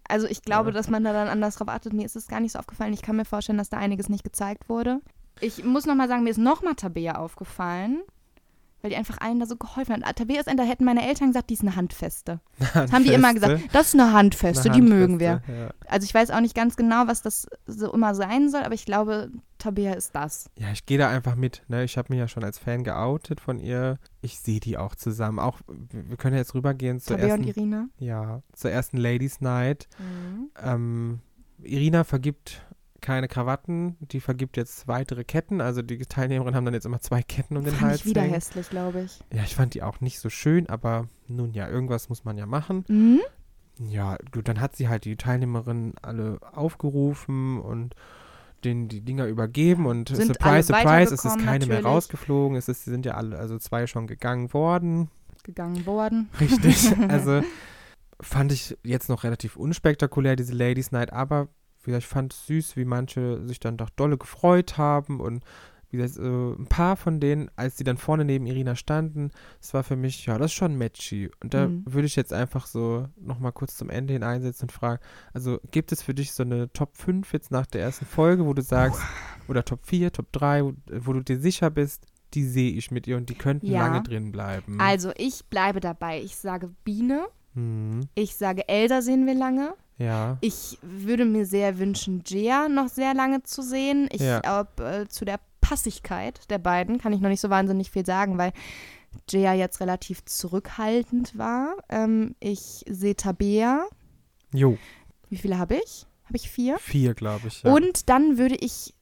Also 0.07 0.27
ich 0.27 0.43
glaube, 0.43 0.69
Ja. 0.69 0.75
dass 0.75 0.91
man 0.91 1.03
da 1.03 1.15
dann 1.15 1.29
anders 1.29 1.57
drauf 1.57 1.69
achtet. 1.69 1.95
Mir 1.95 2.05
ist 2.05 2.15
es 2.15 2.29
gar 2.29 2.39
nicht 2.39 2.53
so 2.53 2.59
aufgefallen. 2.59 2.93
Ich 2.93 3.01
kann 3.01 3.17
mir 3.17 3.25
vorstellen, 3.25 3.57
dass 3.57 3.71
da 3.71 3.79
einiges 3.79 4.11
nicht 4.11 4.23
gezeigt 4.23 4.69
wurde. 4.69 5.01
Ich 5.41 5.65
muss 5.65 5.87
nochmal 5.87 6.09
sagen, 6.09 6.25
mir 6.25 6.31
ist 6.31 6.37
nochmal 6.37 6.75
Tabea 6.75 7.15
aufgefallen, 7.17 8.03
weil 8.85 8.91
die 8.91 8.97
einfach 8.97 9.17
allen 9.23 9.41
da 9.41 9.47
so 9.47 9.57
geholfen 9.57 10.05
hat. 10.05 10.17
Tabea 10.17 10.39
ist 10.39 10.47
ein, 10.47 10.59
da 10.59 10.63
hätten 10.63 10.85
meine 10.85 11.09
Eltern 11.09 11.29
gesagt, 11.29 11.49
die 11.49 11.55
ist 11.55 11.63
eine 11.63 11.75
Handfeste. 11.75 12.39
Das 12.59 12.75
Handfeste. 12.75 12.93
haben 12.95 13.05
die 13.05 13.13
immer 13.15 13.33
gesagt. 13.33 13.63
Das 13.73 13.87
ist 13.89 13.95
eine 13.99 14.13
Handfeste, 14.13 14.71
Eine 14.71 14.75
die 14.75 14.83
mögen 14.87 15.21
wir. 15.21 15.31
Handfeste, 15.31 15.61
Ja. 15.63 15.71
Also 15.89 16.05
ich 16.05 16.13
weiß 16.13 16.31
auch 16.31 16.41
nicht 16.41 16.55
ganz 16.55 16.77
genau, 16.77 17.07
was 17.07 17.23
das 17.23 17.47
so 17.67 17.91
immer 17.95 18.15
sein 18.15 18.51
soll, 18.51 18.61
aber 18.63 18.75
ich 18.75 18.85
glaube, 18.85 19.31
Tabea 19.57 19.95
ist 19.95 20.15
das. 20.15 20.51
Ja, 20.59 20.71
ich 20.71 20.85
gehe 20.85 20.99
da 20.99 21.09
einfach 21.09 21.35
mit. 21.35 21.63
Ne? 21.69 21.83
Ich 21.85 21.97
habe 21.97 22.13
mich 22.13 22.19
ja 22.19 22.29
schon 22.29 22.45
als 22.45 22.59
Fan 22.59 22.85
geoutet 22.85 23.41
von 23.41 23.59
ihr. 23.59 23.99
Ich 24.21 24.39
sehe 24.39 24.61
die 24.61 24.77
auch 24.77 24.95
zusammen. 24.95 25.39
Auch, 25.39 25.61
wir 25.67 26.19
können 26.19 26.35
ja 26.35 26.41
jetzt 26.41 26.55
rübergehen 26.55 27.01
zur 27.01 27.17
Tabea 27.17 27.37
und 27.37 27.45
ersten, 27.45 27.59
Irina. 27.61 27.89
ja, 27.99 28.43
zur 28.53 28.71
ersten 28.71 28.99
Ladies 28.99 29.41
Night. 29.41 29.89
Ähm, 30.63 31.21
Irina 31.63 32.05
vergibt 32.05 32.61
keine 33.05 33.29
Krawatten, 33.29 33.97
die 34.01 34.21
vergibt 34.21 34.57
jetzt 34.57 34.89
weitere 34.89 35.25
Ketten. 35.25 35.61
Also 35.61 35.83
die 35.83 35.99
Teilnehmerinnen 35.99 36.57
haben 36.57 36.65
dann 36.65 36.75
jetzt 36.75 36.87
immer 36.87 37.01
zwei 37.01 37.23
Ketten 37.23 37.57
um 37.57 37.65
den 37.65 37.75
Fand 37.75 37.91
Hals 37.91 38.01
ich 38.01 38.07
wieder 38.07 38.23
hängen. 38.23 38.35
hässlich, 38.35 38.71
glaube 38.71 39.03
ich. 39.03 39.21
Ja, 39.33 39.43
ich 39.45 39.55
fand 39.55 39.75
die 39.75 39.83
auch 39.83 40.01
nicht 40.01 40.19
so 40.19 40.31
schön, 40.31 40.69
aber 40.69 41.09
nun 41.29 41.53
ja, 41.53 41.69
irgendwas 41.69 42.09
muss 42.09 42.25
man 42.25 42.39
ja 42.39 42.47
machen. 42.47 42.85
Mhm. 42.89 43.21
Ja, 43.79 44.17
gut, 44.33 44.49
dann 44.49 44.61
hat 44.61 44.75
sie 44.75 44.89
halt 44.89 45.05
die 45.05 45.17
Teilnehmerinnen 45.17 45.95
alle 46.01 46.39
aufgerufen 46.53 47.61
und 47.61 47.95
denen 48.65 48.89
die 48.89 49.03
Dinger 49.03 49.27
übergeben 49.27 49.87
und 49.87 50.09
Sind 50.09 50.29
surprise, 50.29 50.69
surprise, 50.69 51.13
es 51.13 51.25
ist 51.25 51.39
keine 51.39 51.67
mehr 51.67 51.77
natürlich. 51.77 51.85
rausgeflogen. 51.85 52.57
Es 52.57 52.69
ist, 52.69 52.85
sie 52.85 52.91
sind 52.91 53.05
ja 53.05 53.15
alle, 53.15 53.39
also 53.39 53.59
zwei 53.59 53.87
schon 53.87 54.07
gegangen 54.07 54.53
worden. 54.55 55.11
Gegangen 55.43 55.85
worden. 55.85 56.31
Richtig. 56.41 56.91
also 57.09 57.43
fand 58.21 58.53
ich 58.53 58.79
jetzt 58.83 59.11
noch 59.11 59.25
relativ 59.25 59.57
unspektakulär, 59.57 60.37
diese 60.37 60.55
Ladies 60.55 60.93
Night, 60.93 61.13
aber 61.13 61.49
gesagt, 61.87 62.05
ich 62.05 62.09
fand 62.09 62.33
es 62.33 62.47
süß, 62.47 62.77
wie 62.77 62.85
manche 62.85 63.47
sich 63.47 63.61
dann 63.61 63.77
doch 63.77 63.91
dolle 63.91 64.19
gefreut 64.19 64.79
haben 64.79 65.21
und 65.21 65.45
wie 65.91 65.99
gesagt, 65.99 66.19
äh, 66.19 66.29
ein 66.61 66.67
paar 66.67 66.97
von 66.97 67.21
denen, 67.21 67.49
als 67.55 67.77
die 67.77 67.85
dann 67.85 67.99
vorne 67.99 68.25
neben 68.25 68.47
Irina 68.47 68.75
standen, 68.75 69.31
es 69.61 69.73
war 69.75 69.85
für 69.85 69.95
mich, 69.95 70.27
ja, 70.27 70.39
das 70.39 70.47
ist 70.47 70.55
schon 70.55 70.77
matchy. 70.77 71.31
Und 71.41 71.55
da 71.55 71.69
Mhm. 71.69 71.85
würde 71.87 72.07
ich 72.07 72.17
jetzt 72.17 72.33
einfach 72.33 72.67
so 72.67 73.07
nochmal 73.17 73.53
kurz 73.53 73.77
zum 73.77 73.91
Ende 73.91 74.13
hin 74.15 74.25
einsetzen 74.25 74.65
und 74.65 74.73
fragen, 74.73 75.01
also 75.33 75.61
gibt 75.71 75.93
es 75.93 76.03
für 76.03 76.13
dich 76.13 76.33
so 76.33 76.43
eine 76.43 76.73
Top 76.73 76.97
5 76.97 77.33
jetzt 77.33 77.53
nach 77.53 77.67
der 77.67 77.83
ersten 77.83 78.07
Folge, 78.07 78.45
wo 78.45 78.55
du 78.55 78.63
sagst, 78.63 79.01
oder 79.47 79.65
Top 79.65 79.87
4, 79.87 80.11
Top 80.11 80.33
3, 80.33 80.65
wo, 80.65 80.73
wo 80.91 81.13
du 81.13 81.21
dir 81.23 81.39
sicher 81.39 81.71
bist, 81.71 82.07
die 82.33 82.43
sehe 82.45 82.73
ich 82.73 82.91
mit 82.91 83.07
ihr 83.07 83.17
und 83.17 83.31
die 83.31 83.37
könnten 83.37 83.69
Ja. 83.69 83.87
lange 83.87 84.03
drin 84.03 84.33
bleiben. 84.33 84.81
Also 84.81 85.13
ich 85.17 85.45
bleibe 85.45 85.79
dabei. 85.79 86.21
Ich 86.21 86.35
sage 86.35 86.71
Biene. 86.83 87.27
Hm, 87.55 88.09
Ich 88.17 88.35
sage 88.35 88.69
Elsa 88.69 89.01
sehen 89.01 89.27
wir 89.27 89.35
lange. 89.35 89.75
Ja. 89.99 90.39
Ich 90.41 90.79
würde 90.83 91.25
mir 91.25 91.47
sehr 91.47 91.79
wünschen, 91.79 92.23
Jea 92.27 92.69
noch 92.69 92.89
sehr 92.89 93.15
lange 93.15 93.43
zu 93.43 93.63
sehen. 93.63 94.09
Ich 94.13 94.21
Ja. 94.21 94.41
glaube, 94.41 94.85
äh, 94.85 95.09
zu 95.09 95.25
der 95.25 95.39
Passigkeit 95.61 96.51
der 96.51 96.59
beiden 96.59 96.99
kann 96.99 97.13
ich 97.13 97.21
noch 97.21 97.29
nicht 97.31 97.41
so 97.41 97.49
wahnsinnig 97.51 97.91
viel 97.91 98.05
sagen, 98.05 98.37
weil 98.39 98.53
Jea 99.31 99.55
jetzt 99.55 99.81
relativ 99.81 100.25
zurückhaltend 100.25 101.39
war. 101.39 101.77
Ähm, 101.89 102.35
ich 102.41 102.85
sehe 102.89 103.15
Tabea. 103.17 103.85
Jo, 104.53 104.77
Wie 105.31 105.37
viele 105.37 105.59
habe 105.59 105.77
ich? 105.77 106.07
Habe 106.25 106.37
ich 106.37 106.51
vier? 106.51 106.79
vier, 106.79 107.15
glaube 107.15 107.49
ich. 107.49 107.63
Ja. 107.63 107.73
Und 107.73 108.09
dann 108.09 108.39
würde 108.39 108.55
ich 108.57 108.95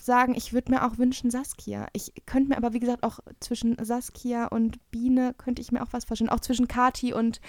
sagen, 0.00 0.34
ich 0.34 0.52
würde 0.52 0.70
mir 0.72 0.86
auch 0.86 0.98
wünschen 0.98 1.30
Saskia. 1.30 1.86
Ich 1.92 2.12
könnte 2.26 2.48
mir 2.50 2.56
aber, 2.56 2.72
wie 2.72 2.80
gesagt, 2.80 3.02
auch 3.02 3.18
zwischen 3.40 3.76
Saskia 3.84 4.46
und 4.46 4.78
Biene 4.90 5.34
könnte 5.36 5.60
ich 5.60 5.72
mir 5.72 5.82
auch 5.82 5.92
was 5.92 6.04
vorstellen. 6.04 6.30
Auch 6.30 6.40
zwischen 6.40 6.68
Kati 6.68 7.12
und 7.12 7.40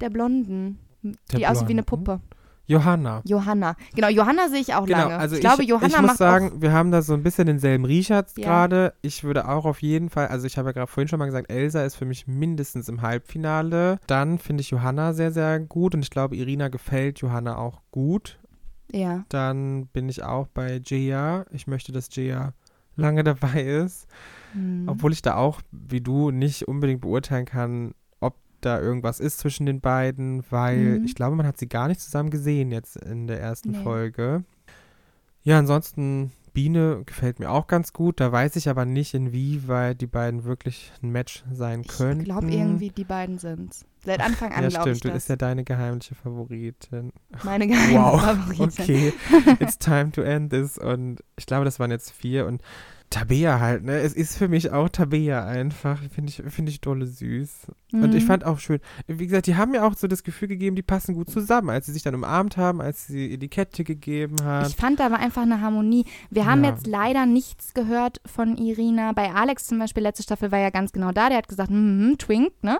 der 0.00 0.10
Blonden, 0.10 0.78
Die 1.02 1.46
aussieht 1.46 1.68
wie 1.68 1.72
eine 1.72 1.82
Blonden? 1.82 2.04
Puppe. 2.04 2.20
Johanna. 2.66 3.22
Johanna. 3.24 3.74
Genau, 3.94 4.08
Johanna 4.08 4.48
sehe 4.48 4.60
ich 4.60 4.72
auch 4.72 4.86
Genau, 4.86 4.98
lange. 4.98 5.16
also 5.18 5.34
ich 5.34 5.40
glaube, 5.40 5.62
ich, 5.64 5.68
Johanna 5.68 5.88
ich 5.94 6.00
muss 6.00 6.06
macht 6.10 6.18
sagen, 6.18 6.62
wir 6.62 6.72
haben 6.72 6.92
da 6.92 7.02
so 7.02 7.12
ein 7.12 7.22
bisschen 7.24 7.46
denselben 7.46 7.84
Riecher 7.84 8.24
Ja. 8.36 8.44
gerade. 8.44 8.94
Ich 9.02 9.24
würde 9.24 9.48
auch 9.48 9.64
auf 9.64 9.82
jeden 9.82 10.10
Fall, 10.10 10.28
also 10.28 10.46
ich 10.46 10.56
habe 10.58 10.68
ja 10.68 10.72
gerade 10.72 10.86
vorhin 10.86 11.08
schon 11.08 11.18
mal 11.18 11.26
gesagt, 11.26 11.50
Elsa 11.50 11.84
ist 11.84 11.96
für 11.96 12.04
mich 12.04 12.28
mindestens 12.28 12.88
im 12.88 13.02
Halbfinale. 13.02 13.98
Dann 14.06 14.38
finde 14.38 14.60
ich 14.60 14.70
Johanna 14.70 15.12
sehr, 15.12 15.32
sehr 15.32 15.58
gut 15.58 15.94
und 15.96 16.02
ich 16.02 16.10
glaube, 16.10 16.36
Irina 16.36 16.68
gefällt 16.68 17.18
Johanna 17.18 17.58
auch 17.58 17.80
gut. 17.90 18.38
ja. 18.92 19.24
Dann 19.28 19.86
bin 19.88 20.08
ich 20.08 20.22
auch 20.22 20.46
bei 20.46 20.80
Jaya. 20.84 21.44
Ich 21.50 21.66
möchte, 21.66 21.90
dass 21.92 22.14
Jaya 22.14 22.52
lange 22.94 23.24
dabei 23.24 23.60
ist. 23.62 24.06
Hm. 24.52 24.84
Obwohl 24.86 25.12
ich 25.12 25.20
da 25.22 25.34
auch, 25.34 25.60
wie 25.72 26.00
du, 26.00 26.30
nicht 26.30 26.68
unbedingt 26.68 27.00
beurteilen 27.00 27.44
kann, 27.46 27.92
da 28.64 28.80
irgendwas 28.80 29.20
ist 29.20 29.38
zwischen 29.38 29.66
den 29.66 29.80
beiden, 29.80 30.42
weil 30.50 30.98
Mhm. 31.00 31.04
ich 31.04 31.14
glaube, 31.14 31.36
man 31.36 31.46
hat 31.46 31.58
sie 31.58 31.68
gar 31.68 31.88
nicht 31.88 32.00
zusammen 32.00 32.30
gesehen 32.30 32.70
jetzt 32.72 32.96
in 32.96 33.26
der 33.26 33.40
ersten 33.40 33.72
Nee. 33.72 33.82
Folge. 33.82 34.44
Ja, 35.42 35.58
ansonsten 35.58 36.32
Biene 36.54 37.02
gefällt 37.06 37.40
mir 37.40 37.50
auch 37.50 37.66
ganz 37.66 37.92
gut. 37.94 38.20
Da 38.20 38.30
weiß 38.30 38.56
ich 38.56 38.68
aber 38.68 38.84
nicht, 38.84 39.14
inwieweit 39.14 40.00
die 40.02 40.06
beiden 40.06 40.44
wirklich 40.44 40.92
ein 41.02 41.10
Match 41.10 41.42
sein 41.50 41.82
können. 41.86 42.20
Ich 42.20 42.26
glaube 42.26 42.50
irgendwie, 42.50 42.90
die 42.90 43.04
beiden 43.04 43.38
sind's. 43.38 43.86
Seit 44.04 44.20
Anfang 44.20 44.52
an 44.52 44.64
Ja, 44.64 44.68
glaube 44.68 44.90
ich 44.90 44.98
stimmt. 44.98 45.04
Du 45.12 45.14
das. 45.14 45.24
ist 45.24 45.28
ja 45.28 45.36
deine 45.36 45.64
geheimliche 45.64 46.14
Favoritin. 46.14 47.12
Meine 47.42 47.66
geheime 47.68 47.94
Wow. 48.00 48.20
Favoritin. 48.20 48.64
Okay, 48.84 49.12
it's 49.60 49.78
time 49.78 50.10
to 50.12 50.20
end 50.22 50.50
this. 50.52 50.76
Und 50.76 51.22
ich 51.36 51.46
glaube, 51.46 51.64
das 51.64 51.80
waren 51.80 51.90
jetzt 51.90 52.10
vier. 52.10 52.46
Und 52.46 52.60
Tabea 53.12 53.60
halt, 53.60 53.84
ne? 53.84 53.98
Es 54.00 54.14
ist 54.14 54.36
für 54.36 54.48
mich 54.48 54.70
auch 54.72 54.88
Tabea 54.88 55.44
einfach. 55.44 56.00
Finde 56.12 56.30
ich, 56.30 56.42
finde 56.52 56.70
ich 56.70 56.80
dolle 56.80 57.06
süß. 57.06 57.66
Und 57.92 58.14
ich 58.14 58.22
Mhm. 58.24 58.26
fand 58.26 58.44
auch 58.44 58.58
schön, 58.58 58.80
wie 59.06 59.26
gesagt, 59.26 59.46
die 59.46 59.56
haben 59.56 59.72
mir 59.72 59.84
auch 59.84 59.94
so 59.94 60.06
das 60.08 60.22
Gefühl 60.22 60.48
gegeben, 60.48 60.74
die 60.76 60.82
passen 60.82 61.14
gut 61.14 61.28
zusammen, 61.30 61.68
als 61.68 61.84
sie 61.86 61.92
sich 61.92 62.02
dann 62.02 62.14
umarmt 62.14 62.56
haben, 62.56 62.80
als 62.80 63.06
sie 63.06 63.26
ihr 63.26 63.38
die 63.38 63.48
Kette 63.48 63.84
gegeben 63.84 64.42
hat. 64.44 64.66
Ich 64.68 64.76
fand 64.76 64.98
da 64.98 65.10
war 65.10 65.18
einfach 65.18 65.42
eine 65.42 65.60
Harmonie. 65.60 66.06
Wir 66.30 66.46
haben 66.46 66.64
Ja. 66.64 66.70
jetzt 66.70 66.86
leider 66.86 67.26
nichts 67.26 67.74
gehört 67.74 68.20
von 68.24 68.56
Irina. 68.56 69.12
Bei 69.12 69.32
Alex 69.34 69.66
zum 69.66 69.78
Beispiel, 69.78 70.02
letzte 70.02 70.22
Staffel 70.22 70.50
war 70.50 70.58
ja 70.58 70.70
ganz 70.70 70.92
genau 70.92 71.12
da. 71.12 71.28
Der 71.28 71.36
hat 71.38 71.48
gesagt, 71.48 71.68
hm, 71.70 72.16
Twink, 72.18 72.52
ne? 72.62 72.78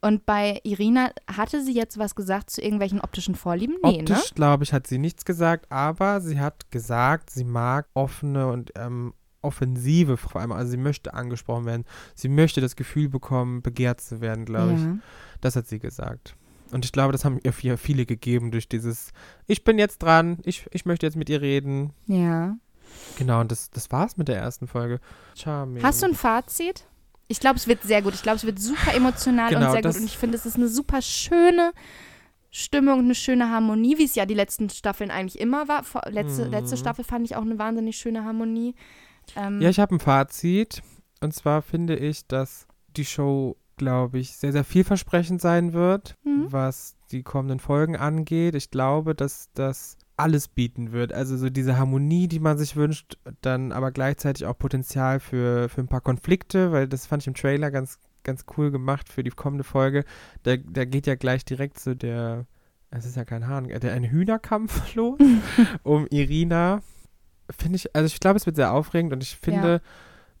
Und 0.00 0.24
bei 0.24 0.60
Irina 0.64 1.10
hatte 1.30 1.62
sie 1.62 1.74
jetzt 1.74 1.98
was 1.98 2.14
gesagt 2.14 2.48
zu 2.50 2.62
irgendwelchen 2.62 3.00
optischen 3.00 3.34
Vorlieben? 3.34 3.76
Nee, 3.84 3.92
ne? 3.92 3.98
Optisch, 3.98 4.34
glaube 4.34 4.64
ich, 4.64 4.72
hat 4.72 4.86
sie 4.86 4.98
nichts 4.98 5.24
gesagt, 5.26 5.70
aber 5.70 6.20
sie 6.22 6.40
hat 6.40 6.70
gesagt, 6.70 7.28
sie 7.30 7.44
mag 7.44 7.88
offene 7.94 8.46
und 8.48 8.72
ähm, 8.76 9.12
offensive 9.46 10.16
vor 10.16 10.40
allem. 10.40 10.52
Also 10.52 10.72
sie 10.72 10.76
möchte 10.76 11.14
angesprochen 11.14 11.64
werden. 11.64 11.84
Sie 12.14 12.28
möchte 12.28 12.60
das 12.60 12.76
Gefühl 12.76 13.08
bekommen, 13.08 13.62
begehrt 13.62 14.00
zu 14.00 14.20
werden, 14.20 14.44
glaube 14.44 14.74
ich. 14.74 14.80
Ja. 14.82 14.98
Das 15.40 15.56
hat 15.56 15.66
sie 15.68 15.78
gesagt. 15.78 16.34
Und 16.72 16.84
ich 16.84 16.92
glaube, 16.92 17.12
das 17.12 17.24
haben 17.24 17.38
ihr 17.44 17.52
viel- 17.52 17.76
viele 17.76 18.06
gegeben 18.06 18.50
durch 18.50 18.68
dieses, 18.68 19.12
ich 19.46 19.62
bin 19.64 19.78
jetzt 19.78 19.98
dran, 20.02 20.38
ich, 20.44 20.66
ich 20.72 20.84
möchte 20.84 21.06
jetzt 21.06 21.16
mit 21.16 21.28
ihr 21.30 21.40
reden. 21.40 21.92
ja. 22.06 22.56
Genau, 23.18 23.40
und 23.40 23.50
das, 23.50 23.70
das 23.70 23.90
war's 23.90 24.16
mit 24.16 24.28
der 24.28 24.36
ersten 24.38 24.68
Folge. 24.68 25.00
Charming. 25.34 25.82
Hast 25.82 26.02
du 26.02 26.06
ein 26.06 26.14
Fazit? 26.14 26.86
Ich 27.28 27.40
glaube, 27.40 27.56
es 27.56 27.66
wird 27.66 27.82
sehr 27.82 28.00
gut. 28.00 28.14
Ich 28.14 28.22
glaube, 28.22 28.36
es 28.36 28.44
wird 28.46 28.60
super 28.60 28.94
emotional 28.94 29.50
Genau, 29.50 29.66
und 29.66 29.72
sehr 29.72 29.82
gut. 29.82 29.96
Und 30.00 30.06
ich 30.06 30.16
finde, 30.16 30.36
es 30.38 30.46
ist 30.46 30.54
eine 30.56 30.68
super 30.68 31.02
schöne 31.02 31.72
Stimmung, 32.50 33.00
eine 33.00 33.14
schöne 33.16 33.50
Harmonie, 33.50 33.98
wie 33.98 34.04
es 34.04 34.14
ja 34.14 34.24
die 34.24 34.34
letzten 34.34 34.70
Staffeln 34.70 35.10
eigentlich 35.10 35.38
immer 35.40 35.66
war. 35.68 35.82
Letzte, 36.10 36.46
Mhm. 36.46 36.50
letzte 36.52 36.76
Staffel 36.76 37.04
fand 37.04 37.26
ich 37.26 37.36
auch 37.36 37.42
eine 37.42 37.58
wahnsinnig 37.58 37.96
schöne 37.98 38.24
Harmonie. 38.24 38.74
Ähm, 39.34 39.60
Ja, 39.60 39.68
ich 39.70 39.80
habe 39.80 39.94
ein 39.96 40.00
Fazit. 40.00 40.82
Und 41.20 41.34
zwar 41.34 41.62
finde 41.62 41.96
ich, 41.96 42.26
dass 42.26 42.66
die 42.96 43.04
Show, 43.04 43.56
glaube 43.76 44.18
ich, 44.18 44.36
sehr, 44.36 44.52
sehr 44.52 44.64
vielversprechend 44.64 45.40
sein 45.40 45.72
wird, 45.72 46.16
Mhm. 46.24 46.46
was 46.52 46.96
die 47.10 47.22
kommenden 47.22 47.58
Folgen 47.60 47.96
angeht. 47.96 48.54
Ich 48.54 48.70
glaube, 48.70 49.14
dass 49.14 49.48
das 49.54 49.96
alles 50.16 50.48
bieten 50.48 50.92
wird. 50.92 51.12
Also 51.12 51.36
so 51.36 51.50
diese 51.50 51.76
Harmonie, 51.78 52.26
die 52.26 52.40
man 52.40 52.56
sich 52.58 52.74
wünscht, 52.76 53.18
dann 53.42 53.70
aber 53.72 53.92
gleichzeitig 53.92 54.46
auch 54.46 54.56
Potenzial 54.58 55.20
für, 55.20 55.68
für 55.68 55.82
ein 55.82 55.88
paar 55.88 56.00
Konflikte, 56.00 56.72
weil 56.72 56.88
das 56.88 57.06
fand 57.06 57.22
ich 57.22 57.26
im 57.26 57.34
Trailer 57.34 57.70
ganz, 57.70 57.98
ganz 58.22 58.44
cool 58.56 58.70
gemacht 58.70 59.08
für 59.10 59.22
die 59.22 59.30
kommende 59.30 59.62
Folge. 59.64 60.04
Da, 60.42 60.56
da 60.56 60.84
geht 60.86 61.06
ja 61.06 61.16
gleich 61.16 61.44
direkt 61.44 61.78
zu 61.78 61.94
der, 61.94 62.46
es 62.90 63.04
ist 63.04 63.16
ja 63.16 63.24
kein 63.26 63.46
Hahn, 63.46 63.68
der 63.68 63.92
ein 63.92 64.04
Hühnerkampf 64.04 64.94
los 64.94 65.18
um 65.82 66.06
Irina. 66.08 66.80
Finde 67.50 67.76
ich, 67.76 67.94
also 67.94 68.06
ich 68.06 68.20
glaube, 68.20 68.36
es 68.36 68.46
wird 68.46 68.56
sehr 68.56 68.72
aufregend 68.72 69.12
und 69.12 69.22
ich 69.22 69.36
finde, 69.36 69.80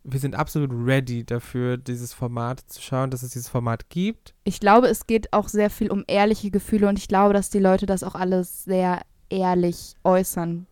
wir 0.04 0.20
sind 0.20 0.36
absolut 0.36 0.70
ready 0.72 1.24
dafür, 1.24 1.76
dieses 1.76 2.12
Format 2.12 2.60
zu 2.60 2.80
schauen, 2.80 3.10
dass 3.10 3.22
es 3.22 3.30
dieses 3.30 3.48
Format 3.48 3.88
gibt. 3.90 4.34
Ich 4.44 4.60
glaube, 4.60 4.86
es 4.86 5.06
geht 5.06 5.32
auch 5.32 5.48
sehr 5.48 5.68
viel 5.68 5.90
um 5.90 6.04
ehrliche 6.06 6.50
Gefühle 6.50 6.88
und 6.88 6.98
ich 6.98 7.08
glaube, 7.08 7.34
dass 7.34 7.50
die 7.50 7.58
Leute 7.58 7.86
das 7.86 8.04
auch 8.04 8.14
alles 8.14 8.64
sehr 8.64 9.02
ehrlich 9.28 9.94
äußern. 10.04 10.66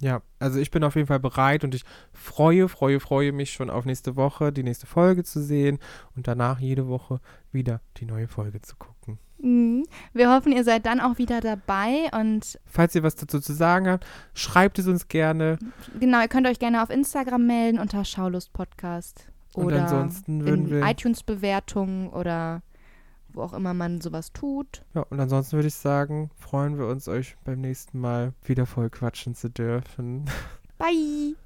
Ja, 0.00 0.20
also 0.38 0.58
ich 0.58 0.70
bin 0.70 0.84
auf 0.84 0.94
jeden 0.94 1.06
Fall 1.06 1.20
bereit 1.20 1.64
und 1.64 1.74
ich 1.74 1.82
freue, 2.12 2.68
freue, 2.68 3.00
freue 3.00 3.32
mich 3.32 3.52
schon 3.52 3.70
auf 3.70 3.86
nächste 3.86 4.16
Woche, 4.16 4.52
die 4.52 4.62
nächste 4.62 4.86
Folge 4.86 5.24
zu 5.24 5.42
sehen 5.42 5.78
und 6.14 6.28
danach 6.28 6.58
jede 6.58 6.86
Woche 6.86 7.20
wieder 7.50 7.80
die 7.96 8.04
neue 8.04 8.28
Folge 8.28 8.60
zu 8.60 8.76
gucken. 8.76 9.18
Mhm. 9.46 9.84
Wir 10.12 10.30
hoffen, 10.32 10.52
ihr 10.52 10.64
seid 10.64 10.86
dann 10.86 11.00
auch 11.00 11.18
wieder 11.18 11.40
dabei 11.40 12.08
und 12.12 12.58
Falls 12.66 12.94
ihr 12.94 13.02
was 13.02 13.16
dazu 13.16 13.38
zu 13.40 13.52
sagen 13.52 13.88
habt, 13.88 14.04
schreibt 14.34 14.78
es 14.78 14.86
uns 14.88 15.08
gerne. 15.08 15.58
genau, 16.00 16.20
ihr 16.20 16.28
könnt 16.28 16.46
euch 16.46 16.58
gerne 16.58 16.82
auf 16.82 16.90
Instagram 16.90 17.46
melden 17.46 17.78
unter 17.78 18.04
Schaulust 18.04 18.52
Podcast 18.52 19.28
Und 19.54 19.66
oder 19.66 19.82
ansonsten 19.84 20.44
würden 20.44 20.66
in 20.66 20.70
wir- 20.70 20.86
iTunes-Bewertungen 20.86 22.08
oder 22.08 22.62
wo 23.28 23.42
auch 23.42 23.52
immer 23.52 23.74
man 23.74 24.00
sowas 24.00 24.32
tut. 24.32 24.82
Ja, 24.94 25.02
und 25.10 25.20
ansonsten 25.20 25.56
würde 25.56 25.68
ich 25.68 25.74
sagen, 25.74 26.30
freuen 26.38 26.78
wir 26.78 26.86
uns, 26.86 27.06
euch 27.06 27.36
beim 27.44 27.60
nächsten 27.60 28.00
Mal 28.00 28.32
wieder 28.44 28.64
voll 28.66 28.88
quatschen 28.88 29.34
zu 29.34 29.50
dürfen. 29.50 30.24
Bye! 30.78 31.34